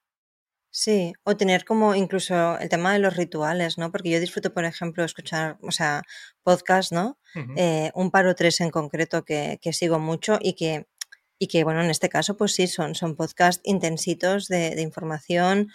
Sí, 0.70 1.13
o 1.24 1.36
tener 1.36 1.65
como 1.65 1.96
incluso 1.96 2.58
el 2.60 2.70
tema 2.70 2.93
de 2.93 3.00
los 3.00 3.15
rituales, 3.15 3.78
¿no? 3.78 3.91
Porque 3.91 4.12
yo 4.12 4.20
disfruto, 4.20 4.54
por 4.54 4.63
ejemplo, 4.63 5.04
escuchar, 5.04 5.58
o 5.62 5.72
sea, 5.72 6.04
podcast, 6.43 6.91
¿no? 6.91 7.17
Eh, 7.56 7.91
un 7.96 8.12
par 8.12 8.28
o 8.28 8.36
tres 8.36 8.62
en 8.62 8.70
concreto 8.70 9.24
que, 9.24 9.60
que, 9.62 9.74
sigo 9.74 10.00
mucho 10.00 10.39
y 10.41 10.54
que, 10.54 10.88
y 11.39 11.48
que, 11.48 11.63
bueno, 11.63 11.82
en 11.84 11.89
este 11.89 12.10
caso, 12.10 12.38
pues 12.38 12.54
sí, 12.54 12.67
son, 12.67 12.96
son 12.96 13.15
podcast 13.15 13.62
intensitos 13.63 14.48
de, 14.48 14.76
de 14.76 14.82
información. 14.82 15.70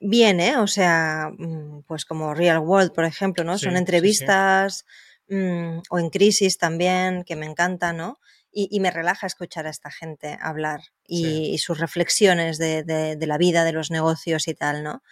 Bien, 0.00 0.40
¿eh? 0.40 0.56
O 0.58 0.66
sea, 0.66 1.30
mm, 1.36 1.82
pues 1.86 2.04
como 2.04 2.34
Real 2.34 2.58
World, 2.58 2.92
por 2.92 3.04
ejemplo, 3.04 3.44
¿no? 3.44 3.58
son 3.58 3.76
entrevistas 3.76 4.84
mm, 5.30 5.82
o 5.88 5.98
en 5.98 6.10
crisis 6.10 6.58
también, 6.58 7.24
que 7.24 7.36
me 7.36 7.46
encanta, 7.46 7.92
¿no? 7.92 8.18
y, 8.52 8.80
me 8.80 8.90
relaja 8.90 9.26
escuchar 9.26 9.66
a 9.66 9.70
esta 9.70 9.90
gente 9.90 10.36
hablar 10.40 10.80
y, 11.06 11.58
sus 11.58 11.78
reflexiones 11.78 12.58
de, 12.58 13.16
la 13.20 13.38
vida, 13.38 13.64
de 13.64 13.72
los 13.72 13.90
negocios 13.90 14.48
y 14.48 14.54
tal, 14.54 14.82
¿no? 14.82 15.02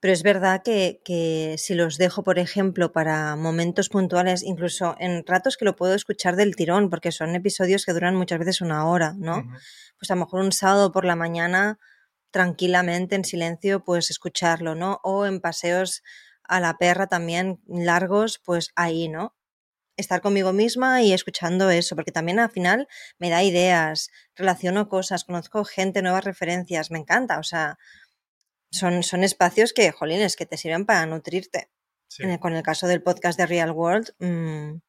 Pero 0.00 0.12
es 0.12 0.22
verdad 0.22 0.62
que, 0.62 1.56
si 1.58 1.74
los 1.74 1.96
dejo, 1.98 2.22
por 2.22 2.38
ejemplo, 2.38 2.92
para 2.92 3.36
momentos 3.36 3.88
puntuales, 3.88 4.42
incluso 4.42 4.96
en 4.98 5.24
ratos 5.26 5.56
que 5.56 5.64
lo 5.64 5.76
puedo 5.76 5.94
escuchar 5.94 6.36
del 6.36 6.56
tirón, 6.56 6.90
porque 6.90 7.12
son 7.12 7.34
episodios 7.34 7.84
que 7.84 7.92
duran 7.92 8.14
muchas 8.14 8.38
veces 8.38 8.60
una 8.60 8.86
hora, 8.86 9.14
¿no? 9.16 9.44
Pues 9.98 10.10
a 10.10 10.14
lo 10.14 10.20
mejor 10.20 10.42
un 10.42 10.52
sábado 10.52 10.92
por 10.92 11.04
la 11.04 11.16
mañana, 11.16 11.78
tranquilamente, 12.30 13.16
en 13.16 13.24
silencio, 13.24 13.84
pues 13.84 14.10
escucharlo, 14.10 14.74
¿no? 14.74 15.00
O 15.04 15.26
en 15.26 15.40
paseos 15.40 16.02
a 16.44 16.60
la 16.60 16.76
perra 16.78 17.06
también 17.06 17.60
largos, 17.66 18.40
pues 18.44 18.70
ahí, 18.76 19.08
¿no? 19.08 19.34
estar 19.96 20.20
conmigo 20.20 20.52
misma 20.52 21.02
y 21.02 21.12
escuchando 21.12 21.70
eso, 21.70 21.94
porque 21.94 22.12
también 22.12 22.40
al 22.40 22.50
final 22.50 22.88
me 23.18 23.30
da 23.30 23.42
ideas, 23.42 24.10
relaciono 24.34 24.88
cosas, 24.88 25.24
conozco 25.24 25.64
gente, 25.64 26.02
nuevas 26.02 26.24
referencias, 26.24 26.90
me 26.90 26.98
encanta, 26.98 27.38
o 27.38 27.42
sea, 27.42 27.78
son, 28.70 29.02
son 29.02 29.22
espacios 29.22 29.72
que, 29.72 29.92
jolines, 29.92 30.36
que 30.36 30.46
te 30.46 30.56
sirven 30.56 30.86
para 30.86 31.06
nutrirte. 31.06 31.70
con 32.40 32.54
el 32.54 32.62
caso 32.62 32.86
del 32.86 33.02
podcast 33.02 33.38
de 33.38 33.46
Real 33.46 33.72
World, 33.72 34.14
mm, 34.18 34.80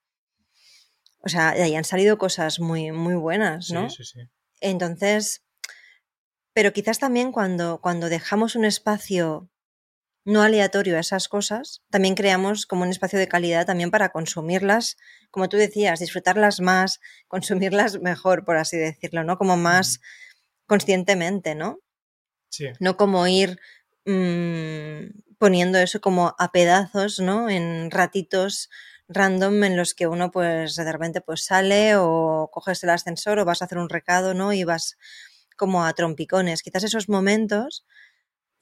o 1.20 1.30
sea, 1.30 1.54
de 1.54 1.64
ahí 1.64 1.76
han 1.76 1.84
salido 1.84 2.18
cosas 2.20 2.60
muy, 2.60 2.92
muy 2.92 3.16
buenas, 3.16 3.72
¿no? 3.72 3.90
Sí, 3.90 4.04
sí, 4.04 4.12
sí. 4.14 4.20
Entonces, 4.62 5.44
pero 6.54 6.72
quizás 6.72 7.00
también 7.00 7.32
cuando, 7.32 7.82
cuando 7.82 8.10
dejamos 8.10 8.56
un 8.56 8.64
espacio 8.64 9.50
no 10.26 10.42
aleatorio 10.42 10.98
a 10.98 11.00
esas 11.00 11.28
cosas, 11.28 11.84
también 11.92 12.16
creamos 12.16 12.66
como 12.66 12.84
un 12.84 12.90
espacio 12.90 13.20
de 13.20 13.28
calidad 13.28 13.66
también 13.66 13.92
para 13.92 14.10
consumirlas, 14.10 14.98
como 15.32 15.50
tú 15.50 15.58
decías, 15.58 16.00
disfrutarlas 16.00 16.60
más, 16.60 17.00
consumirlas 17.28 18.02
mejor, 18.02 18.44
por 18.44 18.58
así 18.58 18.78
decirlo, 18.78 19.24
¿no? 19.24 19.38
Como 19.38 19.56
más 19.56 20.02
conscientemente, 20.68 21.56
¿no? 21.56 21.80
Sí. 22.50 22.70
No 22.80 22.98
como 22.98 23.28
ir 23.28 23.60
mm, 24.06 25.36
poniendo 25.38 25.78
eso 25.78 26.02
como 26.02 26.36
a 26.40 26.52
pedazos, 26.52 27.20
¿no? 27.20 27.50
En 27.50 27.92
ratitos 27.92 28.70
random 29.08 29.64
en 29.64 29.78
los 29.78 29.94
que 29.94 30.08
uno 30.08 30.32
pues 30.32 30.76
de 30.76 30.92
repente 30.92 31.22
pues 31.22 31.46
sale 31.46 31.96
o 31.98 32.50
coges 32.52 32.84
el 32.84 32.90
ascensor 32.90 33.38
o 33.38 33.46
vas 33.46 33.62
a 33.62 33.66
hacer 33.66 33.78
un 33.78 33.90
recado, 33.90 34.34
¿no? 34.34 34.54
Y 34.54 34.64
vas 34.64 34.98
como 35.56 35.86
a 35.86 35.94
trompicones. 35.94 36.64
Quizás 36.64 36.84
esos 36.84 37.10
momentos 37.10 37.86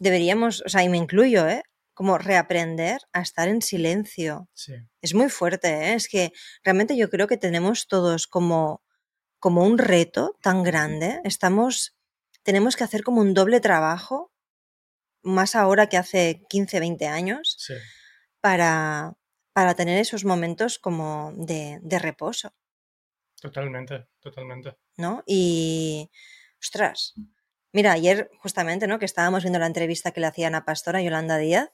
deberíamos, 0.03 0.61
o 0.65 0.69
sea, 0.69 0.83
y 0.83 0.89
me 0.89 0.97
incluyo, 0.97 1.47
¿eh? 1.47 1.63
Como 1.93 2.17
reaprender 2.17 3.01
a 3.13 3.21
estar 3.21 3.47
en 3.47 3.61
silencio. 3.61 4.49
Sí. 4.53 4.73
Es 5.01 5.13
muy 5.13 5.29
fuerte, 5.29 5.69
¿eh? 5.69 5.93
Es 5.93 6.07
que 6.07 6.31
realmente 6.63 6.97
yo 6.97 7.09
creo 7.09 7.27
que 7.27 7.37
tenemos 7.37 7.87
todos 7.87 8.27
como, 8.27 8.83
como 9.39 9.63
un 9.63 9.77
reto 9.77 10.37
tan 10.41 10.63
grande. 10.63 11.21
Estamos, 11.23 11.95
tenemos 12.43 12.75
que 12.75 12.83
hacer 12.83 13.03
como 13.03 13.21
un 13.21 13.33
doble 13.33 13.59
trabajo, 13.59 14.31
más 15.21 15.55
ahora 15.55 15.87
que 15.87 15.97
hace 15.97 16.43
15, 16.49 16.79
20 16.79 17.07
años, 17.07 17.55
sí. 17.57 17.73
para, 18.41 19.13
para 19.53 19.73
tener 19.75 19.99
esos 19.99 20.25
momentos 20.25 20.79
como 20.79 21.31
de, 21.35 21.79
de 21.81 21.99
reposo. 21.99 22.53
Totalmente, 23.39 24.07
totalmente. 24.19 24.75
¿No? 24.97 25.23
Y, 25.25 26.09
ostras, 26.59 27.13
Mira, 27.73 27.91
ayer 27.91 28.29
justamente, 28.37 28.87
¿no? 28.87 28.99
Que 28.99 29.05
estábamos 29.05 29.43
viendo 29.43 29.59
la 29.59 29.65
entrevista 29.65 30.11
que 30.11 30.21
le 30.21 30.27
hacían 30.27 30.53
a 30.53 30.63
Pastora 30.63 31.01
Yolanda 31.01 31.37
Díaz 31.37 31.71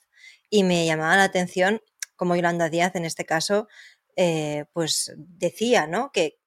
y 0.49 0.63
me 0.63 0.85
llamaba 0.85 1.17
la 1.17 1.25
atención 1.25 1.81
como 2.15 2.35
Yolanda 2.35 2.69
Díaz 2.69 2.95
en 2.95 3.03
este 3.05 3.25
caso, 3.25 3.67
eh, 4.15 4.65
pues 4.73 5.13
decía, 5.17 5.87
¿no? 5.87 6.11
Que 6.13 6.39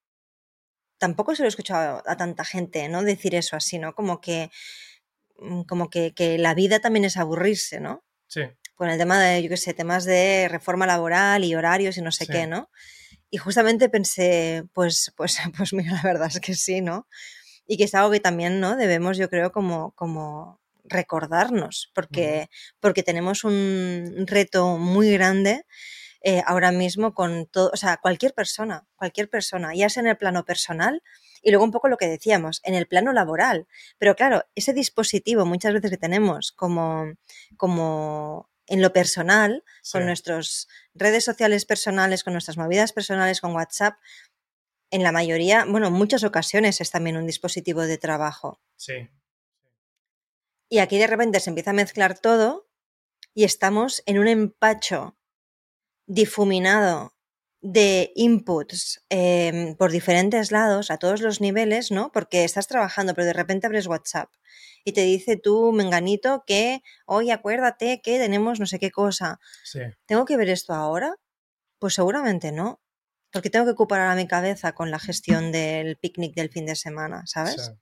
tampoco 0.98 1.34
se 1.34 1.42
lo 1.42 1.46
he 1.46 1.50
escuchado 1.50 2.02
a 2.06 2.16
tanta 2.16 2.44
gente, 2.44 2.88
¿no? 2.88 3.02
Decir 3.02 3.34
eso 3.34 3.54
así, 3.54 3.78
¿no? 3.78 3.94
Como 3.94 4.22
que, 4.22 4.50
mm, 5.38 5.62
como 5.62 5.90
que, 5.90 6.14
que 6.14 6.38
la 6.38 6.54
vida 6.54 6.80
también 6.80 7.04
es 7.04 7.18
aburrirse, 7.18 7.78
¿no? 7.78 8.04
Sí. 8.28 8.42
Con 8.74 8.88
el 8.88 8.98
tema 8.98 9.22
de, 9.22 9.42
yo 9.42 9.50
qué 9.50 9.58
sé, 9.58 9.74
temas 9.74 10.04
de 10.04 10.48
reforma 10.48 10.86
laboral 10.86 11.44
y 11.44 11.54
horarios 11.54 11.98
y 11.98 12.02
no 12.02 12.10
sé 12.10 12.26
qué, 12.26 12.46
¿no? 12.46 12.70
Y 13.28 13.36
justamente 13.36 13.90
pensé, 13.90 14.64
pues, 14.72 15.12
pues, 15.16 15.36
pues 15.56 15.74
mira, 15.74 15.92
la 15.92 16.02
verdad 16.02 16.28
es 16.28 16.40
que 16.40 16.54
sí, 16.54 16.80
¿no? 16.80 17.06
Y 17.66 17.76
que 17.76 17.84
es 17.84 17.94
algo 17.94 18.10
que 18.10 18.20
también 18.20 18.60
¿no? 18.60 18.76
debemos, 18.76 19.16
yo 19.16 19.28
creo, 19.28 19.52
como, 19.52 19.92
como 19.92 20.60
recordarnos, 20.84 21.90
porque, 21.94 22.48
porque 22.80 23.02
tenemos 23.02 23.44
un 23.44 24.24
reto 24.26 24.78
muy 24.78 25.10
grande 25.12 25.64
eh, 26.24 26.42
ahora 26.46 26.70
mismo 26.70 27.14
con 27.14 27.46
todo, 27.46 27.70
o 27.72 27.76
sea, 27.76 27.96
cualquier 27.96 28.32
persona, 28.32 28.86
cualquier 28.94 29.28
persona, 29.28 29.74
ya 29.74 29.88
sea 29.88 30.02
en 30.02 30.06
el 30.08 30.16
plano 30.16 30.44
personal 30.44 31.02
y 31.42 31.50
luego 31.50 31.64
un 31.64 31.72
poco 31.72 31.88
lo 31.88 31.96
que 31.96 32.06
decíamos, 32.06 32.60
en 32.62 32.74
el 32.74 32.86
plano 32.86 33.12
laboral. 33.12 33.66
Pero 33.98 34.14
claro, 34.14 34.44
ese 34.54 34.72
dispositivo 34.72 35.44
muchas 35.44 35.72
veces 35.72 35.90
que 35.90 35.96
tenemos 35.96 36.52
como, 36.52 37.06
como 37.56 38.48
en 38.68 38.80
lo 38.80 38.92
personal, 38.92 39.64
con 39.90 40.06
nuestras 40.06 40.68
redes 40.94 41.24
sociales 41.24 41.64
personales, 41.66 42.22
con 42.22 42.34
nuestras 42.34 42.56
movidas 42.56 42.92
personales, 42.92 43.40
con 43.40 43.54
WhatsApp, 43.54 43.96
en 44.92 45.02
la 45.02 45.10
mayoría, 45.10 45.64
bueno, 45.66 45.88
en 45.88 45.94
muchas 45.94 46.22
ocasiones 46.22 46.80
es 46.82 46.90
también 46.90 47.16
un 47.16 47.26
dispositivo 47.26 47.80
de 47.80 47.96
trabajo. 47.96 48.60
Sí. 48.76 49.08
Y 50.68 50.78
aquí 50.78 50.98
de 50.98 51.06
repente 51.06 51.40
se 51.40 51.48
empieza 51.48 51.70
a 51.70 51.74
mezclar 51.74 52.18
todo 52.18 52.68
y 53.34 53.44
estamos 53.44 54.02
en 54.04 54.18
un 54.18 54.28
empacho 54.28 55.16
difuminado 56.06 57.14
de 57.62 58.12
inputs 58.16 59.02
em, 59.08 59.76
por 59.76 59.92
diferentes 59.92 60.52
lados, 60.52 60.90
a 60.90 60.98
todos 60.98 61.22
los 61.22 61.40
niveles, 61.40 61.90
¿no? 61.90 62.12
Porque 62.12 62.44
estás 62.44 62.68
trabajando, 62.68 63.14
pero 63.14 63.24
de 63.24 63.32
repente 63.32 63.66
abres 63.66 63.86
WhatsApp 63.86 64.30
y 64.84 64.92
te 64.92 65.02
dice 65.02 65.38
tú, 65.38 65.72
menganito, 65.72 66.44
que 66.46 66.82
hoy 67.06 67.30
acuérdate 67.30 68.02
que 68.02 68.18
tenemos 68.18 68.60
no 68.60 68.66
sé 68.66 68.78
qué 68.78 68.90
cosa. 68.90 69.40
Sí. 69.64 69.80
¿Tengo 70.04 70.26
que 70.26 70.36
ver 70.36 70.50
esto 70.50 70.74
ahora? 70.74 71.16
Pues 71.78 71.94
seguramente 71.94 72.52
no 72.52 72.82
porque 73.32 73.50
tengo 73.50 73.64
que 73.64 73.72
ocupar 73.72 74.00
a 74.00 74.14
mi 74.14 74.26
cabeza 74.26 74.72
con 74.72 74.90
la 74.90 74.98
gestión 74.98 75.52
del 75.52 75.96
picnic 75.96 76.34
del 76.34 76.50
fin 76.50 76.66
de 76.66 76.76
semana, 76.76 77.22
¿sabes? 77.26 77.72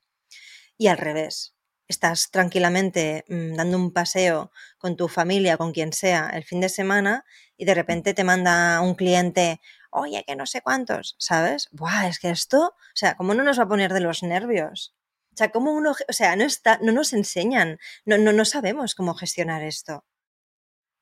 Y 0.77 0.87
al 0.87 0.97
revés, 0.97 1.55
estás 1.91 2.31
tranquilamente 2.31 3.25
mm, 3.27 3.55
dando 3.55 3.77
un 3.77 3.91
paseo 3.91 4.51
con 4.77 4.95
tu 4.95 5.07
familia, 5.07 5.57
con 5.57 5.73
quien 5.73 5.93
sea, 5.93 6.29
el 6.33 6.43
fin 6.43 6.61
de 6.61 6.69
semana 6.69 7.25
y 7.57 7.65
de 7.65 7.75
repente 7.75 8.13
te 8.13 8.23
manda 8.23 8.81
un 8.81 8.95
cliente, 8.95 9.61
oye, 9.91 10.23
que 10.25 10.35
no 10.35 10.45
sé 10.45 10.61
cuántos, 10.61 11.15
¿sabes? 11.19 11.67
Buah, 11.71 12.07
es 12.07 12.19
que 12.19 12.29
esto, 12.29 12.59
o 12.59 12.95
sea, 12.95 13.15
¿cómo 13.15 13.33
no 13.33 13.43
nos 13.43 13.59
va 13.59 13.63
a 13.63 13.67
poner 13.67 13.93
de 13.93 13.99
los 13.99 14.23
nervios? 14.23 14.95
O 15.33 15.37
sea, 15.37 15.51
¿cómo 15.51 15.71
uno, 15.73 15.91
o 15.91 16.13
sea, 16.13 16.35
no, 16.35 16.43
está, 16.43 16.79
no 16.81 16.91
nos 16.91 17.13
enseñan, 17.13 17.77
no, 18.05 18.17
no, 18.17 18.33
no 18.33 18.45
sabemos 18.45 18.95
cómo 18.95 19.13
gestionar 19.13 19.63
esto. 19.63 20.05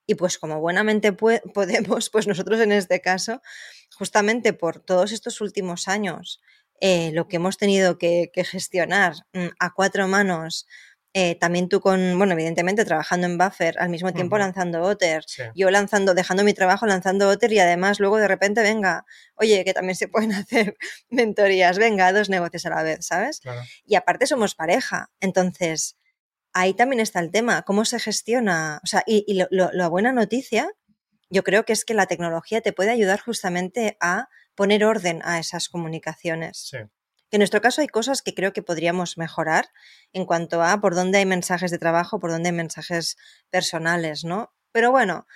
Y 0.05 0.15
pues 0.15 0.39
como 0.39 0.59
buenamente 0.59 1.13
podemos, 1.53 2.09
pues 2.09 2.27
nosotros 2.27 2.59
en 2.59 2.71
este 2.71 2.99
caso, 2.99 3.41
justamente 3.99 4.53
por 4.53 4.79
todos 4.79 5.12
estos 5.12 5.41
últimos 5.41 5.89
años, 5.89 6.39
eh, 6.79 7.12
lo 7.13 7.27
que 7.27 7.35
hemos 7.35 7.57
tenido 7.57 7.97
que, 7.97 8.31
gestionar 8.33 9.13
mm, 9.33 9.47
a 9.59 9.73
cuatro 9.73 10.07
manos, 10.07 10.65
eh, 11.13 11.35
también 11.35 11.67
tú 11.67 11.81
con, 11.81 12.17
bueno, 12.17 12.31
evidentemente 12.33 12.85
trabajando 12.85 13.27
en 13.27 13.38
Buffer, 13.38 13.77
al 13.77 13.89
mismo 13.89 14.13
tiempo 14.13 14.38
lanzando 14.38 14.81
Otter, 14.83 15.25
yo 15.53 15.69
lanzando, 15.69 16.13
dejando 16.13 16.45
mi 16.45 16.53
trabajo, 16.53 16.85
lanzando 16.85 17.27
Otter 17.27 17.51
y 17.51 17.59
además 17.59 17.99
luego 17.99 18.17
de 18.17 18.29
repente, 18.29 18.62
venga, 18.62 19.05
oye, 19.35 19.65
que 19.65 19.73
también 19.73 19.95
se 19.95 20.07
pueden 20.07 20.31
hacer 20.33 20.77
mentorías, 21.09 21.77
venga, 21.77 22.13
dos 22.13 22.29
negocios 22.29 22.65
a 22.67 22.69
la 22.69 22.83
vez, 22.83 23.05
¿sabes? 23.05 23.41
Y 23.85 23.95
aparte 23.95 24.27
somos 24.27 24.55
pareja, 24.55 25.09
entonces 25.19 25.97
ahí 26.53 26.73
también 26.73 27.01
está 27.01 27.19
el 27.19 27.31
tema, 27.31 27.63
cómo 27.63 27.83
se 27.83 27.99
gestiona, 27.99 28.79
o 28.81 28.88
sea, 28.88 29.03
y, 29.05 29.43
la 29.51 29.88
buena 29.89 30.13
noticia, 30.13 30.71
yo 31.29 31.43
creo 31.43 31.65
que 31.65 31.73
es 31.73 31.85
que 31.85 31.93
la 31.93 32.07
tecnología 32.07 32.61
te 32.61 32.73
puede 32.73 32.91
ayudar 32.91 33.19
justamente 33.19 33.97
a 33.99 34.29
poner 34.55 34.83
orden 34.83 35.21
a 35.23 35.39
esas 35.39 35.69
comunicaciones. 35.69 36.69
Sí. 36.69 36.77
Que 37.29 37.37
en 37.37 37.39
nuestro 37.39 37.61
caso 37.61 37.81
hay 37.81 37.87
cosas 37.87 38.21
que 38.21 38.33
creo 38.33 38.53
que 38.53 38.63
podríamos 38.63 39.17
mejorar 39.17 39.69
en 40.13 40.25
cuanto 40.25 40.63
a 40.63 40.81
por 40.81 40.95
dónde 40.95 41.19
hay 41.19 41.25
mensajes 41.25 41.69
de 41.69 41.77
trabajo, 41.77 42.19
por 42.19 42.31
dónde 42.31 42.49
hay 42.49 42.55
mensajes 42.55 43.17
personales, 43.51 44.23
¿no? 44.23 44.51
Pero 44.71 44.91
bueno, 44.91 45.27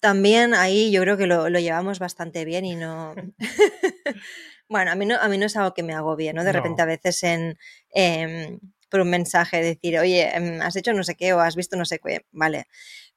también 0.00 0.54
ahí 0.54 0.90
yo 0.90 1.02
creo 1.02 1.16
que 1.16 1.26
lo, 1.26 1.48
llevamos 1.48 1.98
bastante 1.98 2.44
bien 2.44 2.64
y 2.64 2.74
no... 2.74 3.14
bueno, 4.68 4.90
a 4.90 4.94
mí 4.94 5.04
no, 5.04 5.16
a 5.16 5.28
mí 5.28 5.36
no 5.36 5.46
es 5.46 5.56
algo 5.56 5.74
que 5.74 5.82
me 5.82 5.94
hago 5.94 6.16
bien, 6.16 6.36
¿no? 6.36 6.44
De 6.44 6.52
repente 6.52 6.82
a 6.82 6.86
veces 6.86 7.22
en... 7.22 7.58
Em, 7.90 8.58
por 8.88 9.00
un 9.00 9.10
mensaje 9.10 9.62
decir, 9.62 9.98
oye, 9.98 10.34
em, 10.34 10.60
has 10.62 10.76
hecho 10.76 10.92
no 10.92 11.02
sé 11.02 11.16
qué 11.16 11.32
o 11.32 11.40
has 11.40 11.56
visto 11.56 11.76
no 11.76 11.84
sé 11.84 11.98
qué, 11.98 12.24
vale. 12.30 12.66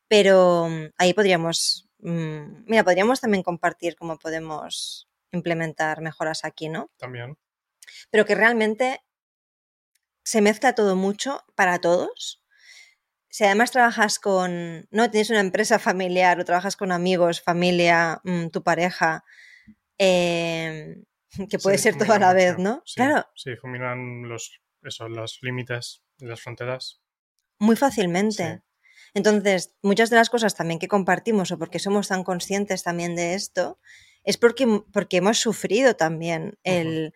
Pero 0.07 0.67
mm, 0.69 0.93
ahí 0.97 1.13
podríamos, 1.13 1.88
mm, 1.99 2.65
mira, 2.65 2.83
podríamos 2.83 3.21
también 3.21 3.43
compartir 3.43 3.95
cómo 3.95 4.17
podemos 4.17 5.09
implementar 5.31 6.01
mejoras 6.01 6.45
aquí, 6.45 6.69
¿no? 6.69 6.89
También. 6.97 7.37
Pero 8.11 8.25
que 8.25 8.35
realmente 8.35 9.01
se 10.23 10.41
mezcla 10.41 10.75
todo 10.75 10.95
mucho 10.95 11.43
para 11.55 11.79
todos. 11.79 12.43
Si 13.29 13.43
además 13.43 13.71
trabajas 13.71 14.19
con, 14.19 14.87
no 14.91 15.09
tienes 15.11 15.29
una 15.29 15.39
empresa 15.39 15.79
familiar 15.79 16.39
o 16.39 16.45
trabajas 16.45 16.75
con 16.75 16.91
amigos, 16.91 17.41
familia, 17.41 18.21
mm, 18.23 18.47
tu 18.47 18.63
pareja, 18.63 19.23
em, 19.97 21.03
que 21.49 21.59
puede 21.59 21.77
ser 21.77 21.97
todo 21.97 22.13
a 22.13 22.19
la 22.19 22.33
vez, 22.33 22.57
¿no? 22.57 22.83
claro. 22.95 23.25
Sí, 23.35 23.55
fuminan 23.55 24.27
los, 24.27 24.61
eso, 24.83 25.07
los 25.07 25.39
límites 25.41 26.01
y 26.17 26.25
las 26.25 26.41
fronteras. 26.41 27.01
Muy 27.59 27.75
fácilmente. 27.75 28.63
Entonces, 29.13 29.73
muchas 29.81 30.09
de 30.09 30.15
las 30.15 30.29
cosas 30.29 30.55
también 30.55 30.79
que 30.79 30.87
compartimos 30.87 31.51
o 31.51 31.57
porque 31.57 31.79
somos 31.79 32.07
tan 32.07 32.23
conscientes 32.23 32.83
también 32.83 33.15
de 33.15 33.33
esto, 33.33 33.79
es 34.23 34.37
porque, 34.37 34.83
porque 34.91 35.17
hemos 35.17 35.39
sufrido 35.39 35.95
también 35.95 36.57
el, 36.63 37.13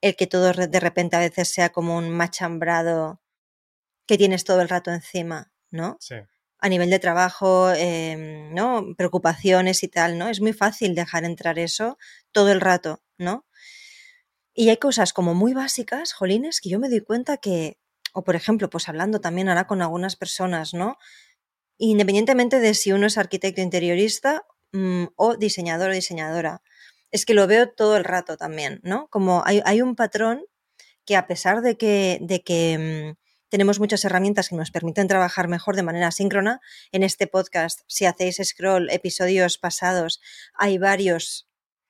el, 0.00 0.16
que 0.16 0.26
todo 0.26 0.52
de 0.52 0.80
repente 0.80 1.16
a 1.16 1.20
veces 1.20 1.48
sea 1.48 1.70
como 1.70 1.96
un 1.96 2.10
machambrado 2.10 3.20
que 4.06 4.18
tienes 4.18 4.44
todo 4.44 4.60
el 4.60 4.68
rato 4.68 4.90
encima, 4.90 5.52
¿no? 5.70 5.96
Sí. 6.00 6.16
A 6.58 6.68
nivel 6.68 6.90
de 6.90 6.98
trabajo, 6.98 7.70
em, 7.72 8.52
¿no? 8.52 8.94
Preocupaciones 8.96 9.82
y 9.82 9.88
tal, 9.88 10.18
¿no? 10.18 10.28
Es 10.28 10.40
muy 10.40 10.52
fácil 10.52 10.94
dejar 10.94 11.24
entrar 11.24 11.58
eso 11.58 11.96
todo 12.32 12.50
el 12.50 12.60
rato, 12.60 13.02
¿no? 13.18 13.46
Y 14.52 14.68
hay 14.68 14.78
cosas 14.78 15.12
como 15.12 15.34
muy 15.34 15.54
básicas, 15.54 16.12
jolines, 16.12 16.60
que 16.60 16.68
yo 16.68 16.78
me 16.78 16.88
doy 16.88 17.00
cuenta 17.00 17.36
que, 17.36 17.78
o 18.12 18.24
por 18.24 18.36
ejemplo, 18.36 18.70
pues 18.70 18.88
hablando 18.88 19.20
también 19.20 19.48
ahora 19.48 19.66
con 19.66 19.82
algunas 19.82 20.16
personas, 20.16 20.74
¿no? 20.74 20.98
Independientemente 21.78 22.60
de 22.60 22.74
si 22.74 22.92
uno 22.92 23.06
es 23.06 23.18
arquitecto 23.18 23.60
interiorista 23.60 24.44
mm, 24.72 25.04
o 25.16 25.36
diseñador 25.36 25.90
o 25.90 25.94
diseñadora. 25.94 26.62
Es 27.10 27.24
que 27.24 27.34
lo 27.34 27.46
veo 27.46 27.70
todo 27.70 27.96
el 27.96 28.04
rato 28.04 28.36
también, 28.36 28.80
¿no? 28.82 29.08
Como 29.08 29.42
hay, 29.44 29.82
un 29.82 29.96
patrón 29.96 30.44
que 31.04 31.16
a 31.16 31.26
pesar 31.26 31.62
de 31.62 31.76
que, 31.76 32.18
de 32.20 32.42
que 32.42 33.16
mm, 33.16 33.20
tenemos 33.48 33.80
muchas 33.80 34.04
herramientas 34.04 34.48
que 34.48 34.56
nos 34.56 34.70
permiten 34.70 35.08
trabajar 35.08 35.48
mejor 35.48 35.74
de 35.76 35.82
manera 35.82 36.10
síncrona, 36.12 36.60
en 36.92 37.02
este 37.02 37.26
podcast, 37.26 37.80
si 37.88 38.06
hacéis 38.06 38.40
scroll 38.44 38.90
episodios 38.90 39.58
pasados, 39.58 40.20
hay 40.54 40.78
varios 40.78 41.48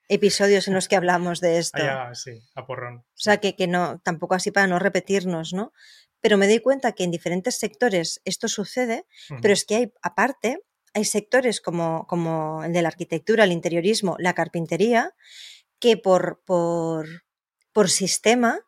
episodios 0.09 0.69
en 0.69 0.75
los 0.75 0.89
que 0.89 0.97
hablamos 0.97 1.41
de 1.41 1.59
esto. 1.59 1.83
Ah, 1.83 2.15
sí, 2.15 2.43
a 2.55 2.67
porrón. 2.67 2.99
O 2.99 3.05
sea, 3.23 3.39
que, 3.39 3.57
que, 3.57 3.67
no, 3.67 4.01
tampoco 4.01 4.35
así 4.35 4.51
para 4.51 4.67
no 4.67 4.79
repetirnos, 4.79 5.53
¿no? 5.53 5.73
Pero 6.21 6.37
me 6.37 6.47
doy 6.47 6.61
cuenta 6.61 6.93
que 6.93 7.05
en 7.05 7.11
diferentes 7.11 7.59
sectores 7.59 8.21
esto 8.25 8.49
sucede, 8.49 9.07
pero 9.41 9.55
es 9.55 9.65
que 9.65 9.77
hay, 9.77 9.93
aparte, 10.03 10.59
hay 10.95 11.05
sectores 11.05 11.61
como, 11.61 12.07
como 12.07 12.65
el 12.65 12.73
de 12.73 12.83
la 12.83 12.89
arquitectura, 12.89 13.45
el 13.45 13.53
interiorismo, 13.53 14.17
la 14.19 14.35
carpintería, 14.35 15.15
que 15.79 15.97
por, 15.97 16.43
por, 16.45 17.07
por 17.73 17.89
sistema, 17.89 18.61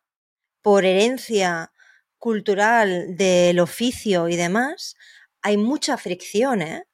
por 0.63 0.85
herencia 0.85 1.73
cultural 2.19 3.17
del 3.17 3.59
oficio 3.59 4.29
y 4.29 4.37
demás, 4.37 4.95
hay 5.43 5.57
mucha 5.57 5.97
fricción 5.97 6.63
¿eh? 6.63 6.85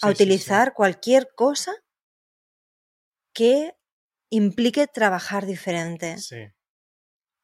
a 0.00 0.08
utilizar 0.08 0.74
cualquier 0.74 1.28
cosa 1.34 1.74
que 3.34 3.74
implique 4.30 4.86
trabajar 4.86 5.44
diferente. 5.44 6.18
Sí. 6.18 6.46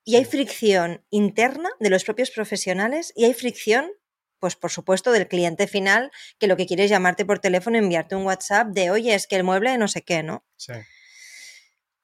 Y 0.04 0.16
hay 0.16 0.24
fricción 0.24 1.02
interna 1.10 1.70
de 1.80 1.90
los 1.90 2.04
propios 2.04 2.30
profesionales 2.30 3.12
y 3.16 3.24
hay 3.24 3.32
fricción, 3.32 3.90
pues 4.38 4.54
por 4.54 4.70
supuesto, 4.70 5.12
del 5.12 5.28
cliente 5.28 5.66
final, 5.66 6.10
que 6.38 6.46
lo 6.46 6.56
que 6.56 6.66
quiere 6.66 6.84
es 6.84 6.90
llamarte 6.90 7.24
por 7.24 7.38
teléfono, 7.38 7.78
enviarte 7.78 8.14
un 8.14 8.24
WhatsApp 8.24 8.68
de, 8.68 8.90
oye, 8.90 9.14
es 9.14 9.26
que 9.26 9.36
el 9.36 9.44
mueble 9.44 9.76
no 9.78 9.88
sé 9.88 10.02
qué, 10.02 10.22
¿no? 10.22 10.44
Sí. 10.56 10.74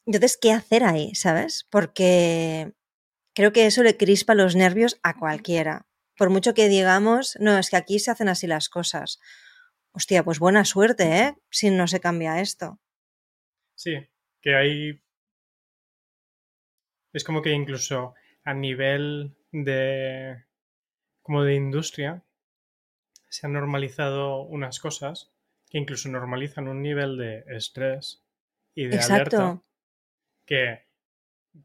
Entonces, 0.06 0.38
¿qué 0.40 0.52
hacer 0.52 0.82
ahí, 0.84 1.14
sabes? 1.14 1.66
Porque 1.70 2.72
creo 3.34 3.52
que 3.52 3.66
eso 3.66 3.82
le 3.82 3.96
crispa 3.96 4.34
los 4.34 4.56
nervios 4.56 4.98
a 5.02 5.18
cualquiera. 5.18 5.86
Por 6.16 6.30
mucho 6.30 6.54
que 6.54 6.68
digamos, 6.68 7.36
no, 7.38 7.58
es 7.58 7.70
que 7.70 7.76
aquí 7.76 7.98
se 7.98 8.10
hacen 8.10 8.28
así 8.28 8.46
las 8.46 8.68
cosas. 8.68 9.20
Hostia, 9.92 10.24
pues 10.24 10.38
buena 10.38 10.64
suerte, 10.64 11.18
¿eh? 11.18 11.34
Si 11.50 11.70
no 11.70 11.86
se 11.86 12.00
cambia 12.00 12.40
esto. 12.40 12.80
Sí, 13.74 13.94
que 14.40 14.54
hay 14.54 15.02
es 17.12 17.24
como 17.24 17.42
que 17.42 17.50
incluso 17.50 18.14
a 18.44 18.54
nivel 18.54 19.34
de 19.52 20.44
como 21.22 21.42
de 21.44 21.54
industria 21.54 22.22
se 23.28 23.46
han 23.46 23.52
normalizado 23.52 24.42
unas 24.42 24.80
cosas 24.80 25.32
que 25.68 25.78
incluso 25.78 26.08
normalizan 26.08 26.68
un 26.68 26.82
nivel 26.82 27.16
de 27.16 27.44
estrés 27.48 28.22
y 28.74 28.86
de 28.86 28.98
alerta 28.98 29.62
que 30.44 30.86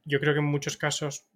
yo 0.04 0.20
creo 0.20 0.34
que 0.34 0.40
en 0.40 0.46
muchos 0.46 0.78
casos 0.78 1.28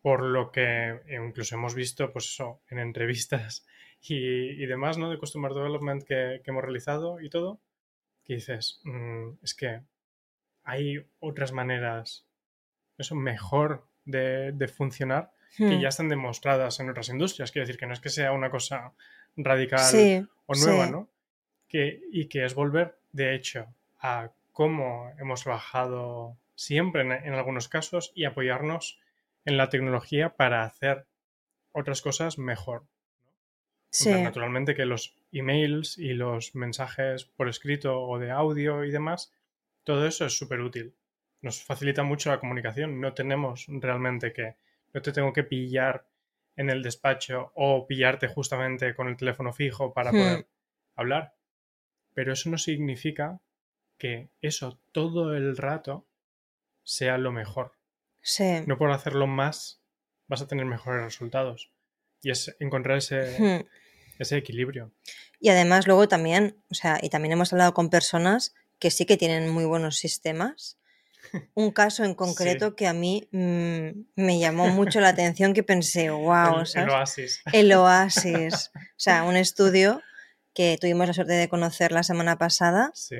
por 0.00 0.22
lo 0.22 0.50
que 0.50 1.00
incluso 1.08 1.54
hemos 1.54 1.74
visto 1.74 2.12
pues 2.12 2.26
eso 2.26 2.62
en 2.68 2.78
entrevistas 2.78 3.66
y, 4.00 4.64
demás 4.66 4.98
no 4.98 5.10
de 5.10 5.18
customer 5.18 5.52
development 5.52 6.02
que, 6.04 6.40
hemos 6.44 6.62
realizado 6.62 7.20
y 7.20 7.28
todo 7.28 7.60
que 8.24 8.34
dices 8.34 8.80
mm, 8.84 9.30
es 9.42 9.54
que 9.54 9.82
hay 10.64 11.04
otras 11.18 11.52
maneras 11.52 12.26
eso 12.98 13.14
mejor 13.14 13.86
de, 14.04 14.68
funcionar 14.74 15.32
que 15.56 15.64
hmm. 15.64 15.80
ya 15.80 15.88
están 15.88 16.08
demostradas 16.08 16.80
en 16.80 16.90
otras 16.90 17.08
industrias. 17.08 17.52
Quiero 17.52 17.66
decir 17.66 17.78
que 17.78 17.86
no 17.86 17.92
es 17.92 18.00
que 18.00 18.08
sea 18.08 18.32
una 18.32 18.50
cosa 18.50 18.92
radical 19.36 20.28
o 20.46 20.54
nueva, 20.54 20.86
¿no? 20.86 21.08
Que, 21.68 22.00
y 22.10 22.26
que 22.26 22.44
es 22.44 22.54
volver, 22.54 22.98
de 23.12 23.34
hecho, 23.34 23.66
a 24.00 24.30
cómo 24.52 25.10
hemos 25.18 25.42
trabajado 25.42 26.36
siempre 26.54 27.02
en, 27.02 27.32
algunos 27.34 27.68
casos 27.68 28.12
y 28.14 28.24
apoyarnos 28.24 29.00
en 29.44 29.56
la 29.56 29.70
tecnología 29.70 30.36
para 30.36 30.64
hacer 30.64 31.06
otras 31.72 32.02
cosas 32.02 32.38
mejor. 32.38 32.84
Sí. 33.94 34.10
naturalmente 34.10 34.74
que 34.74 34.86
los 34.86 35.14
emails 35.32 35.98
y 35.98 36.14
los 36.14 36.54
mensajes 36.54 37.26
por 37.26 37.50
escrito 37.50 38.00
o 38.00 38.18
de 38.18 38.30
audio 38.30 38.84
y 38.84 38.90
demás, 38.90 39.34
todo 39.84 40.06
eso 40.06 40.24
es 40.24 40.38
súper 40.38 40.60
útil 40.60 40.94
nos 41.42 41.62
facilita 41.62 42.04
mucho 42.04 42.30
la 42.30 42.40
comunicación. 42.40 43.00
No 43.00 43.12
tenemos 43.12 43.66
realmente 43.68 44.32
que, 44.32 44.56
no 44.94 45.02
te 45.02 45.12
tengo 45.12 45.32
que 45.32 45.42
pillar 45.42 46.06
en 46.56 46.70
el 46.70 46.82
despacho 46.82 47.50
o 47.54 47.86
pillarte 47.86 48.28
justamente 48.28 48.94
con 48.94 49.08
el 49.08 49.16
teléfono 49.16 49.52
fijo 49.52 49.92
para 49.92 50.12
hmm. 50.12 50.16
poder 50.16 50.46
hablar. 50.94 51.34
Pero 52.14 52.32
eso 52.32 52.48
no 52.48 52.58
significa 52.58 53.40
que 53.98 54.28
eso 54.40 54.78
todo 54.92 55.34
el 55.34 55.56
rato 55.56 56.06
sea 56.84 57.18
lo 57.18 57.32
mejor. 57.32 57.72
Sí. 58.20 58.60
No 58.66 58.78
por 58.78 58.90
hacerlo 58.90 59.26
más 59.26 59.80
vas 60.28 60.42
a 60.42 60.46
tener 60.46 60.64
mejores 60.64 61.02
resultados. 61.02 61.72
Y 62.22 62.30
es 62.30 62.54
encontrar 62.60 62.98
ese, 62.98 63.36
hmm. 63.38 63.66
ese 64.18 64.36
equilibrio. 64.36 64.92
Y 65.40 65.48
además 65.48 65.88
luego 65.88 66.06
también, 66.06 66.62
o 66.70 66.74
sea, 66.74 67.00
y 67.02 67.08
también 67.08 67.32
hemos 67.32 67.52
hablado 67.52 67.74
con 67.74 67.90
personas 67.90 68.54
que 68.78 68.92
sí 68.92 69.06
que 69.06 69.16
tienen 69.16 69.48
muy 69.48 69.64
buenos 69.64 69.96
sistemas 69.96 70.78
un 71.54 71.70
caso 71.70 72.04
en 72.04 72.14
concreto 72.14 72.74
que 72.76 72.86
a 72.86 72.92
mí 72.92 73.28
mm, 73.32 74.04
me 74.16 74.38
llamó 74.38 74.68
mucho 74.68 75.00
la 75.00 75.08
atención 75.10 75.54
que 75.54 75.62
pensé, 75.62 76.10
wow, 76.10 76.60
el, 76.60 76.82
el 76.82 76.90
oasis. 76.90 77.42
El 77.52 77.72
oasis. 77.74 78.70
O 78.74 78.80
sea, 78.96 79.24
un 79.24 79.36
estudio 79.36 80.00
que 80.54 80.78
tuvimos 80.80 81.06
la 81.06 81.14
suerte 81.14 81.32
de 81.32 81.48
conocer 81.48 81.92
la 81.92 82.02
semana 82.02 82.36
pasada, 82.36 82.90
sí. 82.94 83.16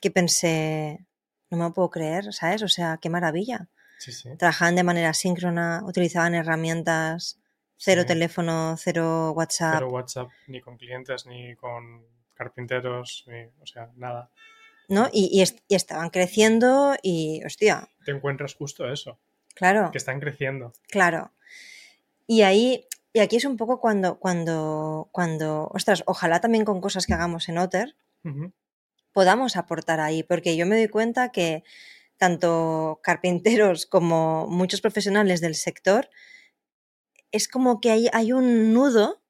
que 0.00 0.10
pensé, 0.10 1.04
no 1.50 1.58
me 1.58 1.64
lo 1.64 1.72
puedo 1.72 1.90
creer, 1.90 2.32
¿sabes? 2.32 2.62
O 2.62 2.68
sea, 2.68 2.98
qué 3.00 3.10
maravilla. 3.10 3.68
Sí, 3.98 4.12
sí. 4.12 4.28
Trabajaban 4.38 4.76
de 4.76 4.84
manera 4.84 5.14
síncrona, 5.14 5.82
utilizaban 5.84 6.34
herramientas, 6.34 7.40
cero 7.76 8.04
teléfono, 8.06 8.76
cero 8.76 9.32
WhatsApp. 9.32 9.74
Cero 9.74 9.88
WhatsApp, 9.90 10.28
ni 10.46 10.60
con 10.60 10.76
clientes, 10.76 11.26
ni 11.26 11.54
con 11.56 12.06
carpinteros, 12.34 13.24
ni, 13.26 13.44
o 13.60 13.66
sea, 13.66 13.90
nada. 13.96 14.30
¿No? 14.88 15.08
Y, 15.12 15.42
estaban 15.68 16.10
creciendo 16.10 16.96
y, 17.02 17.42
hostia. 17.44 17.88
Te 18.04 18.12
encuentras 18.12 18.54
justo 18.54 18.90
eso. 18.90 19.18
Claro. 19.54 19.90
Que 19.90 19.98
están 19.98 20.20
creciendo. 20.20 20.72
Claro. 20.88 21.32
Y 22.26 22.42
ahí, 22.42 22.86
y 23.12 23.20
aquí 23.20 23.36
es 23.36 23.44
un 23.44 23.56
poco 23.56 23.80
cuando, 23.80 24.18
cuando, 24.18 25.08
cuando, 25.12 25.68
ostras, 25.72 26.02
ojalá 26.06 26.40
también 26.40 26.64
con 26.64 26.80
cosas 26.80 27.06
que 27.06 27.14
hagamos 27.14 27.48
en 27.48 27.58
Otter 27.58 27.96
podamos 29.16 29.56
aportar 29.56 29.98
ahí, 29.98 30.22
porque 30.22 30.58
yo 30.58 30.66
me 30.66 30.76
doy 30.76 30.88
cuenta 30.88 31.32
que 31.32 31.64
tanto 32.18 33.00
carpinteros 33.02 33.86
como 33.86 34.46
muchos 34.46 34.82
profesionales 34.82 35.40
del 35.40 35.54
sector, 35.54 36.10
es 37.32 37.48
como 37.48 37.80
que 37.80 37.92
hay, 37.92 38.08
hay 38.12 38.34
un 38.34 38.74
nudo 38.74 39.22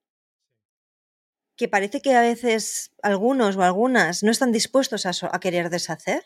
que 1.56 1.68
parece 1.68 2.00
que 2.00 2.14
a 2.14 2.20
veces 2.20 2.92
algunos 3.02 3.56
o 3.56 3.62
algunas 3.62 4.22
no 4.22 4.30
están 4.30 4.52
dispuestos 4.52 5.06
a, 5.06 5.12
a 5.32 5.40
querer 5.40 5.70
deshacer. 5.70 6.24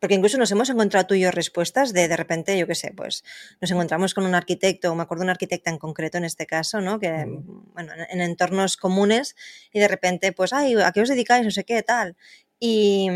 Porque 0.00 0.14
incluso 0.14 0.38
nos 0.38 0.50
hemos 0.50 0.70
encontrado 0.70 1.06
tú 1.06 1.14
y 1.14 1.20
yo 1.20 1.30
respuestas 1.30 1.92
de 1.92 2.08
de 2.08 2.16
repente, 2.16 2.58
yo 2.58 2.66
qué 2.66 2.74
sé, 2.74 2.92
pues 2.96 3.22
nos 3.60 3.70
encontramos 3.70 4.14
con 4.14 4.24
un 4.24 4.34
arquitecto, 4.34 4.90
o 4.90 4.94
me 4.94 5.02
acuerdo 5.02 5.20
de 5.22 5.26
un 5.26 5.30
arquitecta 5.30 5.70
en 5.70 5.76
concreto 5.76 6.16
en 6.16 6.24
este 6.24 6.46
caso, 6.46 6.80
¿no? 6.80 6.98
Que, 6.98 7.26
bueno, 7.26 7.92
en 8.08 8.20
entornos 8.22 8.78
comunes 8.78 9.36
y 9.72 9.78
de 9.78 9.88
repente, 9.88 10.32
pues, 10.32 10.54
ay, 10.54 10.74
¿a 10.82 10.90
qué 10.92 11.02
os 11.02 11.08
dedicáis? 11.10 11.44
No 11.44 11.50
sé 11.50 11.64
qué, 11.64 11.82
tal. 11.82 12.16
Y, 12.58 13.08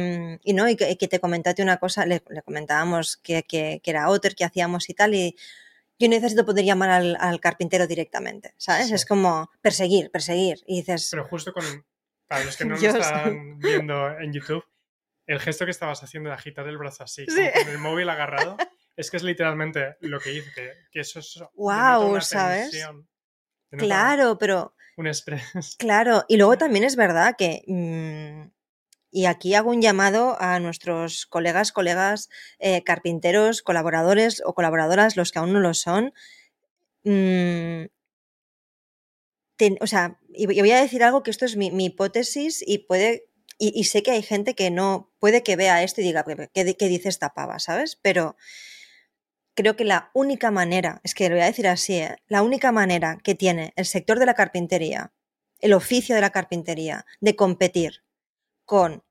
y 0.43 0.53
no, 0.53 0.69
y 0.69 0.77
que, 0.77 0.97
te 1.09 1.21
comentaste 1.21 1.63
una 1.63 1.79
cosa, 1.79 2.05
le, 2.05 2.21
comentábamos 2.45 3.17
que, 3.17 3.45
que, 3.45 3.81
que, 3.83 3.91
era 3.91 4.11
Otter, 4.11 4.35
que 4.35 4.45
hacíamos 4.45 4.91
y 4.91 4.95
tal, 4.95 5.15
y 5.15 5.37
yo 5.99 6.09
necesito 6.09 6.45
poder 6.45 6.65
llamar 6.65 6.91
al, 6.91 7.17
al 7.21 7.41
carpintero 7.41 7.87
directamente, 7.87 8.55
¿sabes? 8.57 8.91
Es 8.91 9.07
como 9.07 9.51
perseguir, 9.61 10.11
perseguir. 10.11 10.63
Y 10.67 10.79
dices... 10.79 11.09
Pero 11.11 11.25
justo 11.29 11.53
con, 11.53 11.65
para 12.27 12.45
los 12.45 12.57
que 12.57 12.65
no 12.65 12.77
lo 12.77 12.81
están 12.81 13.59
viendo 13.59 14.19
en 14.19 14.33
YouTube, 14.33 14.65
el 15.27 15.41
gesto 15.41 15.65
que 15.65 15.71
estabas 15.71 16.03
haciendo 16.03 16.31
de 16.31 16.35
agitar 16.35 16.67
el 16.69 16.79
brazo 16.79 17.05
así, 17.05 17.27
con 17.27 17.69
el 17.69 17.79
móvil 17.79 18.09
agarrado, 18.09 18.57
es 18.97 19.11
que 19.11 19.17
es 19.17 19.23
literalmente 19.23 19.97
lo 20.01 20.21
que 20.21 20.33
hice, 20.33 20.73
que, 20.91 21.01
eso 21.01 21.19
es 21.19 21.43
wow, 21.55 22.21
¿sabes? 22.21 22.71
Claro, 23.71 24.39
pero 24.39 24.75
un 24.97 25.07
estrés. 25.07 25.77
Claro, 25.79 26.25
y 26.29 26.37
luego 26.37 26.57
también 26.57 26.85
es 26.85 26.95
verdad 26.97 27.35
que 27.37 27.65
mmm, 27.67 28.54
y 29.15 29.27
aquí 29.27 29.55
hago 29.55 29.71
un 29.71 29.81
llamado 29.81 30.37
a 30.43 30.59
nuestros 30.59 31.27
colegas, 31.27 31.71
colegas 31.71 32.31
eh, 32.59 32.83
carpinteros, 32.83 33.63
colaboradores 33.63 34.43
o 34.45 34.55
colaboradoras, 34.55 35.17
los 35.17 35.31
que 35.31 35.39
aún 35.39 35.53
no 35.53 35.61
lo 35.61 35.73
son. 35.73 36.13
Ten, 37.05 37.91
o 39.81 39.87
sea, 39.87 40.19
y 40.31 40.47
voy 40.47 40.71
a 40.73 40.81
decir 40.81 41.05
algo 41.05 41.23
que 41.23 41.31
esto 41.31 41.45
es 41.45 41.57
mi, 41.57 41.69
hipótesis 41.69 42.65
y 42.67 42.79
puede 42.79 43.29
y, 43.57 43.73
y, 43.79 43.85
sé 43.85 44.03
que 44.03 44.11
hay 44.11 44.23
gente 44.23 44.57
que 44.57 44.73
no 44.73 45.13
puede 45.21 45.45
que 45.45 45.55
vea 45.55 45.85
esto 45.85 46.01
y 46.01 46.05
diga, 46.05 46.25
¿qué, 46.53 46.75
qué 46.77 46.89
dice 46.89 47.09
esta 47.09 47.35
pava? 47.35 47.61
¿Sabes? 47.61 47.95
Pero 48.03 48.35
creo 49.55 49.77
que 49.77 49.85
la 49.85 50.11
única 50.13 50.51
manera, 50.51 51.01
es 51.05 51.15
que 51.15 51.29
lo 51.29 51.37
voy 51.37 51.45
a 51.45 51.47
decir 51.47 51.69
así, 51.69 51.95
¿eh? 51.99 52.17
la 52.27 52.43
única 52.43 52.73
manera 52.73 53.21
que 53.23 53.37
tiene 53.37 53.73
el 53.77 53.87
sector 53.87 54.19
de 54.19 54.27
la 54.27 54.35
carpintería, 54.35 55.13
el 55.61 55.73
oficio 55.73 56.17
de 56.17 56.21
la 56.21 56.31
carpintería, 56.31 57.07
de 57.21 57.37
competir 57.37 58.04
con 58.65 59.05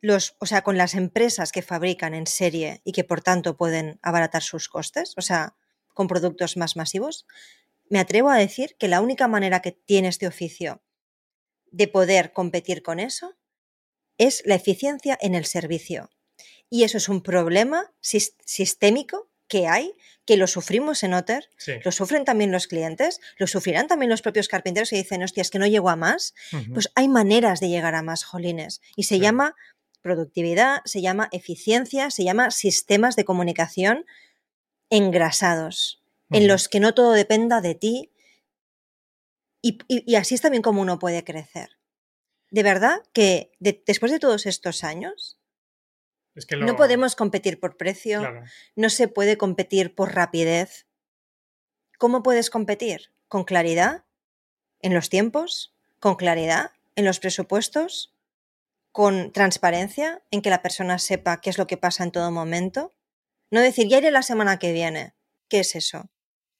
los, 0.00 0.36
o 0.38 0.46
sea, 0.46 0.62
con 0.62 0.78
las 0.78 0.94
empresas 0.94 1.52
que 1.52 1.62
fabrican 1.62 2.14
en 2.14 2.26
serie 2.26 2.80
y 2.84 2.92
que 2.92 3.04
por 3.04 3.22
tanto 3.22 3.56
pueden 3.56 3.98
abaratar 4.02 4.42
sus 4.42 4.68
costes, 4.68 5.14
o 5.16 5.20
sea, 5.20 5.56
con 5.94 6.08
productos 6.08 6.56
más 6.56 6.76
masivos, 6.76 7.26
me 7.88 7.98
atrevo 7.98 8.30
a 8.30 8.36
decir 8.36 8.76
que 8.78 8.88
la 8.88 9.00
única 9.00 9.28
manera 9.28 9.62
que 9.62 9.72
tiene 9.72 10.08
este 10.08 10.26
oficio 10.26 10.82
de 11.70 11.88
poder 11.88 12.32
competir 12.32 12.82
con 12.82 13.00
eso 13.00 13.34
es 14.18 14.42
la 14.44 14.54
eficiencia 14.54 15.18
en 15.20 15.34
el 15.34 15.44
servicio. 15.44 16.10
Y 16.68 16.84
eso 16.84 16.98
es 16.98 17.08
un 17.08 17.22
problema 17.22 17.92
sistémico 18.00 19.30
que 19.48 19.68
hay, 19.68 19.94
que 20.24 20.36
lo 20.36 20.46
sufrimos 20.46 21.02
en 21.02 21.14
Otter, 21.14 21.48
sí. 21.56 21.74
lo 21.84 21.92
sufren 21.92 22.24
también 22.24 22.50
los 22.52 22.66
clientes, 22.66 23.20
lo 23.38 23.46
sufrirán 23.46 23.86
también 23.86 24.10
los 24.10 24.22
propios 24.22 24.48
carpinteros 24.48 24.90
que 24.90 24.96
dicen, 24.96 25.22
hostia, 25.22 25.40
es 25.40 25.50
que 25.50 25.58
no 25.58 25.66
llego 25.66 25.88
a 25.88 25.96
más. 25.96 26.34
Uh 26.52 26.56
-huh. 26.56 26.72
Pues 26.74 26.90
hay 26.94 27.08
maneras 27.08 27.60
de 27.60 27.68
llegar 27.68 27.94
a 27.94 28.02
más, 28.02 28.24
jolines. 28.24 28.80
Y 28.96 29.04
se 29.04 29.16
sí. 29.16 29.20
llama 29.20 29.54
productividad, 30.02 30.80
se 30.84 31.00
llama 31.00 31.28
eficiencia, 31.32 32.10
se 32.10 32.24
llama 32.24 32.50
sistemas 32.50 33.16
de 33.16 33.24
comunicación 33.24 34.04
engrasados, 34.90 36.02
uh 36.28 36.34
-huh. 36.34 36.38
en 36.38 36.48
los 36.48 36.68
que 36.68 36.80
no 36.80 36.94
todo 36.94 37.12
dependa 37.12 37.60
de 37.60 37.74
ti. 37.74 38.12
Y, 39.62 39.78
y, 39.88 40.10
y 40.10 40.16
así 40.16 40.34
es 40.34 40.40
también 40.40 40.62
como 40.62 40.80
uno 40.80 40.98
puede 40.98 41.24
crecer 41.24 41.76
de 42.50 42.62
verdad 42.62 43.02
que 43.12 43.52
de, 43.58 43.82
después 43.86 44.12
de 44.12 44.18
todos 44.18 44.46
estos 44.46 44.84
años, 44.84 45.35
es 46.36 46.46
que 46.46 46.56
lo... 46.56 46.66
no 46.66 46.76
podemos 46.76 47.16
competir 47.16 47.58
por 47.58 47.76
precio, 47.76 48.20
claro. 48.20 48.44
no 48.76 48.90
se 48.90 49.08
puede 49.08 49.36
competir 49.36 49.94
por 49.94 50.14
rapidez. 50.14 50.86
¿Cómo 51.98 52.22
puedes 52.22 52.50
competir? 52.50 53.10
Con 53.28 53.44
claridad 53.44 54.04
en 54.80 54.94
los 54.94 55.08
tiempos, 55.08 55.74
con 55.98 56.16
claridad 56.16 56.70
en 56.94 57.04
los 57.04 57.18
presupuestos, 57.18 58.14
con 58.92 59.32
transparencia 59.32 60.22
en 60.30 60.42
que 60.42 60.50
la 60.50 60.62
persona 60.62 60.98
sepa 60.98 61.40
qué 61.40 61.50
es 61.50 61.58
lo 61.58 61.66
que 61.66 61.76
pasa 61.76 62.04
en 62.04 62.12
todo 62.12 62.30
momento. 62.30 62.94
No 63.50 63.60
decir, 63.60 63.88
ya 63.88 63.98
iré 63.98 64.10
la 64.10 64.22
semana 64.22 64.58
que 64.58 64.72
viene. 64.72 65.14
¿Qué 65.48 65.60
es 65.60 65.74
eso? 65.74 66.10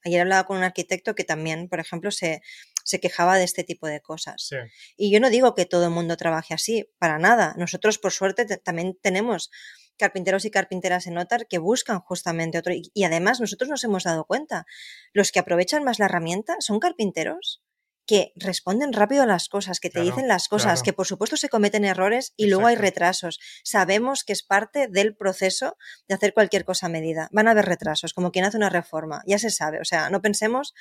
Ayer 0.04 0.20
hablaba 0.20 0.44
con 0.44 0.58
un 0.58 0.62
arquitecto 0.62 1.14
que 1.14 1.24
también, 1.24 1.68
por 1.68 1.80
ejemplo, 1.80 2.10
se, 2.10 2.42
se 2.86 3.00
quejaba 3.00 3.36
de 3.36 3.44
este 3.44 3.64
tipo 3.64 3.88
de 3.88 4.00
cosas. 4.00 4.46
Sí. 4.48 4.56
Y 4.96 5.10
yo 5.10 5.18
no 5.18 5.28
digo 5.28 5.54
que 5.54 5.66
todo 5.66 5.84
el 5.86 5.90
mundo 5.90 6.16
trabaje 6.16 6.54
así, 6.54 6.88
para 6.98 7.18
nada. 7.18 7.54
Nosotros, 7.58 7.98
por 7.98 8.12
suerte, 8.12 8.46
también 8.58 8.96
tenemos 9.02 9.50
carpinteros 9.98 10.44
y 10.44 10.50
carpinteras 10.52 11.08
en 11.08 11.14
Notar 11.14 11.48
que 11.48 11.58
buscan 11.58 11.98
justamente 12.00 12.58
otro. 12.58 12.72
Y, 12.72 12.92
y, 12.94 13.02
además, 13.02 13.40
nosotros 13.40 13.68
nos 13.68 13.82
hemos 13.82 14.04
dado 14.04 14.24
cuenta, 14.24 14.66
los 15.12 15.32
que 15.32 15.40
aprovechan 15.40 15.82
más 15.82 15.98
la 15.98 16.04
herramienta 16.04 16.56
son 16.60 16.78
carpinteros 16.78 17.60
que 18.06 18.32
responden 18.36 18.92
rápido 18.92 19.24
a 19.24 19.26
las 19.26 19.48
cosas, 19.48 19.80
que 19.80 19.88
te 19.88 19.94
claro, 19.94 20.06
dicen 20.06 20.28
las 20.28 20.48
cosas, 20.48 20.74
claro. 20.74 20.82
que 20.84 20.92
por 20.92 21.06
supuesto 21.06 21.36
se 21.36 21.48
cometen 21.48 21.84
errores 21.84 22.32
y 22.36 22.44
Exacto. 22.44 22.50
luego 22.50 22.68
hay 22.68 22.76
retrasos. 22.76 23.40
Sabemos 23.64 24.22
que 24.22 24.32
es 24.32 24.44
parte 24.44 24.86
del 24.86 25.16
proceso 25.16 25.76
de 26.06 26.14
hacer 26.14 26.32
cualquier 26.32 26.64
cosa 26.64 26.86
a 26.86 26.88
medida. 26.88 27.28
Van 27.32 27.48
a 27.48 27.50
haber 27.50 27.66
retrasos, 27.66 28.14
como 28.14 28.30
quien 28.30 28.44
hace 28.44 28.56
una 28.56 28.70
reforma, 28.70 29.22
ya 29.26 29.38
se 29.38 29.50
sabe. 29.50 29.80
O 29.80 29.84
sea, 29.84 30.08
no 30.08 30.22
pensemos 30.22 30.72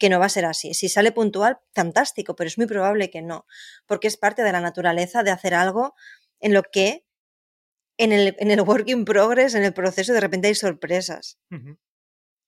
que 0.00 0.08
no 0.08 0.18
va 0.18 0.26
a 0.26 0.30
ser 0.30 0.46
así. 0.46 0.74
Si 0.74 0.88
sale 0.88 1.12
puntual, 1.12 1.60
fantástico, 1.72 2.34
pero 2.34 2.48
es 2.48 2.58
muy 2.58 2.66
probable 2.66 3.10
que 3.10 3.22
no, 3.22 3.46
porque 3.86 4.08
es 4.08 4.16
parte 4.16 4.42
de 4.42 4.50
la 4.50 4.60
naturaleza 4.60 5.22
de 5.22 5.30
hacer 5.30 5.54
algo 5.54 5.94
en 6.40 6.54
lo 6.54 6.62
que 6.62 7.06
en 7.98 8.12
el, 8.12 8.34
en 8.38 8.50
el 8.50 8.62
work 8.62 8.88
in 8.88 9.04
progress, 9.04 9.54
en 9.54 9.62
el 9.62 9.74
proceso, 9.74 10.14
de 10.14 10.20
repente 10.20 10.48
hay 10.48 10.54
sorpresas. 10.54 11.38
Uh 11.50 11.56
-huh. 11.56 11.78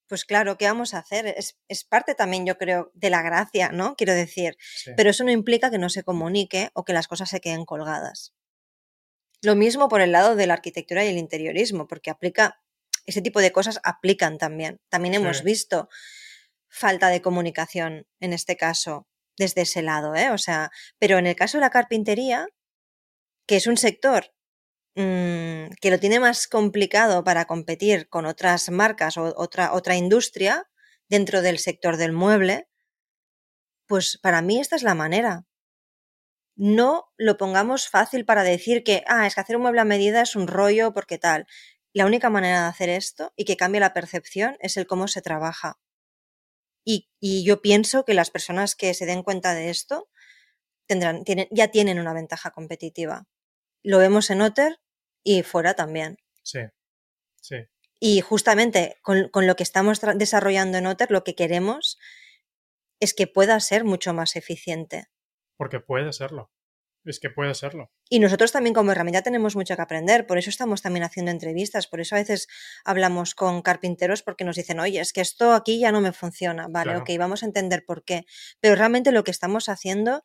Pues 0.09 0.25
claro, 0.25 0.57
¿qué 0.57 0.65
vamos 0.67 0.95
a 0.95 0.99
hacer? 0.99 1.27
Es, 1.27 1.59
es, 1.69 1.85
parte 1.85 2.15
también, 2.15 2.47
yo 2.47 2.57
creo, 2.57 2.91
de 2.95 3.11
la 3.11 3.23
gracia, 3.23 3.71
¿no? 3.71 3.95
Quiero 3.95 4.15
decir, 4.15 4.57
sí. 4.61 4.91
pero 4.97 5.11
eso 5.11 5.25
no 5.25 5.31
implica 5.31 5.71
que 5.71 5.79
no 5.79 5.91
se 5.91 6.03
comunique 6.03 6.71
o 6.75 6.85
que 6.85 6.93
las 6.93 7.07
cosas 7.07 7.29
se 7.31 7.41
queden 7.41 7.65
colgadas. 7.65 8.35
Lo 9.43 9.55
mismo 9.55 9.89
por 9.89 10.01
el 10.01 10.13
lado 10.13 10.37
de 10.37 10.47
la 10.47 10.55
arquitectura 10.55 11.05
y 11.05 11.09
el 11.09 11.19
interiorismo, 11.19 11.87
porque 11.87 12.11
aplica, 12.11 12.63
ese 13.07 13.23
tipo 13.23 13.41
de 13.41 13.53
cosas 13.53 13.81
aplican 13.85 14.39
también. 14.39 14.81
También 14.89 15.15
hemos 15.15 15.39
sí. 15.39 15.45
visto 15.45 15.89
falta 16.73 17.09
de 17.09 17.23
comunicación 17.23 18.07
en 18.21 18.33
este 18.33 18.57
caso, 18.57 19.07
desde 19.39 19.63
ese 19.63 19.83
lado, 19.83 20.15
¿eh? 20.17 20.31
O 20.31 20.39
sea, 20.39 20.71
pero 20.99 21.19
en 21.19 21.27
el 21.27 21.37
caso 21.37 21.59
de 21.59 21.63
la 21.63 21.71
carpintería, 21.71 22.49
que 23.47 23.57
es 23.57 23.67
un 23.67 23.77
sector 23.77 24.33
mmm, 24.97 25.69
que 25.81 25.91
lo 25.91 25.99
tiene 26.01 26.21
más 26.21 26.49
complicado 26.49 27.25
para 27.25 27.47
competir 27.47 28.09
con 28.09 28.27
otras 28.27 28.71
marcas 28.71 29.17
o 29.17 29.35
otra, 29.37 29.73
otra 29.75 29.97
industria 29.97 30.69
dentro 31.09 31.43
del 31.43 31.59
sector 31.59 31.97
del 31.97 32.13
mueble, 32.13 32.69
pues 33.87 34.19
para 34.23 34.43
mí 34.43 34.61
esta 34.61 34.77
es 34.77 34.83
la 34.83 34.95
manera. 34.95 35.45
No 36.57 37.13
lo 37.17 37.37
pongamos 37.37 37.89
fácil 37.89 38.25
para 38.25 38.43
decir 38.43 38.85
que, 38.85 39.05
ah, 39.07 39.27
es 39.27 39.35
que 39.35 39.41
hacer 39.41 39.57
un 39.57 39.63
mueble 39.63 39.81
a 39.81 39.85
medida 39.85 40.23
es 40.23 40.37
un 40.37 40.47
rollo 40.47 40.93
porque 40.95 41.19
tal. 41.19 41.47
La 41.95 42.07
única 42.07 42.31
manera 42.31 42.63
de 42.63 42.69
hacer 42.69 42.89
esto 42.89 43.33
y 43.37 43.45
que 43.45 43.57
cambie 43.57 43.81
la 43.81 43.93
percepción 43.93 44.57
es 44.61 44.77
el 44.77 44.87
cómo 44.87 45.09
se 45.09 45.23
trabaja. 45.23 45.79
Y, 46.85 47.11
y, 47.21 47.45
yo 47.45 47.63
pienso 47.63 48.05
que 48.05 48.15
las 48.15 48.31
personas 48.31 48.75
que 48.75 48.95
se 48.95 49.07
den 49.07 49.23
cuenta 49.23 49.55
de 49.55 49.71
esto 49.71 50.09
tendrán, 50.87 51.25
tienen, 51.25 51.49
ya 51.51 51.69
tienen 51.69 52.01
una 52.01 52.13
ventaja 52.13 52.51
competitiva. 52.51 53.29
Lo 53.83 53.99
vemos 53.99 54.31
en 54.31 54.43
Otter 54.43 54.81
y 55.23 55.43
fuera 55.43 55.75
también. 55.75 56.19
Sí, 56.43 56.61
sí. 57.41 57.57
Y 58.01 58.21
justamente 58.21 58.97
con, 59.03 59.29
con 59.29 59.47
lo 59.47 59.55
que 59.55 59.63
estamos 59.63 60.01
desarrollando 60.17 60.79
en 60.79 60.87
Otter, 60.87 61.11
lo 61.11 61.23
que 61.23 61.37
queremos 61.37 61.99
es 62.99 63.15
que 63.15 63.27
pueda 63.27 63.59
ser 63.61 63.85
mucho 63.85 64.13
más 64.13 64.35
eficiente. 64.37 65.07
Porque 65.57 65.81
puede 65.81 66.13
serlo. 66.13 66.51
Es 67.05 67.19
que 67.19 67.31
puede 67.31 67.55
serlo. 67.55 67.91
Y 68.09 68.21
nosotros 68.21 68.53
también 68.53 68.75
como 68.75 68.93
herramienta 68.93 69.23
tenemos 69.23 69.57
mucho 69.57 69.75
que 69.75 69.83
aprender, 69.83 70.27
por 70.27 70.39
eso 70.39 70.51
estamos 70.51 70.83
también 70.83 71.03
haciendo 71.03 71.33
entrevistas, 71.33 71.89
por 71.89 72.01
eso 72.01 72.15
a 72.15 72.19
veces 72.19 72.47
hablamos 72.85 73.35
con 73.35 73.63
carpinteros 73.63 74.23
porque 74.23 74.45
nos 74.45 74.57
dicen, 74.57 74.79
oye, 74.79 75.01
es 75.01 75.13
que 75.13 75.21
esto 75.21 75.53
aquí 75.53 75.81
ya 75.81 75.91
no 75.91 76.01
me 76.01 76.13
funciona, 76.13 76.69
vale, 76.69 76.91
claro. 76.91 77.01
ok, 77.01 77.11
vamos 77.19 77.43
a 77.43 77.47
entender 77.47 77.85
por 77.85 78.05
qué. 78.05 78.25
Pero 78.61 78.77
realmente 78.77 79.11
lo 79.11 79.25
que 79.25 79.33
estamos 79.33 79.69
haciendo 79.69 80.23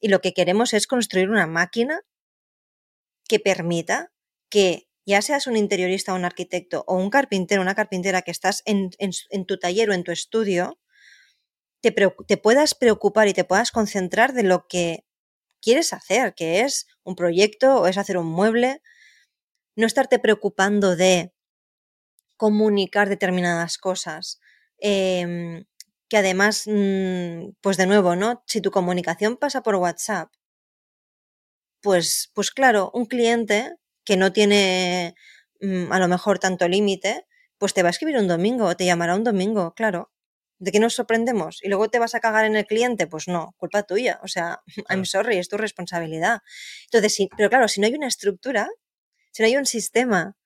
y 0.00 0.08
lo 0.08 0.20
que 0.20 0.34
queremos 0.34 0.74
es 0.74 0.86
construir 0.86 1.30
una 1.30 1.46
máquina 1.46 2.02
que 3.26 3.40
permita 3.40 4.12
que 4.50 4.88
ya 5.06 5.22
seas 5.22 5.46
un 5.46 5.56
interiorista 5.56 6.12
o 6.12 6.16
un 6.16 6.26
arquitecto 6.26 6.84
o 6.86 6.96
un 6.96 7.08
carpintero, 7.08 7.62
una 7.62 7.74
carpintera 7.74 8.20
que 8.20 8.30
estás 8.30 8.62
en, 8.66 8.90
en, 8.98 9.12
en 9.30 9.46
tu 9.46 9.58
taller 9.58 9.88
o 9.88 9.94
en 9.94 10.04
tu 10.04 10.12
estudio, 10.12 10.78
te, 11.80 11.94
te 12.26 12.36
puedas 12.36 12.74
preocupar 12.74 13.28
y 13.28 13.32
te 13.32 13.44
puedas 13.44 13.70
concentrar 13.70 14.34
de 14.34 14.42
lo 14.42 14.66
que 14.68 15.07
quieres 15.62 15.92
hacer, 15.92 16.34
que 16.34 16.60
es 16.62 16.86
un 17.04 17.14
proyecto 17.16 17.76
o 17.82 17.86
es 17.88 17.98
hacer 17.98 18.18
un 18.18 18.26
mueble. 18.28 18.82
no 19.76 19.86
estarte 19.86 20.18
preocupando 20.18 20.96
de 20.96 21.32
comunicar 22.36 23.08
determinadas 23.08 23.76
cosas. 23.78 24.40
Em, 24.80 25.64
que 26.08 26.16
además, 26.18 26.62
mm, 26.66 27.50
pues 27.60 27.76
de 27.76 27.86
nuevo, 27.86 28.16
¿no? 28.16 28.42
Si 28.46 28.60
tu 28.62 28.70
comunicación 28.70 29.36
pasa 29.36 29.62
por 29.62 29.74
WhatsApp, 29.76 30.30
pues, 31.82 32.30
pues 32.34 32.50
claro, 32.50 32.90
un 32.94 33.06
cliente 33.06 33.74
que 34.04 34.16
no 34.16 34.32
tiene 34.32 35.14
mm, 35.60 35.92
a 35.92 35.98
lo 35.98 36.08
mejor 36.08 36.38
tanto 36.38 36.68
límite, 36.68 37.26
pues 37.58 37.74
te 37.74 37.82
va 37.82 37.88
a 37.88 37.90
escribir 37.90 38.16
un 38.18 38.28
domingo, 38.28 38.74
te 38.76 38.84
llamará 38.86 39.14
un 39.16 39.24
domingo, 39.24 39.74
claro. 39.74 40.10
¿De 40.58 40.72
qué 40.72 40.80
nos 40.80 40.94
sorprendemos? 40.94 41.62
¿Y 41.62 41.68
luego 41.68 41.88
te 41.88 41.98
vas 41.98 42.14
a 42.14 42.20
cagar 42.20 42.44
en 42.44 42.56
el 42.56 42.66
cliente? 42.66 43.06
Pues 43.06 43.28
no, 43.28 43.54
culpa 43.58 43.84
tuya. 43.84 44.20
O 44.22 44.28
sea, 44.28 44.60
I'm 44.88 45.04
sorry, 45.04 45.38
es 45.38 45.48
tu 45.48 45.56
responsabilidad. 45.56 46.40
Entonces, 46.86 47.14
sí, 47.14 47.28
pero 47.36 47.48
claro, 47.48 47.68
si 47.68 47.80
no 47.80 47.86
hay 47.86 47.94
una 47.94 48.08
estructura, 48.08 48.68
si 49.32 49.42
no 49.42 49.46
hay 49.46 49.56
un 49.56 49.66
sistema 49.66 50.36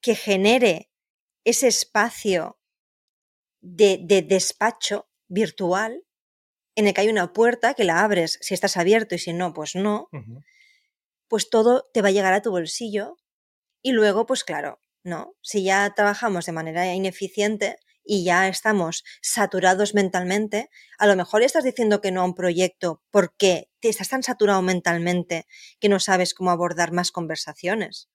que 0.00 0.14
genere 0.14 0.90
ese 1.44 1.68
espacio 1.68 2.58
de, 3.60 3.98
de 4.02 4.22
despacho 4.22 5.08
virtual, 5.28 6.04
en 6.76 6.86
el 6.86 6.94
que 6.94 7.02
hay 7.02 7.08
una 7.08 7.32
puerta 7.32 7.74
que 7.74 7.84
la 7.84 8.02
abres 8.02 8.38
si 8.40 8.54
estás 8.54 8.76
abierto 8.76 9.14
y 9.14 9.18
si 9.18 9.32
no, 9.32 9.52
pues 9.54 9.74
no, 9.74 10.08
pues 11.28 11.48
todo 11.50 11.88
te 11.92 12.02
va 12.02 12.08
a 12.08 12.12
llegar 12.12 12.34
a 12.34 12.42
tu 12.42 12.50
bolsillo 12.50 13.16
y 13.82 13.92
luego, 13.92 14.26
pues 14.26 14.44
claro, 14.44 14.80
¿no? 15.02 15.34
Si 15.42 15.62
ya 15.62 15.92
trabajamos 15.94 16.46
de 16.46 16.52
manera 16.52 16.92
ineficiente 16.92 17.78
y 18.04 18.24
ya 18.24 18.48
estamos 18.48 19.04
saturados 19.22 19.94
mentalmente, 19.94 20.70
a 20.98 21.06
lo 21.06 21.16
mejor 21.16 21.42
estás 21.42 21.64
diciendo 21.64 22.00
que 22.00 22.12
no 22.12 22.20
a 22.22 22.24
un 22.24 22.34
proyecto 22.34 23.02
porque 23.10 23.70
te 23.80 23.88
estás 23.88 24.08
tan 24.08 24.22
saturado 24.22 24.62
mentalmente 24.62 25.46
que 25.80 25.88
no 25.88 26.00
sabes 26.00 26.34
cómo 26.34 26.50
abordar 26.50 26.92
más 26.92 27.10
conversaciones. 27.10 28.08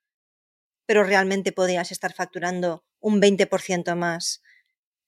Pero 0.85 1.03
realmente 1.03 1.51
podrías 1.51 1.91
estar 1.91 2.13
facturando 2.13 2.85
un 2.99 3.21
20% 3.21 3.95
más 3.95 4.41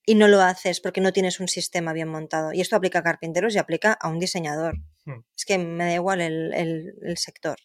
y 0.05 0.15
no 0.15 0.27
lo 0.27 0.41
haces 0.41 0.81
porque 0.81 1.01
no 1.01 1.13
tienes 1.13 1.39
un 1.39 1.47
sistema 1.47 1.93
bien 1.93 2.07
montado. 2.07 2.53
Y 2.53 2.61
esto 2.61 2.75
aplica 2.75 2.99
a 2.99 3.03
carpinteros 3.03 3.55
y 3.55 3.59
aplica 3.59 3.93
a 3.93 4.09
un 4.09 4.19
diseñador. 4.19 4.77
Hmm. 5.05 5.21
Es 5.35 5.45
que 5.45 5.57
me 5.57 5.85
da 5.85 5.93
igual 5.93 6.21
el, 6.21 7.17
sector. 7.17 7.57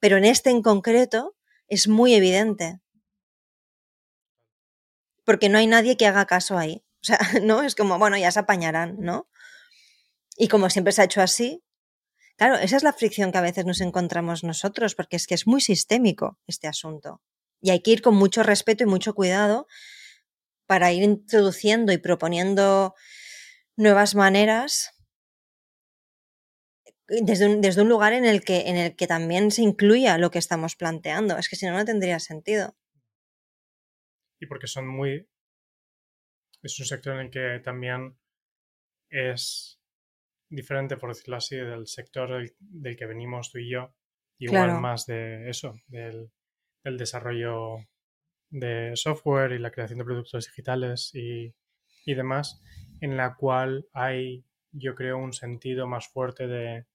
Pero 0.00 0.16
en 0.16 0.24
este 0.24 0.50
en 0.50 0.62
concreto 0.62 1.36
es 1.68 1.88
muy 1.88 2.14
evidente. 2.14 2.80
Porque 5.24 5.48
no 5.48 5.58
hay 5.58 5.66
nadie 5.66 5.96
que 5.96 6.06
haga 6.06 6.26
caso 6.26 6.58
ahí. 6.58 6.84
O 7.02 7.06
sea, 7.06 7.18
no 7.42 7.62
es 7.62 7.74
como, 7.74 7.98
bueno, 7.98 8.16
ya 8.16 8.30
se 8.30 8.40
apañarán, 8.40 8.96
¿no? 8.98 9.28
Y 10.36 10.48
como 10.48 10.70
siempre 10.70 10.92
se 10.92 11.02
ha 11.02 11.04
hecho 11.04 11.20
así, 11.20 11.62
claro, 12.36 12.56
esa 12.56 12.76
es 12.76 12.82
la 12.82 12.92
fricción 12.92 13.30
que 13.30 13.38
a 13.38 13.42
veces 13.42 13.66
nos 13.66 13.80
encontramos 13.80 14.42
nosotros, 14.42 14.94
porque 14.94 15.16
es 15.16 15.26
que 15.26 15.34
es 15.34 15.46
muy 15.46 15.60
sistémico 15.60 16.38
este 16.46 16.66
asunto. 16.66 17.22
Y 17.60 17.70
hay 17.70 17.80
que 17.80 17.92
ir 17.92 18.02
con 18.02 18.14
mucho 18.16 18.42
respeto 18.42 18.84
y 18.84 18.86
mucho 18.86 19.14
cuidado 19.14 19.66
para 20.66 20.92
ir 20.92 21.02
introduciendo 21.02 21.92
y 21.92 21.98
proponiendo 21.98 22.94
nuevas 23.76 24.14
maneras 24.14 24.90
desde 27.06 27.48
un, 27.48 27.60
desde 27.60 27.82
un, 27.82 27.88
lugar 27.88 28.12
en 28.12 28.24
el, 28.24 28.42
que, 28.42 28.68
en 28.68 28.76
el 28.76 28.96
que 28.96 29.06
también 29.06 29.50
se 29.50 29.62
incluya 29.62 30.18
lo 30.18 30.30
que 30.30 30.38
estamos 30.38 30.74
planteando. 30.76 31.36
Es 31.36 31.48
que 31.48 31.56
si 31.56 31.66
no, 31.66 31.72
no 31.72 31.84
tendría 31.84 32.18
sentido. 32.18 32.74
Y 34.44 34.46
porque 34.46 34.66
son 34.66 34.86
muy... 34.86 35.26
Es 36.62 36.78
un 36.78 36.86
sector 36.86 37.14
en 37.14 37.20
el 37.20 37.30
que 37.30 37.60
también 37.64 38.18
es 39.08 39.80
diferente, 40.50 40.98
por 40.98 41.08
decirlo 41.08 41.36
así, 41.36 41.56
del 41.56 41.86
sector 41.86 42.46
del, 42.58 42.96
que 42.96 43.06
venimos 43.06 43.50
tú 43.50 43.58
y 43.58 43.70
yo. 43.70 43.94
Igual 44.38 44.80
más 44.80 45.06
de 45.06 45.48
eso, 45.48 45.74
del, 45.86 46.30
del 46.82 46.98
desarrollo 46.98 47.78
de 48.50 48.92
software 48.96 49.52
y 49.52 49.58
la 49.58 49.70
creación 49.70 49.98
de 49.98 50.04
productos 50.04 50.46
digitales 50.46 51.10
y, 51.14 51.54
demás, 52.06 52.62
en 53.00 53.16
la 53.16 53.34
cual 53.34 53.88
hay, 53.94 54.44
yo 54.72 54.94
creo, 54.94 55.16
un 55.16 55.32
sentido 55.32 55.86
más 55.86 56.08
fuerte 56.08 56.46
de 56.46 56.86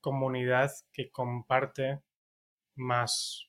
comunidad 0.00 0.70
que 0.92 1.10
comparte 1.10 2.02
más 2.74 3.48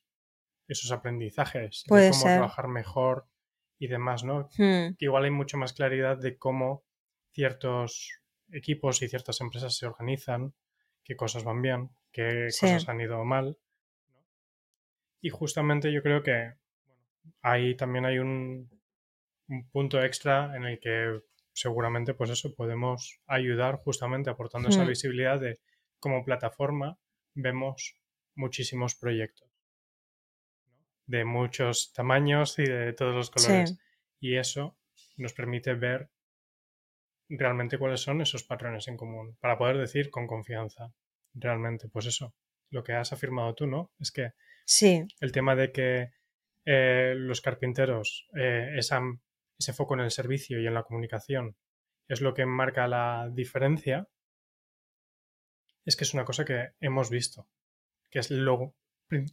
esos 0.67 0.91
aprendizajes, 0.91 1.83
de 1.89 2.11
cómo 2.11 2.23
trabajar 2.23 2.67
mejor 2.69 3.27
y 3.83 3.87
demás, 3.87 4.23
¿no? 4.23 4.49
Hmm. 4.57 4.95
Que 4.97 5.05
igual 5.05 5.25
hay 5.25 5.31
mucho 5.31 5.57
más 5.57 5.73
claridad 5.73 6.17
de 6.17 6.37
cómo 6.37 6.85
ciertos 7.33 8.21
equipos 8.49 9.01
y 9.01 9.09
ciertas 9.09 9.41
empresas 9.41 9.75
se 9.75 9.85
organizan, 9.85 10.53
qué 11.03 11.17
cosas 11.17 11.43
van 11.43 11.61
bien, 11.61 11.89
qué 12.13 12.47
cosas 12.61 12.87
han 12.87 13.01
ido 13.01 13.21
mal. 13.25 13.57
Y 15.19 15.31
justamente 15.31 15.91
yo 15.91 16.01
creo 16.01 16.23
que 16.23 16.53
ahí 17.41 17.75
también 17.75 18.05
hay 18.05 18.19
un, 18.19 18.69
punto 19.73 20.01
extra 20.01 20.55
en 20.55 20.63
el 20.63 20.79
que 20.79 21.19
seguramente, 21.51 22.13
pues 22.13 22.29
eso, 22.29 22.55
podemos 22.55 23.19
ayudar 23.27 23.75
justamente 23.75 24.29
aportando 24.29 24.69
esa 24.69 24.85
hmm. 24.85 24.87
visibilidad 24.87 25.41
de 25.41 25.59
como 25.99 26.23
plataforma 26.23 26.97
vemos 27.35 27.95
muchísimos 28.35 28.95
proyectos 28.95 29.52
de 31.05 31.25
muchos 31.25 31.91
tamaños 31.93 32.57
y 32.59 32.63
de 32.63 32.93
todos 32.93 33.15
los 33.15 33.29
colores. 33.29 33.77
Y 34.19 34.37
eso 34.37 34.77
nos 35.17 35.33
permite 35.33 35.73
ver 35.73 36.09
realmente 37.29 37.77
cuáles 37.77 38.01
son 38.01 38.21
esos 38.21 38.43
patrones 38.43 38.87
en 38.87 38.97
común 38.97 39.37
para 39.39 39.57
poder 39.57 39.77
decir 39.77 40.09
con 40.09 40.27
confianza 40.27 40.93
realmente, 41.33 41.89
pues 41.89 42.05
eso, 42.05 42.35
lo 42.69 42.83
que 42.83 42.93
has 42.93 43.11
afirmado 43.13 43.55
tú, 43.55 43.67
¿no? 43.67 43.91
Es 43.99 44.11
que 44.11 44.33
sí. 44.65 45.05
el 45.19 45.31
tema 45.31 45.55
de 45.55 45.71
que 45.71 46.11
eh, 46.65 47.13
los 47.15 47.41
carpinteros, 47.41 48.29
eh, 48.35 48.75
ese 48.77 49.73
foco 49.73 49.95
en 49.95 50.01
el 50.01 50.11
servicio 50.11 50.59
y 50.59 50.67
en 50.67 50.73
la 50.73 50.83
comunicación 50.83 51.57
es 52.07 52.21
lo 52.21 52.33
que 52.33 52.45
marca 52.45 52.87
la 52.87 53.29
diferencia, 53.31 54.07
es 55.85 55.95
que 55.95 56.03
es 56.03 56.13
una 56.13 56.25
cosa 56.25 56.45
que 56.45 56.71
hemos 56.79 57.09
visto, 57.09 57.47
que 58.09 58.19
es 58.19 58.29
lo, 58.29 58.75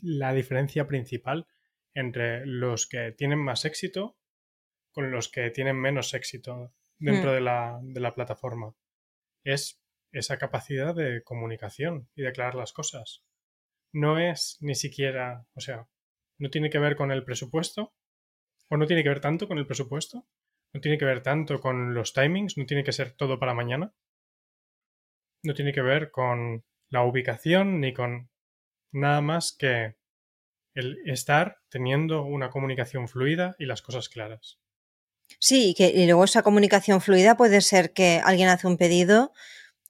la 0.02 0.32
diferencia 0.32 0.86
principal 0.86 1.46
entre 1.94 2.46
los 2.46 2.86
que 2.86 3.12
tienen 3.12 3.38
más 3.38 3.64
éxito 3.64 4.16
con 4.92 5.10
los 5.10 5.28
que 5.28 5.50
tienen 5.50 5.76
menos 5.76 6.14
éxito 6.14 6.74
dentro 6.98 7.30
hmm. 7.30 7.34
de, 7.34 7.40
la, 7.40 7.80
de 7.82 8.00
la 8.00 8.14
plataforma. 8.14 8.74
Es 9.44 9.80
esa 10.12 10.38
capacidad 10.38 10.94
de 10.94 11.22
comunicación 11.22 12.08
y 12.14 12.22
de 12.22 12.28
aclarar 12.28 12.54
las 12.54 12.72
cosas. 12.72 13.24
No 13.92 14.18
es 14.18 14.56
ni 14.60 14.74
siquiera, 14.74 15.46
o 15.54 15.60
sea, 15.60 15.88
no 16.38 16.50
tiene 16.50 16.70
que 16.70 16.78
ver 16.78 16.96
con 16.96 17.12
el 17.12 17.24
presupuesto, 17.24 17.94
o 18.68 18.76
no 18.76 18.86
tiene 18.86 19.02
que 19.02 19.08
ver 19.08 19.20
tanto 19.20 19.48
con 19.48 19.58
el 19.58 19.66
presupuesto, 19.66 20.26
no 20.72 20.80
tiene 20.80 20.98
que 20.98 21.04
ver 21.04 21.22
tanto 21.22 21.60
con 21.60 21.94
los 21.94 22.12
timings, 22.12 22.56
no 22.56 22.66
tiene 22.66 22.84
que 22.84 22.92
ser 22.92 23.12
todo 23.12 23.38
para 23.38 23.54
mañana, 23.54 23.92
no 25.42 25.54
tiene 25.54 25.72
que 25.72 25.82
ver 25.82 26.10
con 26.10 26.64
la 26.88 27.02
ubicación 27.04 27.80
ni 27.80 27.92
con 27.92 28.30
nada 28.92 29.20
más 29.20 29.56
que 29.56 29.96
el 30.74 30.98
estar 31.06 31.58
teniendo 31.68 32.22
una 32.22 32.50
comunicación 32.50 33.08
fluida 33.08 33.54
y 33.58 33.66
las 33.66 33.82
cosas 33.82 34.08
claras. 34.08 34.58
Sí, 35.38 35.74
que, 35.76 35.88
y 35.88 36.06
luego 36.06 36.24
esa 36.24 36.42
comunicación 36.42 37.00
fluida 37.00 37.36
puede 37.36 37.60
ser 37.60 37.92
que 37.92 38.20
alguien 38.24 38.48
hace 38.48 38.66
un 38.66 38.76
pedido, 38.76 39.32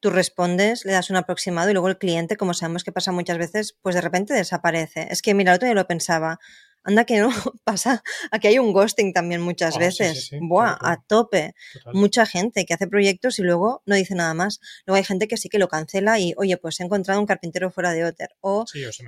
tú 0.00 0.10
respondes, 0.10 0.84
le 0.84 0.92
das 0.92 1.10
un 1.10 1.16
aproximado 1.16 1.70
y 1.70 1.72
luego 1.72 1.88
el 1.88 1.98
cliente, 1.98 2.36
como 2.36 2.54
sabemos 2.54 2.84
que 2.84 2.92
pasa 2.92 3.12
muchas 3.12 3.38
veces, 3.38 3.78
pues 3.82 3.94
de 3.94 4.00
repente 4.00 4.34
desaparece. 4.34 5.08
Es 5.10 5.22
que, 5.22 5.34
mira, 5.34 5.52
el 5.52 5.56
otro 5.56 5.66
día 5.66 5.74
lo 5.74 5.86
pensaba. 5.86 6.38
Anda 6.82 7.04
que 7.04 7.18
no 7.18 7.28
pasa. 7.64 8.02
Aquí 8.30 8.48
hay 8.48 8.58
un 8.58 8.72
ghosting 8.72 9.12
también 9.12 9.40
muchas 9.40 9.76
ah, 9.76 9.78
veces. 9.78 10.30
Buah, 10.40 10.76
a 10.80 11.02
tope. 11.06 11.54
Mucha 11.92 12.26
gente 12.26 12.64
que 12.64 12.74
hace 12.74 12.86
proyectos 12.86 13.38
y 13.38 13.42
luego 13.42 13.82
no 13.86 13.94
dice 13.94 14.14
nada 14.14 14.34
más. 14.34 14.60
Luego 14.86 14.96
hay 14.96 15.04
gente 15.04 15.28
que 15.28 15.36
sí 15.36 15.48
que 15.48 15.58
lo 15.58 15.68
cancela 15.68 16.18
y, 16.18 16.34
oye, 16.36 16.56
pues 16.56 16.80
he 16.80 16.84
encontrado 16.84 17.20
un 17.20 17.26
carpintero 17.26 17.70
fuera 17.70 17.92
de 17.92 18.04
Otter. 18.04 18.30
O, 18.40 18.64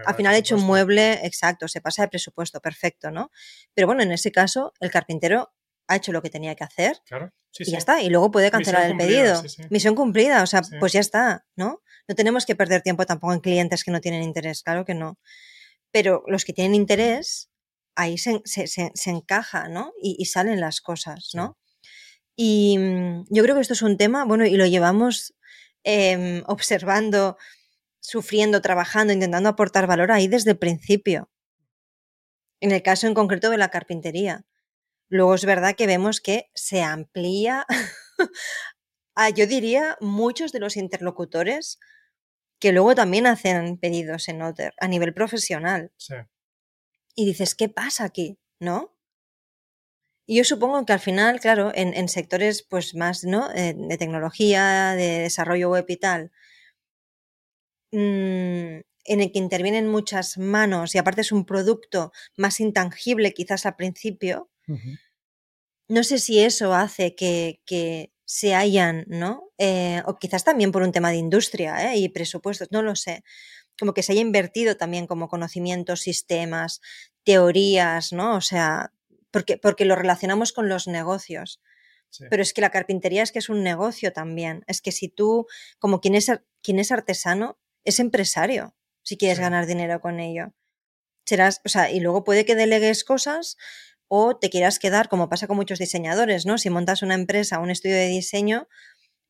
al 0.06 0.14
final 0.14 0.34
he 0.34 0.38
hecho 0.38 0.56
un 0.56 0.64
mueble, 0.64 1.24
exacto, 1.24 1.68
se 1.68 1.80
pasa 1.80 2.02
de 2.02 2.08
presupuesto, 2.08 2.60
perfecto, 2.60 3.10
¿no? 3.10 3.30
Pero 3.74 3.86
bueno, 3.86 4.02
en 4.02 4.12
ese 4.12 4.30
caso, 4.32 4.72
el 4.80 4.90
carpintero 4.90 5.52
ha 5.88 5.96
hecho 5.96 6.12
lo 6.12 6.22
que 6.22 6.30
tenía 6.30 6.54
que 6.54 6.64
hacer 6.64 7.00
y 7.58 7.70
ya 7.70 7.78
está. 7.78 8.02
Y 8.02 8.08
luego 8.08 8.30
puede 8.30 8.50
cancelar 8.50 8.90
el 8.90 8.96
pedido. 8.96 9.42
Misión 9.70 9.94
cumplida, 9.94 10.42
o 10.42 10.46
sea, 10.46 10.62
pues 10.80 10.92
ya 10.92 11.00
está, 11.00 11.44
¿no? 11.56 11.82
No 12.08 12.14
tenemos 12.14 12.46
que 12.46 12.56
perder 12.56 12.82
tiempo 12.82 13.06
tampoco 13.06 13.32
en 13.32 13.40
clientes 13.40 13.84
que 13.84 13.90
no 13.90 14.00
tienen 14.00 14.22
interés, 14.22 14.62
claro 14.62 14.84
que 14.84 14.94
no. 14.94 15.18
Pero 15.90 16.24
los 16.26 16.44
que 16.44 16.52
tienen 16.52 16.74
interés, 16.74 17.50
ahí 17.94 18.18
se, 18.18 18.42
encaja, 19.06 19.68
¿no? 19.68 19.92
Y, 20.02 20.24
salen 20.26 20.60
las 20.60 20.80
cosas, 20.80 21.30
¿no? 21.34 21.58
Y 22.36 22.78
mm, 22.78 23.26
yo 23.30 23.42
creo 23.42 23.54
que 23.54 23.60
esto 23.60 23.74
es 23.74 23.82
un 23.82 23.96
tema, 23.96 24.24
bueno, 24.24 24.46
y 24.46 24.56
lo 24.56 24.66
llevamos 24.66 25.34
em, 25.84 26.42
observando, 26.46 27.36
sufriendo, 28.00 28.62
trabajando, 28.62 29.12
intentando 29.12 29.48
aportar 29.48 29.86
valor 29.86 30.12
ahí 30.12 30.28
desde 30.28 30.52
el 30.52 30.58
principio. 30.58 31.30
En 32.60 32.72
el 32.72 32.82
caso 32.82 33.06
en 33.06 33.14
concreto 33.14 33.50
de 33.50 33.58
la 33.58 33.70
carpintería. 33.70 34.44
Luego 35.08 35.34
es 35.34 35.44
verdad 35.44 35.74
que 35.76 35.86
vemos 35.86 36.20
que 36.20 36.50
se 36.54 36.82
amplía 36.82 37.66
a, 39.14 39.30
yo 39.30 39.46
diría, 39.46 39.98
muchos 40.00 40.52
de 40.52 40.60
los 40.60 40.76
interlocutores 40.76 41.78
que 42.58 42.72
luego 42.72 42.94
también 42.94 43.26
hacen 43.26 43.76
pedidos 43.76 44.28
en 44.28 44.40
Otter 44.40 44.72
a 44.80 44.88
nivel 44.88 45.12
profesional. 45.12 45.92
Sí. 45.96 46.14
Y 47.14 47.26
dices, 47.26 47.54
¿qué 47.54 47.68
pasa 47.68 48.04
aquí? 48.04 48.38
¿No? 48.60 48.94
Y 50.26 50.36
yo 50.36 50.44
supongo 50.44 50.84
que 50.86 50.92
al 50.92 51.00
final, 51.00 51.40
claro, 51.40 51.72
en, 51.74 52.08
sectores 52.08 52.62
pues 52.62 52.94
más, 52.94 53.24
¿no? 53.24 53.50
Eh, 53.54 53.74
de 53.76 53.98
tecnología, 53.98 54.92
de 54.94 55.20
desarrollo 55.20 55.70
web 55.70 55.84
y 55.88 55.96
tal, 55.96 56.30
mm, 57.92 58.80
en 59.04 59.20
el 59.20 59.32
que 59.32 59.38
intervienen 59.38 59.88
muchas 59.88 60.38
manos 60.38 60.94
y 60.94 60.98
aparte 60.98 61.22
es 61.22 61.32
un 61.32 61.44
producto 61.44 62.12
más 62.36 62.60
intangible 62.60 63.34
quizás 63.34 63.66
al 63.66 63.76
principio, 63.76 64.48
no 65.88 66.04
sé 66.04 66.18
si 66.18 66.38
eso 66.40 66.74
hace 66.74 67.14
que, 67.14 68.10
se 68.24 68.54
hayan, 68.54 69.04
¿no? 69.08 69.50
Eh, 69.58 70.02
o 70.06 70.18
quizás 70.18 70.42
también 70.42 70.72
por 70.72 70.82
un 70.82 70.92
tema 70.92 71.10
de 71.10 71.18
industria 71.18 71.92
¿eh? 71.92 71.98
y 71.98 72.08
presupuestos, 72.08 72.68
no 72.70 72.80
lo 72.80 72.96
sé. 72.96 73.24
Como 73.82 73.94
que 73.94 74.04
se 74.04 74.12
haya 74.12 74.20
invertido 74.20 74.76
también 74.76 75.08
como 75.08 75.28
conocimientos, 75.28 76.02
sistemas, 76.02 76.80
teorías, 77.24 78.12
¿no? 78.12 78.36
O 78.36 78.40
sea, 78.40 78.92
porque, 79.32 79.58
porque 79.58 79.84
lo 79.84 79.96
relacionamos 79.96 80.52
con 80.52 80.68
los 80.68 80.86
negocios. 80.86 81.60
Pero 82.30 82.42
es 82.42 82.52
que 82.52 82.60
la 82.60 82.70
carpintería 82.70 83.24
es 83.24 83.32
que 83.32 83.40
es 83.40 83.48
un 83.48 83.64
negocio 83.64 84.12
también. 84.12 84.62
Es 84.68 84.82
que 84.82 84.92
si 84.92 85.08
tú, 85.08 85.48
como 85.80 86.00
quien 86.00 86.14
es, 86.14 86.30
quien 86.62 86.78
es 86.78 86.92
artesano, 86.92 87.58
es 87.82 87.98
empresario, 87.98 88.76
si 89.02 89.16
quieres 89.16 89.40
ganar 89.40 89.66
dinero 89.66 90.00
con 90.00 90.20
ello. 90.20 90.54
Serás, 91.26 91.60
o 91.64 91.68
sea, 91.68 91.90
y 91.90 91.98
luego 91.98 92.22
puede 92.22 92.44
que 92.44 92.54
delegues 92.54 93.02
cosas 93.02 93.56
o 94.06 94.38
te 94.38 94.48
quieras 94.48 94.78
quedar, 94.78 95.08
como 95.08 95.28
pasa 95.28 95.48
con 95.48 95.56
muchos 95.56 95.80
diseñadores, 95.80 96.46
¿no? 96.46 96.56
Si 96.56 96.70
montas 96.70 97.02
una 97.02 97.16
empresa, 97.16 97.58
un 97.58 97.72
estudio 97.72 97.96
de 97.96 98.06
diseño, 98.06 98.68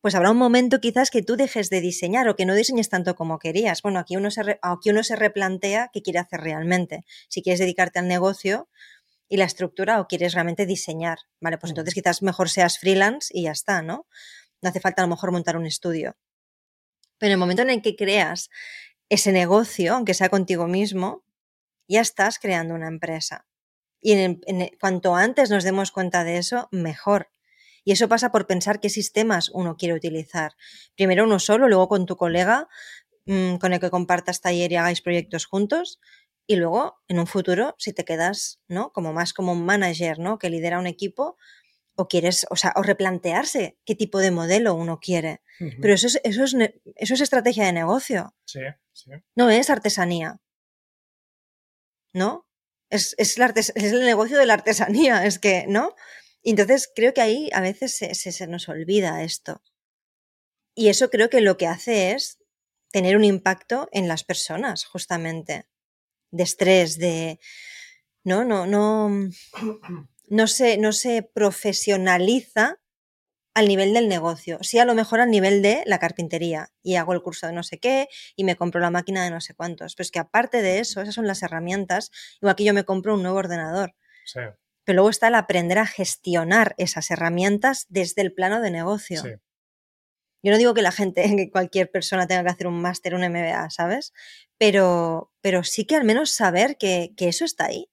pues 0.03 0.16
habrá 0.16 0.32
un 0.32 0.36
momento 0.36 0.80
quizás 0.80 1.11
que 1.11 1.22
tú 1.22 1.36
dejes 1.36 1.70
de 1.70 1.80
diseñar 1.80 2.28
o 2.28 2.34
que 2.34 2.44
no 2.44 2.57
diseñes 2.57 2.88
tanto 2.88 3.14
como 3.14 3.38
querías. 3.38 3.82
Bueno, 3.82 4.00
aquí 4.00 4.16
uno 4.16 4.32
se, 4.32 4.59
aquí 4.61 4.90
uno 4.90 5.05
se 5.05 5.14
replantea 5.14 5.90
qué 5.92 6.03
quiere 6.03 6.18
hacer 6.18 6.40
realmente. 6.40 7.05
Si 7.28 7.40
quieres 7.40 7.61
dedicarte 7.61 8.00
al 8.00 8.09
negocio 8.09 8.68
y 9.28 9.36
la 9.36 9.44
estructura 9.44 10.00
o 10.00 10.09
quieres 10.09 10.34
realmente 10.34 10.66
diseñar, 10.66 11.20
¿vale? 11.40 11.57
Pues 11.57 11.70
entonces 11.70 11.94
quizás 11.94 12.20
mejor 12.20 12.50
seas 12.50 12.78
freelance 12.78 13.30
y 13.32 13.44
ya 13.44 13.53
está, 13.53 13.80
¿no? 13.80 14.07
No 14.61 14.68
hace 14.68 14.80
falta 14.80 15.03
a 15.03 15.07
lo 15.07 15.11
mejor 15.11 15.30
montar 15.30 15.57
un 15.57 15.66
estudio. 15.66 16.16
Pero 17.18 17.28
en 17.28 17.32
el 17.34 17.38
momento 17.38 17.62
en 17.62 17.70
el 17.70 17.80
que 17.80 17.94
creas 17.94 18.50
ese 19.09 19.30
negocio, 19.30 19.94
aunque 19.94 20.14
sea 20.14 20.28
contigo 20.28 20.66
mismo, 20.66 21.22
ya 21.86 22.00
estás 22.00 22.40
creando 22.40 22.74
una 22.74 22.88
empresa. 22.88 23.46
Y 24.00 24.12
en, 24.14 24.40
cuanto 24.80 25.14
antes 25.14 25.48
nos 25.48 25.62
demos 25.62 25.92
cuenta 25.92 26.24
de 26.24 26.38
eso, 26.38 26.68
mejor. 26.72 27.30
Y 27.84 27.92
eso 27.92 28.08
pasa 28.08 28.30
por 28.30 28.46
pensar 28.46 28.80
qué 28.80 28.88
sistemas 28.88 29.50
uno 29.50 29.76
quiere 29.76 29.94
utilizar. 29.94 30.54
Primero 30.96 31.24
uno 31.24 31.38
solo, 31.38 31.68
luego 31.68 31.88
con 31.88 32.06
tu 32.06 32.16
colega 32.16 32.68
mm, 33.26 33.56
con 33.56 33.72
el 33.72 33.80
que 33.80 33.90
compartas 33.90 34.40
taller 34.40 34.72
y 34.72 34.76
hagáis 34.76 35.02
proyectos 35.02 35.46
juntos. 35.46 36.00
Y 36.46 36.56
luego, 36.56 37.00
en 37.08 37.18
un 37.18 37.26
futuro, 37.26 37.74
si 37.78 37.92
te 37.92 38.04
quedas, 38.04 38.60
¿no? 38.68 38.92
Como 38.92 39.12
más 39.12 39.32
como 39.32 39.52
un 39.52 39.64
manager, 39.64 40.18
¿no? 40.18 40.38
Que 40.38 40.50
lidera 40.50 40.78
un 40.78 40.86
equipo, 40.86 41.36
o 41.94 42.08
quieres, 42.08 42.46
o 42.50 42.56
sea, 42.56 42.72
o 42.76 42.82
replantearse 42.82 43.78
qué 43.84 43.94
tipo 43.94 44.18
de 44.18 44.30
modelo 44.30 44.74
uno 44.74 44.98
quiere. 44.98 45.42
Pero 45.80 45.94
eso 45.94 46.08
es, 46.08 46.20
eso, 46.24 46.42
es, 46.42 46.56
eso 46.96 47.14
es 47.14 47.20
estrategia 47.20 47.64
de 47.66 47.72
negocio. 47.72 48.34
Sí, 48.44 48.60
sí. 48.92 49.10
No 49.36 49.50
es 49.50 49.70
artesanía. 49.70 50.40
¿No? 52.12 52.46
es, 52.92 53.14
es, 53.16 53.38
el 53.74 54.00
negocio 54.04 54.38
de 54.38 54.46
la 54.46 54.54
artesanía, 54.54 55.24
es 55.24 55.38
que, 55.38 55.64
¿no? 55.66 55.94
Entonces 56.43 56.90
creo 56.95 57.14
que 57.14 57.20
ahí 57.20 57.51
a 57.53 57.61
veces 57.61 57.97
se, 57.97 58.14
se, 58.14 58.47
nos 58.47 58.68
olvida 58.68 59.22
esto. 59.22 59.62
Y 60.74 60.88
eso 60.88 61.11
creo 61.11 61.30
que 61.30 61.40
lo 61.40 61.57
que 61.57 61.66
hace 61.66 62.12
es 62.12 62.38
tener 62.90 63.16
un 63.16 63.24
impacto 63.24 63.88
en 63.93 64.09
las 64.09 64.24
personas, 64.24 64.84
justamente. 64.84 65.66
De 66.30 66.43
estrés, 66.43 66.99
de. 66.99 67.38
No, 68.24 68.45
no, 68.45 68.66
no. 68.66 69.11
No 70.28 70.47
se, 70.47 70.78
no 70.78 70.93
se 70.93 71.22
profesionaliza 71.22 72.80
al 73.55 73.68
nivel 73.68 73.93
del 73.93 74.09
negocio, 74.09 74.59
sí 74.62 74.78
a 74.78 74.84
lo 74.84 74.95
mejor 74.95 75.20
al 75.20 75.30
nivel 75.30 75.61
de 75.61 75.82
la 75.84 75.99
carpintería 75.99 76.70
y 76.82 76.95
hago 76.95 77.12
el 77.12 77.20
curso 77.20 77.47
de 77.47 77.53
no 77.53 77.62
sé 77.62 77.78
qué 77.78 78.09
y 78.34 78.45
me 78.45 78.57
compro 78.57 78.80
la 78.80 78.90
máquina 78.90 79.24
de 79.24 79.30
no 79.30 79.40
sé 79.40 79.55
cuántos. 79.55 79.95
Pero 79.95 80.05
es 80.05 80.11
que 80.11 80.18
aparte 80.18 80.62
de 80.62 80.78
eso, 80.78 81.03
esas 81.03 81.14
son 81.14 81.26
las 81.26 81.43
herramientas, 81.43 82.11
igual 82.40 82.57
que 82.57 82.64
yo 82.64 82.72
me 82.72 82.84
compro 82.84 83.14
un 83.14 83.22
nuevo 83.22 83.38
ordenador. 83.38 83.95
Sí. 84.24 84.40
Pero 84.84 84.96
luego 84.96 85.10
está 85.10 85.28
el 85.28 85.34
aprender 85.34 85.78
a 85.78 85.86
gestionar 85.86 86.74
esas 86.78 87.10
herramientas 87.10 87.86
desde 87.88 88.22
el 88.22 88.32
plano 88.32 88.60
de 88.60 88.70
negocio. 88.70 89.22
Yo 90.44 90.50
no 90.50 90.58
digo 90.58 90.74
que 90.74 90.82
la 90.82 90.92
gente, 90.92 91.22
que 91.36 91.50
cualquier 91.50 91.90
persona 91.90 92.26
tenga 92.26 92.42
que 92.42 92.50
hacer 92.50 92.66
un 92.66 92.80
máster, 92.80 93.14
un 93.14 93.22
MBA, 93.22 93.70
¿sabes? 93.70 94.12
Pero, 94.58 95.32
pero 95.40 95.64
sí 95.64 95.84
que 95.84 95.96
al 95.96 96.04
menos 96.04 96.30
saber 96.30 96.76
que, 96.76 97.14
que 97.16 97.28
eso 97.28 97.44
está 97.44 97.66
ahí 97.66 97.90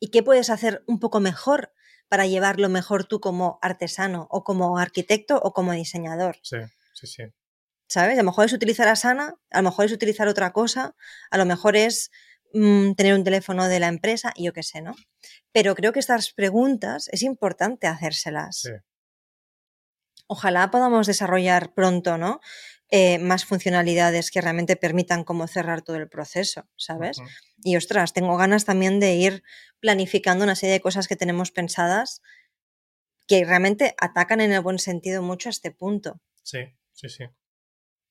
y 0.00 0.10
qué 0.10 0.22
puedes 0.22 0.50
hacer 0.50 0.82
un 0.86 0.98
poco 0.98 1.20
mejor 1.20 1.72
para 2.08 2.26
llevarlo 2.26 2.68
mejor 2.68 3.04
tú 3.04 3.20
como 3.20 3.58
artesano 3.62 4.28
o 4.30 4.44
como 4.44 4.78
arquitecto 4.78 5.40
o 5.42 5.52
como 5.52 5.72
diseñador. 5.72 6.38
Sí, 6.42 6.58
sí, 6.94 7.06
sí. 7.06 7.22
¿Sabes? 7.88 8.14
A 8.14 8.22
lo 8.22 8.24
mejor 8.24 8.46
es 8.46 8.52
utilizar 8.52 8.88
Asana, 8.88 9.36
a 9.50 9.62
lo 9.62 9.70
mejor 9.70 9.86
es 9.86 9.92
utilizar 9.92 10.28
otra 10.28 10.52
cosa, 10.52 10.96
a 11.30 11.38
lo 11.38 11.46
mejor 11.46 11.76
es 11.76 12.10
mm, 12.56 12.94
tener 12.94 13.14
un 13.14 13.24
teléfono 13.24 13.68
de 13.68 13.80
la 13.80 13.88
empresa 13.88 14.32
yo 14.36 14.52
qué 14.52 14.62
sé, 14.62 14.80
¿no? 14.80 14.94
Pero 15.52 15.74
creo 15.74 15.92
que 15.92 16.00
estas 16.00 16.32
preguntas 16.32 17.08
es 17.12 17.22
importante 17.22 17.86
hacérselas. 17.86 18.60
Sí. 18.60 18.70
Ojalá 20.28 20.70
podamos 20.70 21.06
desarrollar 21.06 21.72
pronto, 21.72 22.18
¿no? 22.18 22.40
Eh, 22.88 23.18
más 23.18 23.44
funcionalidades 23.44 24.30
que 24.30 24.40
realmente 24.40 24.76
permitan 24.76 25.24
como 25.24 25.48
cerrar 25.48 25.82
todo 25.82 25.96
el 25.96 26.08
proceso, 26.08 26.68
¿sabes? 26.76 27.18
Y 27.62 27.76
ostras, 27.76 28.12
tengo 28.12 28.36
ganas 28.36 28.64
también 28.64 29.00
de 29.00 29.14
ir 29.14 29.42
planificando 29.80 30.44
una 30.44 30.54
serie 30.54 30.74
de 30.74 30.80
cosas 30.80 31.08
que 31.08 31.16
tenemos 31.16 31.50
pensadas 31.50 32.22
que 33.26 33.44
realmente 33.44 33.96
atacan 34.00 34.40
en 34.40 34.52
el 34.52 34.60
buen 34.60 34.78
sentido 34.78 35.20
mucho 35.20 35.48
a 35.48 35.50
este 35.50 35.72
punto. 35.72 36.20
Sí, 36.44 36.58
sí, 36.92 37.08
sí. 37.08 37.24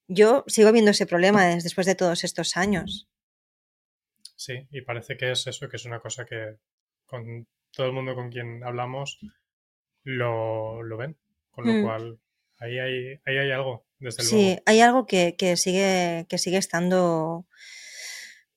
Yo 0.09 0.43
sigo 0.47 0.73
viendo 0.73 0.91
ese 0.91 1.05
problema 1.05 1.45
después 1.45 1.87
de 1.87 1.95
todos 1.95 2.25
estos 2.25 2.57
años. 2.57 3.07
Sí, 4.35 4.67
y 4.71 4.81
parece 4.81 5.17
que 5.17 5.31
es 5.31 5.47
eso, 5.47 5.69
que 5.69 5.77
es 5.77 5.85
una 5.85 5.99
cosa 5.99 6.25
que 6.25 6.57
con 7.05 7.47
todo 7.71 7.87
el 7.87 7.93
mundo 7.93 8.15
con 8.15 8.31
quien 8.31 8.63
hablamos 8.63 9.19
lo, 10.03 10.97
ven. 10.97 11.17
Con 11.51 11.65
lo 11.65 11.73
mm. 11.73 11.83
cual, 11.83 12.19
ahí 12.59 12.79
hay, 12.79 13.19
ahí 13.25 13.37
hay 13.37 13.51
algo 13.51 13.85
sí, 14.11 14.57
hay 14.65 14.81
algo 14.81 15.05
que, 15.05 15.35
sigue, 15.57 16.25
que 16.29 16.37
sigue 16.37 16.57
estando 16.57 17.45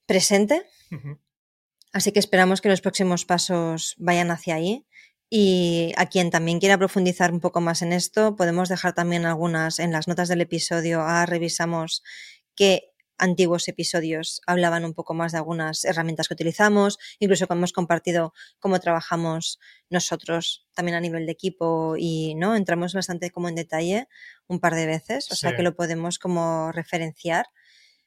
presente. 0.05 0.65
Así 1.91 2.11
que 2.11 2.19
esperamos 2.19 2.61
que 2.61 2.69
los 2.69 2.81
próximos 2.81 3.25
pasos 3.25 3.95
vayan 3.97 4.31
hacia 4.31 4.55
ahí. 4.55 4.85
Y 5.31 5.93
a 5.95 6.07
quien 6.07 6.31
también 6.31 6.59
quiera 6.59 6.77
profundizar 6.77 7.31
un 7.31 7.39
poco 7.39 7.61
más 7.61 7.83
en 7.83 7.93
esto, 7.93 8.35
podemos 8.35 8.67
dejar 8.67 8.93
también 8.93 9.25
algunas 9.25 9.77
en 9.77 9.91
las 9.91 10.07
notas 10.07 10.27
del 10.27 10.41
episodio. 10.41 11.01
Ah, 11.01 11.27
revisamos 11.27 12.03
qué 12.55 12.91
antiguos 13.19 13.67
episodios 13.67 14.41
hablaban 14.47 14.85
un 14.85 14.93
poco 14.93 15.13
más 15.13 15.31
de 15.31 15.37
algunas 15.37 15.85
herramientas 15.85 16.27
que 16.27 16.33
utilizamos, 16.33 16.97
incluso 17.19 17.45
hemos 17.49 17.73
compartido 17.73 18.33
cómo 18.59 18.79
trabajamos 18.79 19.59
nosotros 19.89 20.67
también 20.73 20.95
a 20.95 21.01
nivel 21.01 21.25
de 21.25 21.31
equipo 21.31 21.95
y 21.97 22.35
no 22.35 22.55
entramos 22.55 22.93
bastante 22.93 23.31
como 23.31 23.49
en 23.49 23.55
detalle 23.55 24.07
un 24.47 24.59
par 24.59 24.75
de 24.75 24.85
veces, 24.85 25.31
o 25.31 25.35
sea 25.35 25.55
que 25.55 25.63
lo 25.63 25.75
podemos 25.75 26.17
como 26.17 26.71
referenciar. 26.71 27.45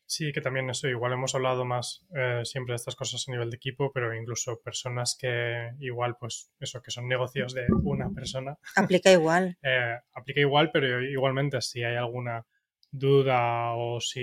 Sí, 0.07 0.31
que 0.33 0.43
también 0.43 0.69
eso, 0.69 0.89
igual 0.89 1.15
hemos 1.15 1.35
hablado 1.35 1.65
más 1.65 2.05
eh, 2.15 2.43
siempre 2.45 2.73
de 2.73 2.77
estas 2.77 2.97
cosas 2.97 3.25
a 3.27 3.33
nivel 3.33 3.49
de 3.49 3.57
equipo, 3.57 3.93
pero 3.95 4.15
incluso 4.15 4.61
personas 4.61 5.17
que 5.19 5.71
igual, 5.81 6.17
pues 6.21 6.51
eso, 6.61 6.83
que 6.83 6.91
son 6.91 7.09
negocios 7.09 7.55
de 7.55 7.67
una 7.83 8.11
persona. 8.11 8.59
Aplica 8.77 9.11
igual. 9.11 9.57
Eh, 9.63 9.97
aplica 10.13 10.41
igual, 10.41 10.71
pero 10.71 11.03
igualmente 11.03 11.61
si 11.63 11.83
hay 11.83 11.97
alguna 11.97 12.45
duda 12.91 13.73
o 13.75 14.01
si 14.01 14.23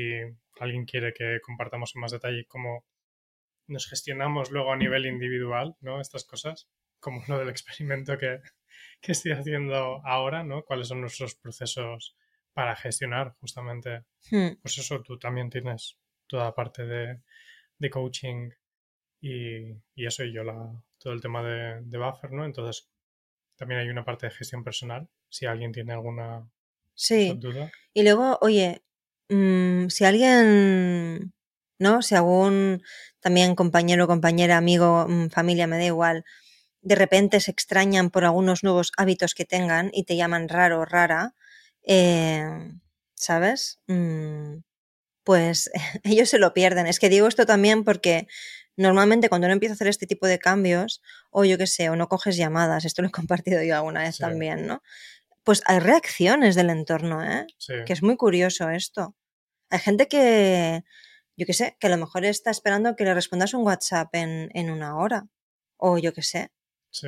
alguien 0.60 0.86
quiere 0.86 1.14
que 1.14 1.40
compartamos 1.42 1.96
en 1.96 2.02
más 2.02 2.12
detalle 2.12 2.46
cómo 2.48 2.86
nos 3.68 3.88
gestionamos 3.88 4.52
luego 4.52 4.74
a 4.74 4.78
nivel 4.78 5.06
individual, 5.06 5.76
¿no? 5.82 6.02
Estas 6.02 6.26
cosas, 6.26 6.68
como 7.00 7.24
lo 7.28 7.38
del 7.38 7.50
experimento 7.50 8.18
que, 8.18 8.42
que 9.02 9.12
estoy 9.12 9.32
haciendo 9.32 10.02
ahora, 10.06 10.44
¿no? 10.44 10.64
Cuáles 10.64 10.88
son 10.88 11.02
nuestros 11.02 11.36
procesos 11.36 12.16
para 12.54 12.76
gestionar 12.76 13.36
justamente. 13.40 14.04
Hmm. 14.32 14.60
Pues 14.62 14.78
eso, 14.78 15.02
tú 15.02 15.18
también 15.18 15.50
tienes 15.50 15.98
toda 16.28 16.54
parte 16.54 16.86
de, 16.86 17.22
de 17.78 17.90
coaching 17.90 18.50
y, 19.22 19.72
y, 19.96 20.06
eso, 20.06 20.24
y 20.24 20.34
yo 20.34 20.44
la, 20.44 20.84
todo 20.98 21.14
el 21.14 21.22
tema 21.22 21.44
de, 21.44 21.82
de, 21.82 21.98
buffer, 21.98 22.32
¿no? 22.32 22.46
Entonces, 22.46 22.90
también 23.56 23.82
hay 23.82 23.90
una 23.90 24.06
parte 24.06 24.28
de 24.28 24.32
gestión 24.32 24.64
personal, 24.64 25.10
si 25.28 25.46
alguien 25.46 25.72
tiene 25.72 25.94
alguna 25.94 26.50
sí. 26.94 27.34
duda. 27.38 27.72
Y 27.94 28.04
luego, 28.04 28.38
oye, 28.42 28.84
mmm, 29.30 29.88
si 29.90 30.06
alguien, 30.06 31.34
¿no? 31.80 32.02
Si 32.02 32.16
algún 32.16 32.82
también 33.22 33.56
compañero, 33.56 34.08
compañera, 34.08 34.58
amigo, 34.58 35.06
mm, 35.08 35.30
familia, 35.30 35.68
me 35.68 35.78
da 35.78 35.86
igual, 35.86 36.26
de 36.82 36.96
repente 36.96 37.40
se 37.42 37.52
extrañan 37.52 38.10
por 38.12 38.26
algunos 38.26 38.64
nuevos 38.64 38.92
hábitos 38.98 39.36
que 39.36 39.46
tengan 39.46 39.92
y 39.94 40.04
te 40.06 40.16
llaman 40.18 40.50
raro 40.50 40.82
o 40.82 40.86
rara, 40.86 41.36
eh, 41.86 42.44
¿sabes? 43.16 43.80
Mm, 43.88 44.60
pues 45.24 45.70
ellos 46.04 46.30
se 46.30 46.40
lo 46.40 46.54
pierden. 46.54 46.88
Es 46.88 47.00
que 47.00 47.10
digo 47.10 47.28
esto 47.28 47.46
también 47.46 47.84
porque 47.84 48.28
Normalmente 48.78 49.28
cuando 49.28 49.46
uno 49.48 49.54
empieza 49.54 49.74
a 49.74 49.76
hacer 49.76 49.90
este 49.90 50.08
tipo 50.08 50.26
de 50.26 50.40
cambios, 50.40 51.02
o 51.32 51.44
yo 51.44 51.58
qué 51.58 51.68
sé, 51.68 51.90
o 51.90 51.98
no 51.98 52.08
coges 52.08 52.38
llamadas, 52.38 52.86
esto 52.86 53.02
lo 53.02 53.10
he 53.10 53.12
compartido 53.44 53.62
yo 53.62 53.76
alguna 53.76 54.04
vez 54.04 54.18
también, 54.20 54.68
¿no? 54.68 54.82
Pues 55.50 55.64
hay 55.66 55.80
reacciones 55.80 56.54
del 56.54 56.70
entorno, 56.70 57.24
¿eh? 57.24 57.48
Que 57.88 57.94
es 57.94 58.04
muy 58.04 58.18
curioso 58.18 58.70
esto. 58.70 59.16
Hay 59.72 59.80
gente 59.80 60.08
que, 60.08 60.84
yo 61.36 61.48
qué 61.48 61.54
sé, 61.54 61.76
que 61.80 61.88
a 61.88 61.90
lo 61.90 61.98
mejor 61.98 62.24
está 62.24 62.52
esperando 62.52 62.96
que 62.96 63.04
le 63.04 63.16
respondas 63.16 63.56
un 63.56 63.66
WhatsApp 63.66 64.14
en, 64.14 64.52
en 64.54 64.70
una 64.70 64.96
hora, 64.96 65.28
o 65.78 65.98
yo 65.98 66.14
qué 66.14 66.22
sé. 66.22 66.52
Sí. 66.92 67.08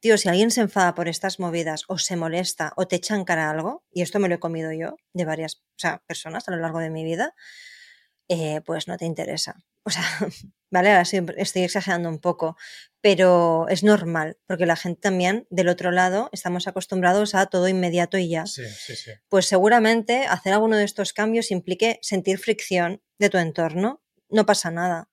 Tío, 0.00 0.16
si 0.16 0.30
alguien 0.30 0.50
se 0.50 0.62
enfada 0.62 0.94
por 0.94 1.08
estas 1.08 1.38
movidas 1.38 1.82
o 1.86 1.98
se 1.98 2.16
molesta 2.16 2.72
o 2.78 2.88
te 2.88 2.96
echan 2.96 3.26
cara 3.26 3.50
algo, 3.50 3.84
y 3.90 4.00
esto 4.00 4.18
me 4.18 4.30
lo 4.30 4.36
he 4.36 4.40
comido 4.40 4.72
yo 4.72 4.96
de 5.12 5.26
varias 5.26 5.62
personas 6.06 6.48
a 6.48 6.52
lo 6.52 6.56
largo 6.56 6.78
de 6.78 6.88
mi 6.88 7.04
vida, 7.04 7.34
eh, 8.28 8.62
pues 8.64 8.88
no 8.88 8.96
te 8.96 9.04
interesa. 9.04 9.56
O 9.84 9.90
sea, 9.90 10.02
vale, 10.70 10.90
ahora 10.90 11.02
estoy 11.36 11.62
exagerando 11.62 12.08
un 12.08 12.18
poco, 12.18 12.56
pero 13.00 13.66
es 13.68 13.84
normal, 13.84 14.38
porque 14.46 14.66
la 14.66 14.76
gente 14.76 15.00
también 15.00 15.46
del 15.50 15.68
otro 15.68 15.90
lado 15.90 16.30
estamos 16.32 16.66
acostumbrados 16.66 17.34
a 17.34 17.46
todo 17.46 17.68
inmediato 17.68 18.18
y 18.18 18.28
ya. 18.28 18.46
Sí, 18.46 18.64
sí, 18.68 18.96
sí. 18.96 19.12
Pues 19.28 19.46
seguramente 19.46 20.24
hacer 20.26 20.52
alguno 20.52 20.76
de 20.76 20.84
estos 20.84 21.12
cambios 21.12 21.50
implique 21.50 21.98
sentir 22.02 22.38
fricción 22.38 23.02
de 23.18 23.30
tu 23.30 23.38
entorno. 23.38 24.02
No 24.28 24.46
pasa 24.46 24.70
nada. 24.70 25.08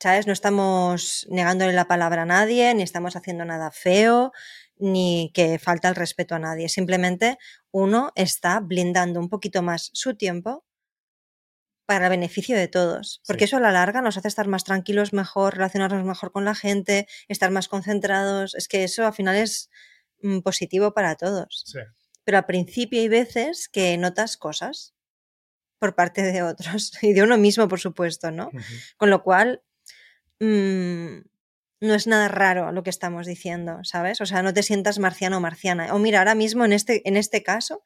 ¿sabes? 0.00 0.26
No 0.26 0.32
estamos 0.32 1.26
negándole 1.28 1.72
la 1.72 1.88
palabra 1.88 2.22
a 2.22 2.26
nadie, 2.26 2.74
ni 2.74 2.82
estamos 2.82 3.16
haciendo 3.16 3.44
nada 3.44 3.70
feo, 3.70 4.32
ni 4.76 5.30
que 5.34 5.58
falta 5.58 5.88
el 5.88 5.96
respeto 5.96 6.34
a 6.34 6.38
nadie. 6.38 6.68
Simplemente 6.68 7.38
uno 7.72 8.12
está 8.14 8.60
blindando 8.60 9.20
un 9.20 9.28
poquito 9.28 9.62
más 9.62 9.90
su 9.92 10.16
tiempo 10.16 10.64
para 11.88 12.06
el 12.06 12.10
beneficio 12.10 12.56
de 12.56 12.68
todos. 12.68 13.22
Porque 13.26 13.44
eso 13.44 13.56
a 13.56 13.60
la 13.60 13.72
larga 13.72 14.02
nos 14.02 14.16
hace 14.16 14.28
estar 14.28 14.46
más 14.46 14.62
tranquilos, 14.62 15.12
mejor, 15.12 15.54
relacionarnos 15.54 16.04
mejor 16.04 16.30
con 16.30 16.44
la 16.44 16.54
gente, 16.54 17.08
estar 17.26 17.50
más 17.50 17.66
concentrados. 17.66 18.54
Es 18.54 18.68
que 18.68 18.84
eso 18.84 19.06
al 19.06 19.14
final 19.14 19.34
es 19.34 19.70
mm, 20.22 20.40
positivo 20.40 20.92
para 20.92 21.16
todos. 21.16 21.64
Pero 22.24 22.38
al 22.38 22.46
principio 22.46 23.00
hay 23.00 23.08
veces 23.08 23.68
que 23.68 23.96
notas 23.96 24.36
cosas 24.36 24.94
por 25.78 25.94
parte 25.94 26.22
de 26.22 26.42
otros 26.42 26.92
y 27.02 27.12
de 27.14 27.22
uno 27.22 27.38
mismo, 27.38 27.66
por 27.68 27.80
supuesto, 27.80 28.30
¿no? 28.30 28.50
Con 28.96 29.10
lo 29.10 29.22
cual 29.22 29.62
Mm, 30.40 31.22
no 31.80 31.94
es 31.94 32.06
nada 32.06 32.28
raro 32.28 32.72
lo 32.72 32.82
que 32.82 32.90
estamos 32.90 33.26
diciendo, 33.26 33.80
¿sabes? 33.82 34.20
O 34.20 34.26
sea, 34.26 34.42
no 34.42 34.52
te 34.52 34.62
sientas 34.62 34.98
marciano 34.98 35.38
o 35.38 35.40
marciana. 35.40 35.94
O 35.94 35.98
mira, 35.98 36.18
ahora 36.18 36.34
mismo 36.34 36.64
en 36.64 36.72
este, 36.72 37.06
en 37.08 37.16
este 37.16 37.42
caso, 37.42 37.82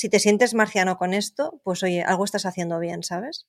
si 0.00 0.08
te 0.08 0.18
sientes 0.18 0.54
marciano 0.54 0.96
con 0.96 1.12
esto, 1.12 1.60
pues 1.62 1.82
oye, 1.82 2.02
algo 2.02 2.24
estás 2.24 2.46
haciendo 2.46 2.78
bien, 2.78 3.02
¿sabes? 3.02 3.46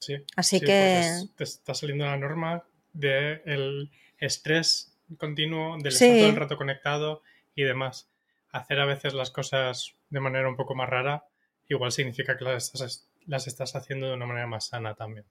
Sí. 0.00 0.16
Así 0.36 0.60
que. 0.60 1.02
Te 1.34 1.44
está 1.44 1.72
saliendo 1.72 2.04
la 2.04 2.18
norma 2.18 2.62
del 2.92 3.90
estrés 4.18 4.92
continuo, 5.16 5.78
del 5.78 5.94
estar 5.94 6.08
todo 6.10 6.28
el 6.28 6.36
rato 6.36 6.56
conectado 6.58 7.22
y 7.54 7.62
demás. 7.62 8.10
Hacer 8.50 8.80
a 8.80 8.84
veces 8.84 9.14
las 9.14 9.30
cosas 9.30 9.94
de 10.10 10.20
manera 10.20 10.46
un 10.46 10.56
poco 10.56 10.74
más 10.74 10.90
rara, 10.90 11.24
igual 11.66 11.90
significa 11.90 12.36
que 12.36 12.44
las 12.44 13.08
las 13.24 13.46
estás 13.46 13.76
haciendo 13.76 14.08
de 14.08 14.14
una 14.14 14.26
manera 14.26 14.46
más 14.46 14.66
sana 14.66 14.94
también. 14.94 15.24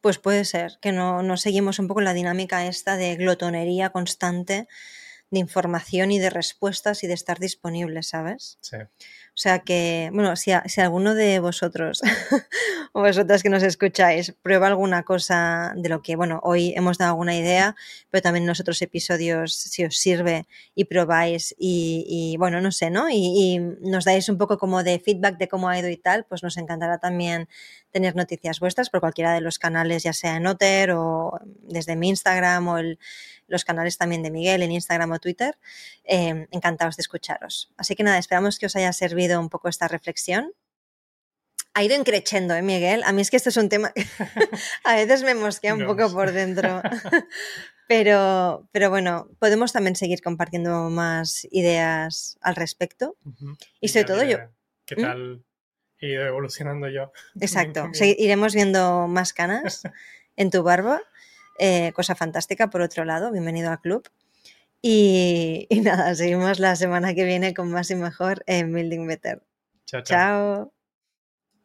Pues 0.00 0.18
puede 0.18 0.44
ser 0.44 0.78
que 0.80 0.92
no, 0.92 1.24
no 1.24 1.36
seguimos 1.36 1.80
un 1.80 1.88
poco 1.88 2.02
la 2.02 2.14
dinámica 2.14 2.68
esta 2.68 2.96
de 2.96 3.16
glotonería 3.16 3.90
constante 3.90 4.68
de 5.30 5.38
información 5.38 6.10
y 6.10 6.18
de 6.18 6.30
respuestas 6.30 7.04
y 7.04 7.06
de 7.06 7.14
estar 7.14 7.38
disponibles, 7.38 8.08
¿sabes? 8.08 8.58
Sí. 8.60 8.76
O 9.38 9.40
sea 9.40 9.60
que, 9.60 10.10
bueno, 10.12 10.34
si, 10.34 10.50
si 10.66 10.80
alguno 10.80 11.14
de 11.14 11.38
vosotros 11.38 12.02
o 12.92 13.02
vosotras 13.02 13.44
que 13.44 13.48
nos 13.48 13.62
escucháis 13.62 14.32
prueba 14.32 14.66
alguna 14.66 15.04
cosa 15.04 15.74
de 15.76 15.88
lo 15.88 16.02
que, 16.02 16.16
bueno, 16.16 16.40
hoy 16.42 16.72
hemos 16.74 16.98
dado 16.98 17.12
alguna 17.12 17.36
idea, 17.36 17.76
pero 18.10 18.20
también 18.20 18.42
en 18.42 18.48
los 18.48 18.58
otros 18.58 18.82
episodios, 18.82 19.54
si 19.54 19.84
os 19.84 19.96
sirve 19.96 20.48
y 20.74 20.86
probáis 20.86 21.54
y, 21.56 22.34
bueno, 22.36 22.60
no 22.60 22.72
sé, 22.72 22.90
¿no? 22.90 23.08
Y, 23.08 23.60
nos 23.80 24.04
dais 24.04 24.28
un 24.28 24.38
poco 24.38 24.58
como 24.58 24.82
de 24.82 24.98
feedback 24.98 25.38
de 25.38 25.46
cómo 25.46 25.68
ha 25.68 25.78
ido 25.78 25.88
y 25.88 25.96
tal, 25.96 26.24
pues 26.24 26.42
nos 26.42 26.56
encantará 26.56 26.98
también 26.98 27.48
tener 27.90 28.16
noticias 28.16 28.60
vuestras 28.60 28.90
por 28.90 29.00
cualquiera 29.00 29.32
de 29.32 29.40
los 29.40 29.58
canales, 29.58 30.02
ya 30.02 30.12
sea 30.12 30.36
en 30.36 30.46
Otter 30.46 30.92
o 30.92 31.38
desde 31.62 31.96
mi 31.96 32.08
Instagram 32.08 32.68
o 32.68 32.78
el 32.78 32.98
los 33.48 33.64
canales 33.64 33.98
también 33.98 34.22
de 34.22 34.30
Miguel 34.30 34.62
en 34.62 34.70
Instagram 34.70 35.10
o 35.10 35.18
Twitter. 35.18 35.58
Eh, 36.04 36.46
encantados 36.50 36.96
de 36.96 37.00
escucharos. 37.00 37.72
Así 37.76 37.96
que 37.96 38.04
nada, 38.04 38.18
esperamos 38.18 38.58
que 38.58 38.66
os 38.66 38.76
haya 38.76 38.92
servido 38.92 39.40
un 39.40 39.48
poco 39.48 39.68
esta 39.68 39.88
reflexión. 39.88 40.52
Ha 41.74 41.82
ido 41.82 41.94
encrechendo, 41.94 42.54
¿eh, 42.54 42.62
Miguel? 42.62 43.02
A 43.04 43.12
mí 43.12 43.22
es 43.22 43.30
que 43.30 43.36
esto 43.36 43.48
es 43.48 43.56
un 43.56 43.68
tema 43.68 43.92
que 43.92 44.04
a 44.84 44.96
veces 44.96 45.22
me 45.22 45.34
mosquea 45.34 45.74
un 45.74 45.86
poco 45.86 46.12
por 46.12 46.30
dentro. 46.32 46.82
Pero, 47.90 48.68
pero 48.70 48.90
bueno, 48.90 49.30
podemos 49.38 49.72
también 49.72 49.96
seguir 49.96 50.20
compartiendo 50.20 50.90
más 50.90 51.48
ideas 51.50 52.36
al 52.42 52.54
respecto. 52.54 53.16
Y 53.80 53.88
sobre 53.88 54.04
todo 54.04 54.24
yo. 54.24 54.40
¿Qué 54.84 54.94
¿Mm? 54.94 55.42
He 56.00 56.10
ido 56.10 56.26
evolucionando 56.26 56.88
yo? 56.88 57.12
Exacto. 57.40 57.90
iremos 58.00 58.54
viendo 58.54 59.08
más 59.08 59.32
canas 59.32 59.82
en 60.36 60.50
tu 60.50 60.62
barba 60.62 61.02
eh, 61.58 61.92
cosa 61.92 62.14
fantástica, 62.14 62.70
por 62.70 62.80
otro 62.82 63.04
lado, 63.04 63.32
bienvenido 63.32 63.70
al 63.70 63.80
club. 63.80 64.08
Y, 64.80 65.66
y, 65.68 65.80
nada, 65.80 66.14
seguimos 66.14 66.60
la 66.60 66.76
semana 66.76 67.14
que 67.14 67.24
viene 67.24 67.52
con 67.52 67.70
más 67.72 67.90
y 67.90 67.96
mejor 67.96 68.44
en 68.46 68.72
Building 68.72 69.08
Better. 69.08 69.42
chao. 69.84 70.02
chao. 70.02 70.72